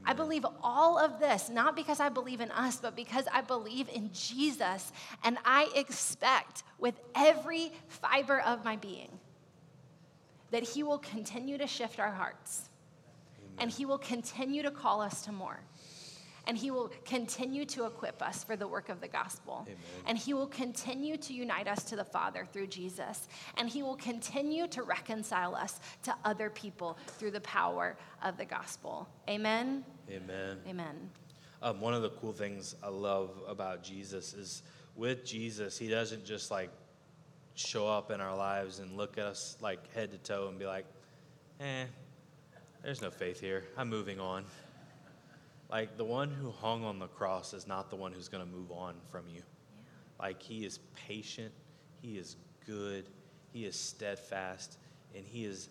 I 0.06 0.14
believe 0.14 0.46
all 0.62 1.00
of 1.00 1.20
this, 1.20 1.50
not 1.50 1.76
because 1.76 2.00
I 2.00 2.10
believe 2.10 2.40
in 2.40 2.52
us, 2.52 2.78
but 2.78 2.96
because 2.96 3.26
I 3.32 3.42
believe 3.42 3.90
in 3.90 4.12
Jesus. 4.14 4.92
And 5.24 5.38
I 5.44 5.70
expect 5.76 6.64
with 6.78 7.00
every 7.16 7.72
fiber 7.88 8.42
of 8.42 8.64
my 8.64 8.76
being 8.76 9.10
that 10.52 10.64
He 10.64 10.84
will 10.84 11.00
continue 11.00 11.58
to 11.58 11.68
shift 11.68 12.00
our 12.00 12.12
hearts. 12.12 12.70
And 13.58 13.72
He 13.72 13.86
will 13.86 13.98
continue 13.98 14.64
to 14.64 14.72
call 14.72 15.02
us 15.02 15.24
to 15.26 15.32
more. 15.32 15.60
And 16.48 16.58
He 16.58 16.70
will 16.72 16.91
continue 17.06 17.66
to 17.66 17.86
equip 17.86 18.22
us 18.22 18.43
for 18.43 18.56
the 18.56 18.68
work 18.68 18.89
of 18.89 19.02
the 19.02 19.08
gospel. 19.08 19.68
And 20.06 20.18
He 20.18 20.34
will 20.34 20.48
continue 20.48 21.18
to 21.18 21.34
unite 21.34 21.68
us 21.68 21.84
to 21.86 21.96
the 21.96 22.04
Father 22.04 22.48
through 22.52 22.68
Jesus. 22.68 23.28
And 23.58 23.68
He 23.68 23.82
will 23.82 23.96
continue 23.96 24.68
to 24.68 24.84
reconcile 24.84 25.56
us 25.56 25.80
to 26.04 26.16
other 26.24 26.50
people 26.50 26.98
through 27.08 27.32
the 27.32 27.41
power 27.41 27.98
of 28.22 28.38
the 28.38 28.46
gospel. 28.46 29.08
Amen. 29.30 29.84
Amen. 30.10 30.60
Amen. 30.68 31.10
Um, 31.62 31.82
one 31.82 31.93
of 31.93 32.04
the 32.04 32.12
cool 32.12 32.34
things 32.34 32.76
I 32.84 32.89
love 32.89 33.32
about 33.48 33.82
Jesus 33.82 34.34
is 34.34 34.62
with 34.96 35.26
Jesus, 35.26 35.78
he 35.78 35.88
doesn't 35.88 36.26
just 36.26 36.52
like 36.52 36.70
show 37.56 37.88
up 37.88 38.12
in 38.12 38.22
our 38.22 38.36
lives 38.36 38.80
and 38.80 38.95
look 38.95 39.18
at 39.18 39.26
us 39.26 39.58
like 39.62 39.93
head 39.93 40.12
to 40.12 40.18
toe 40.18 40.47
and 40.49 40.60
be 40.60 40.66
like, 40.66 40.86
eh, 41.60 41.86
there's 42.84 43.01
no 43.01 43.10
faith 43.10 43.39
here. 43.39 43.64
I'm 43.78 43.89
moving 43.89 44.20
on. 44.20 44.45
Like 45.70 45.97
the 45.97 46.06
one 46.06 46.30
who 46.30 46.51
hung 46.51 46.84
on 46.84 46.99
the 46.99 47.08
cross 47.08 47.53
is 47.53 47.66
not 47.66 47.89
the 47.89 47.95
one 47.95 48.12
who's 48.12 48.28
going 48.28 48.45
to 48.45 48.49
move 48.49 48.72
on 48.72 48.95
from 49.10 49.28
you. 49.28 49.41
Like 50.20 50.41
he 50.41 50.66
is 50.66 50.80
patient, 51.08 51.51
he 52.01 52.18
is 52.18 52.36
good, 52.66 53.06
he 53.51 53.66
is 53.66 53.76
steadfast, 53.76 54.78
and 55.16 55.26
he 55.26 55.45
is 55.45 55.70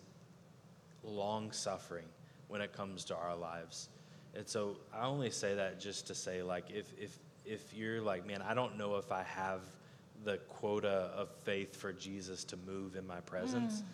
long 1.03 1.51
suffering 1.51 2.05
when 2.47 2.61
it 2.61 2.73
comes 2.73 3.05
to 3.05 3.15
our 3.15 3.35
lives. 3.35 3.89
And 4.35 4.47
so 4.47 4.75
I 4.93 5.05
only 5.05 5.31
say 5.31 5.55
that 5.55 5.79
just 5.79 6.07
to 6.07 6.15
say, 6.15 6.43
like, 6.43 6.65
if, 6.69 6.91
if 6.99 7.17
if 7.45 7.73
you're 7.73 8.01
like, 8.01 8.25
man, 8.25 8.41
I 8.41 8.53
don't 8.53 8.77
know 8.77 8.95
if 8.97 9.11
I 9.11 9.23
have 9.23 9.61
the 10.25 10.37
quota 10.49 11.11
of 11.15 11.29
faith 11.43 11.75
for 11.75 11.93
Jesus 11.93 12.43
to 12.45 12.57
move 12.57 12.95
in 12.95 13.07
my 13.07 13.21
presence. 13.21 13.81
Mm. 13.81 13.85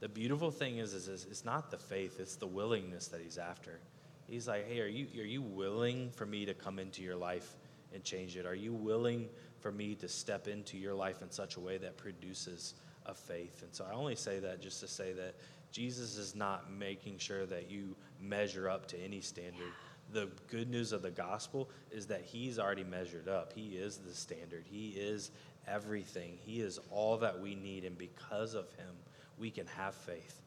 The 0.00 0.08
beautiful 0.08 0.50
thing 0.50 0.78
is, 0.78 0.94
is, 0.94 1.08
is, 1.08 1.26
it's 1.30 1.44
not 1.44 1.70
the 1.70 1.76
faith, 1.76 2.20
it's 2.20 2.36
the 2.36 2.46
willingness 2.46 3.08
that 3.08 3.20
he's 3.20 3.36
after. 3.36 3.80
He's 4.26 4.48
like, 4.48 4.66
hey, 4.66 4.80
are 4.80 4.86
you, 4.86 5.06
are 5.20 5.26
you 5.26 5.42
willing 5.42 6.10
for 6.12 6.24
me 6.24 6.46
to 6.46 6.54
come 6.54 6.78
into 6.78 7.02
your 7.02 7.16
life 7.16 7.56
and 7.92 8.02
change 8.02 8.36
it? 8.36 8.46
Are 8.46 8.54
you 8.54 8.72
willing 8.72 9.28
for 9.58 9.72
me 9.72 9.94
to 9.96 10.08
step 10.08 10.48
into 10.48 10.78
your 10.78 10.94
life 10.94 11.20
in 11.20 11.30
such 11.30 11.56
a 11.56 11.60
way 11.60 11.76
that 11.78 11.96
produces 11.96 12.74
a 13.06 13.14
faith? 13.14 13.62
And 13.62 13.74
so 13.74 13.84
I 13.90 13.92
only 13.92 14.16
say 14.16 14.38
that 14.38 14.62
just 14.62 14.80
to 14.80 14.88
say 14.88 15.12
that 15.12 15.34
Jesus 15.72 16.16
is 16.16 16.34
not 16.34 16.72
making 16.72 17.18
sure 17.18 17.44
that 17.46 17.70
you 17.70 17.96
measure 18.20 18.70
up 18.70 18.86
to 18.88 18.98
any 18.98 19.20
standard. 19.20 19.72
The 20.12 20.28
good 20.48 20.70
news 20.70 20.92
of 20.92 21.02
the 21.02 21.10
gospel 21.10 21.70
is 21.90 22.06
that 22.06 22.22
he's 22.22 22.58
already 22.58 22.84
measured 22.84 23.28
up. 23.28 23.52
He 23.52 23.76
is 23.76 23.98
the 23.98 24.14
standard. 24.14 24.64
He 24.68 24.88
is 24.90 25.30
everything. 25.66 26.38
He 26.44 26.60
is 26.60 26.78
all 26.90 27.16
that 27.18 27.40
we 27.40 27.54
need. 27.54 27.84
And 27.84 27.96
because 27.96 28.54
of 28.54 28.70
him, 28.74 28.94
we 29.38 29.50
can 29.50 29.66
have 29.66 29.94
faith. 29.94 30.40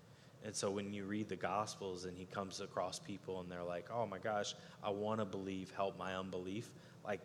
And 0.45 0.53
so 0.55 0.69
when 0.69 0.93
you 0.93 1.05
read 1.05 1.29
the 1.29 1.37
Gospels 1.37 2.05
and 2.05 2.17
he 2.17 2.25
comes 2.25 2.59
across 2.59 2.99
people 2.99 3.39
and 3.39 3.49
they're 3.49 3.63
like, 3.63 3.87
oh 3.91 4.05
my 4.05 4.17
gosh, 4.17 4.55
I 4.83 4.89
want 4.89 5.19
to 5.19 5.25
believe, 5.25 5.71
help 5.75 5.97
my 5.97 6.15
unbelief, 6.15 6.69
like 7.05 7.21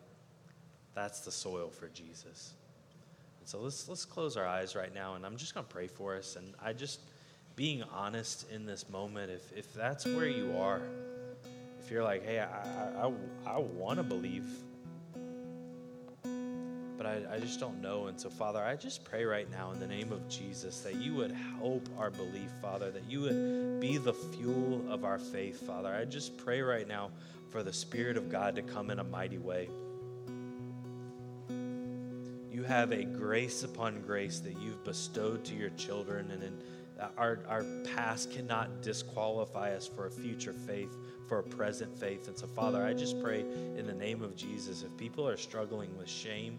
that's 0.94 1.20
the 1.20 1.32
soil 1.32 1.68
for 1.68 1.88
Jesus. 1.88 2.54
And 3.40 3.48
so 3.48 3.60
let's, 3.60 3.88
let's 3.88 4.04
close 4.04 4.36
our 4.36 4.46
eyes 4.46 4.76
right 4.76 4.94
now 4.94 5.14
and 5.14 5.26
I'm 5.26 5.36
just 5.36 5.52
going 5.52 5.66
to 5.66 5.72
pray 5.72 5.88
for 5.88 6.16
us. 6.16 6.36
And 6.36 6.54
I 6.62 6.72
just, 6.72 7.00
being 7.56 7.82
honest 7.92 8.48
in 8.52 8.66
this 8.66 8.88
moment, 8.88 9.32
if, 9.32 9.52
if 9.56 9.74
that's 9.74 10.04
where 10.04 10.28
you 10.28 10.56
are, 10.56 10.80
if 11.80 11.90
you're 11.90 12.04
like, 12.04 12.24
hey, 12.24 12.38
I, 12.38 13.06
I, 13.06 13.12
I 13.44 13.58
want 13.58 13.96
to 13.96 14.04
believe, 14.04 14.44
but 16.98 17.06
I, 17.06 17.22
I 17.30 17.38
just 17.38 17.60
don't 17.60 17.80
know. 17.80 18.08
And 18.08 18.20
so, 18.20 18.28
Father, 18.28 18.62
I 18.62 18.74
just 18.74 19.04
pray 19.04 19.24
right 19.24 19.48
now 19.50 19.70
in 19.70 19.78
the 19.78 19.86
name 19.86 20.12
of 20.12 20.28
Jesus 20.28 20.80
that 20.80 20.96
you 20.96 21.14
would 21.14 21.30
help 21.30 21.88
our 21.96 22.10
belief, 22.10 22.50
Father, 22.60 22.90
that 22.90 23.04
you 23.08 23.20
would 23.20 23.80
be 23.80 23.96
the 23.96 24.12
fuel 24.12 24.84
of 24.90 25.04
our 25.04 25.18
faith, 25.18 25.64
Father. 25.64 25.94
I 25.94 26.04
just 26.04 26.36
pray 26.36 26.60
right 26.60 26.88
now 26.88 27.12
for 27.50 27.62
the 27.62 27.72
Spirit 27.72 28.16
of 28.16 28.28
God 28.28 28.56
to 28.56 28.62
come 28.62 28.90
in 28.90 28.98
a 28.98 29.04
mighty 29.04 29.38
way. 29.38 29.70
You 32.50 32.64
have 32.64 32.90
a 32.90 33.04
grace 33.04 33.62
upon 33.62 34.02
grace 34.02 34.40
that 34.40 34.60
you've 34.60 34.82
bestowed 34.82 35.44
to 35.44 35.54
your 35.54 35.70
children, 35.70 36.32
and 36.32 36.42
in 36.42 36.60
our, 37.16 37.38
our 37.46 37.64
past 37.94 38.32
cannot 38.32 38.82
disqualify 38.82 39.72
us 39.72 39.86
for 39.86 40.06
a 40.06 40.10
future 40.10 40.52
faith, 40.52 40.96
for 41.28 41.38
a 41.38 41.42
present 41.44 41.96
faith. 41.96 42.26
And 42.26 42.36
so, 42.36 42.48
Father, 42.48 42.84
I 42.84 42.92
just 42.92 43.22
pray 43.22 43.42
in 43.76 43.86
the 43.86 43.94
name 43.94 44.20
of 44.20 44.34
Jesus, 44.34 44.82
if 44.82 44.96
people 44.96 45.28
are 45.28 45.36
struggling 45.36 45.96
with 45.96 46.08
shame 46.08 46.58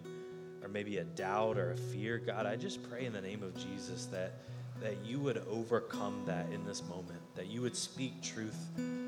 or 0.62 0.68
maybe 0.68 0.98
a 0.98 1.04
doubt 1.04 1.58
or 1.58 1.72
a 1.72 1.76
fear, 1.76 2.18
God, 2.18 2.46
I 2.46 2.56
just 2.56 2.88
pray 2.88 3.06
in 3.06 3.12
the 3.12 3.20
name 3.20 3.42
of 3.42 3.56
Jesus 3.56 4.06
that, 4.06 4.34
that 4.80 4.96
you 5.04 5.18
would 5.20 5.42
overcome 5.50 6.22
that 6.26 6.50
in 6.52 6.64
this 6.64 6.82
moment, 6.88 7.20
that 7.34 7.46
you 7.46 7.62
would 7.62 7.76
speak 7.76 8.22
truth 8.22 8.58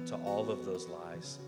to 0.07 0.17
all 0.25 0.51
of 0.51 0.65
those 0.65 0.89
lies. 0.89 1.39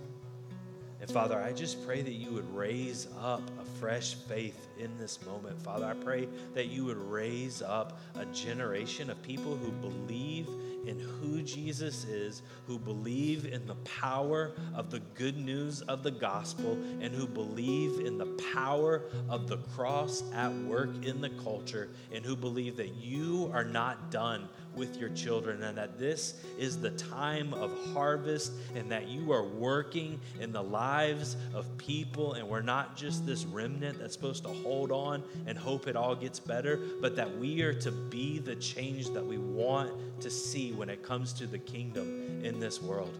And 1.04 1.12
Father, 1.12 1.38
I 1.38 1.52
just 1.52 1.86
pray 1.86 2.00
that 2.00 2.14
you 2.14 2.30
would 2.30 2.50
raise 2.54 3.08
up 3.20 3.42
a 3.60 3.64
fresh 3.78 4.14
faith 4.14 4.68
in 4.78 4.96
this 4.96 5.22
moment. 5.26 5.60
Father, 5.60 5.84
I 5.84 5.92
pray 5.92 6.26
that 6.54 6.68
you 6.68 6.86
would 6.86 6.96
raise 6.96 7.60
up 7.60 8.00
a 8.14 8.24
generation 8.24 9.10
of 9.10 9.22
people 9.22 9.54
who 9.54 9.70
believe 9.70 10.48
in 10.86 10.98
who 10.98 11.42
Jesus 11.42 12.04
is, 12.04 12.40
who 12.66 12.78
believe 12.78 13.44
in 13.44 13.66
the 13.66 13.74
power 13.74 14.52
of 14.74 14.90
the 14.90 15.00
good 15.14 15.36
news 15.36 15.82
of 15.82 16.02
the 16.02 16.10
gospel, 16.10 16.72
and 17.02 17.14
who 17.14 17.26
believe 17.26 18.00
in 18.00 18.16
the 18.16 18.42
power 18.54 19.02
of 19.28 19.46
the 19.46 19.58
cross 19.76 20.22
at 20.32 20.54
work 20.54 21.04
in 21.04 21.20
the 21.20 21.28
culture, 21.28 21.90
and 22.12 22.24
who 22.24 22.34
believe 22.34 22.78
that 22.78 22.94
you 22.94 23.50
are 23.52 23.64
not 23.64 24.10
done 24.10 24.48
with 24.76 24.96
your 24.96 25.08
children, 25.10 25.62
and 25.62 25.78
that 25.78 25.98
this 25.98 26.34
is 26.58 26.80
the 26.80 26.90
time 26.90 27.52
of 27.54 27.70
harvest, 27.92 28.52
and 28.74 28.90
that 28.90 29.08
you 29.08 29.32
are 29.32 29.44
working 29.44 30.20
in 30.40 30.52
the 30.52 30.62
lives 30.62 31.36
of 31.54 31.66
people, 31.78 32.34
and 32.34 32.48
we're 32.48 32.62
not 32.62 32.96
just 32.96 33.26
this 33.26 33.44
remnant 33.44 33.98
that's 33.98 34.14
supposed 34.14 34.42
to 34.44 34.50
hold 34.50 34.90
on 34.92 35.22
and 35.46 35.58
hope 35.58 35.86
it 35.86 35.96
all 35.96 36.14
gets 36.14 36.40
better, 36.40 36.80
but 37.00 37.16
that 37.16 37.38
we 37.38 37.62
are 37.62 37.74
to 37.74 37.90
be 37.90 38.38
the 38.38 38.56
change 38.56 39.10
that 39.10 39.24
we 39.24 39.38
want 39.38 39.92
to 40.20 40.30
see 40.30 40.72
when 40.72 40.88
it 40.88 41.02
comes 41.02 41.32
to 41.32 41.46
the 41.46 41.58
kingdom 41.58 42.44
in 42.44 42.60
this 42.60 42.80
world. 42.82 43.18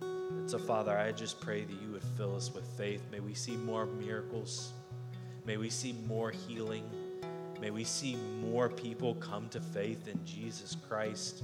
And 0.00 0.50
so, 0.50 0.58
Father, 0.58 0.96
I 0.96 1.12
just 1.12 1.40
pray 1.40 1.64
that 1.64 1.82
you 1.82 1.92
would 1.92 2.02
fill 2.16 2.36
us 2.36 2.52
with 2.52 2.66
faith. 2.76 3.02
May 3.10 3.20
we 3.20 3.34
see 3.34 3.56
more 3.56 3.86
miracles. 3.86 4.72
May 5.46 5.56
we 5.56 5.70
see 5.70 5.94
more 6.06 6.30
healing. 6.30 6.84
May 7.60 7.70
we 7.70 7.84
see 7.84 8.16
more 8.16 8.68
people 8.68 9.14
come 9.16 9.48
to 9.50 9.60
faith 9.60 10.08
in 10.08 10.22
Jesus 10.24 10.76
Christ. 10.88 11.42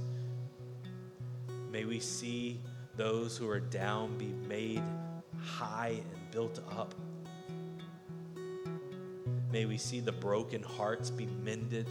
May 1.71 1.85
we 1.85 1.99
see 1.99 2.59
those 2.95 3.37
who 3.37 3.49
are 3.49 3.59
down 3.59 4.17
be 4.17 4.33
made 4.47 4.83
high 5.39 5.95
and 5.97 6.31
built 6.31 6.59
up. 6.77 6.93
May 9.51 9.65
we 9.65 9.77
see 9.77 9.99
the 9.99 10.11
broken 10.11 10.61
hearts 10.63 11.09
be 11.09 11.25
mended. 11.25 11.87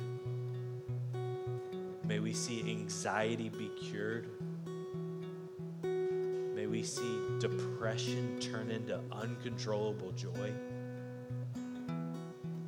May 2.04 2.18
we 2.18 2.32
see 2.32 2.60
anxiety 2.70 3.48
be 3.48 3.70
cured. 3.80 4.28
May 5.82 6.66
we 6.66 6.82
see 6.82 7.20
depression 7.38 8.38
turn 8.40 8.70
into 8.70 9.00
uncontrollable 9.12 10.12
joy. 10.12 10.52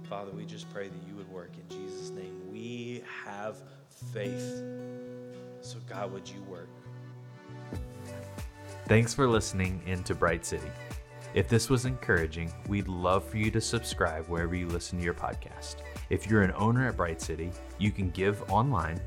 Father, 0.08 0.30
we 0.32 0.44
just 0.44 0.72
pray 0.72 0.88
that 0.88 1.08
you 1.08 1.14
would 1.16 1.21
work 1.42 1.50
in 1.58 1.76
Jesus' 1.76 2.10
name. 2.10 2.40
We 2.52 3.02
have 3.24 3.56
faith. 4.12 4.62
So, 5.60 5.78
God, 5.88 6.12
would 6.12 6.28
you 6.28 6.40
work? 6.42 6.68
Thanks 8.86 9.12
for 9.12 9.26
listening 9.26 9.82
into 9.86 10.14
Bright 10.14 10.46
City. 10.46 10.70
If 11.34 11.48
this 11.48 11.68
was 11.68 11.84
encouraging, 11.84 12.52
we'd 12.68 12.86
love 12.86 13.24
for 13.24 13.38
you 13.38 13.50
to 13.50 13.60
subscribe 13.60 14.28
wherever 14.28 14.54
you 14.54 14.68
listen 14.68 14.98
to 14.98 15.04
your 15.04 15.14
podcast. 15.14 15.76
If 16.10 16.28
you're 16.28 16.42
an 16.42 16.52
owner 16.56 16.86
at 16.86 16.96
Bright 16.96 17.20
City, 17.20 17.50
you 17.78 17.90
can 17.90 18.10
give 18.10 18.48
online 18.48 19.00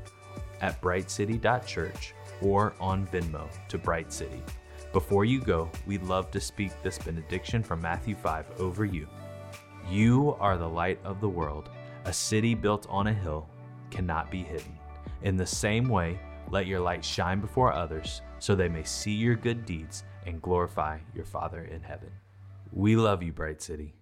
at 0.60 0.78
brightcity.church 0.82 2.14
or 2.42 2.74
on 2.78 3.06
Venmo 3.06 3.48
to 3.68 3.78
Bright 3.78 4.12
City. 4.12 4.42
Before 4.92 5.24
you 5.24 5.40
go, 5.40 5.70
we'd 5.86 6.02
love 6.02 6.30
to 6.32 6.40
speak 6.40 6.72
this 6.82 6.98
benediction 6.98 7.62
from 7.62 7.80
Matthew 7.80 8.14
5 8.14 8.60
over 8.60 8.84
you. 8.84 9.08
You 9.88 10.36
are 10.38 10.58
the 10.58 10.68
light 10.68 10.98
of 11.02 11.22
the 11.22 11.28
world. 11.28 11.70
A 12.06 12.12
city 12.12 12.54
built 12.54 12.86
on 12.88 13.08
a 13.08 13.12
hill 13.12 13.48
cannot 13.90 14.30
be 14.30 14.44
hidden. 14.44 14.78
In 15.22 15.36
the 15.36 15.44
same 15.44 15.88
way, 15.88 16.20
let 16.48 16.68
your 16.68 16.78
light 16.78 17.04
shine 17.04 17.40
before 17.40 17.72
others 17.72 18.22
so 18.38 18.54
they 18.54 18.68
may 18.68 18.84
see 18.84 19.10
your 19.10 19.34
good 19.34 19.66
deeds 19.66 20.04
and 20.24 20.40
glorify 20.40 21.00
your 21.16 21.24
Father 21.24 21.64
in 21.64 21.82
heaven. 21.82 22.12
We 22.70 22.94
love 22.94 23.24
you, 23.24 23.32
Bright 23.32 23.60
City. 23.60 23.96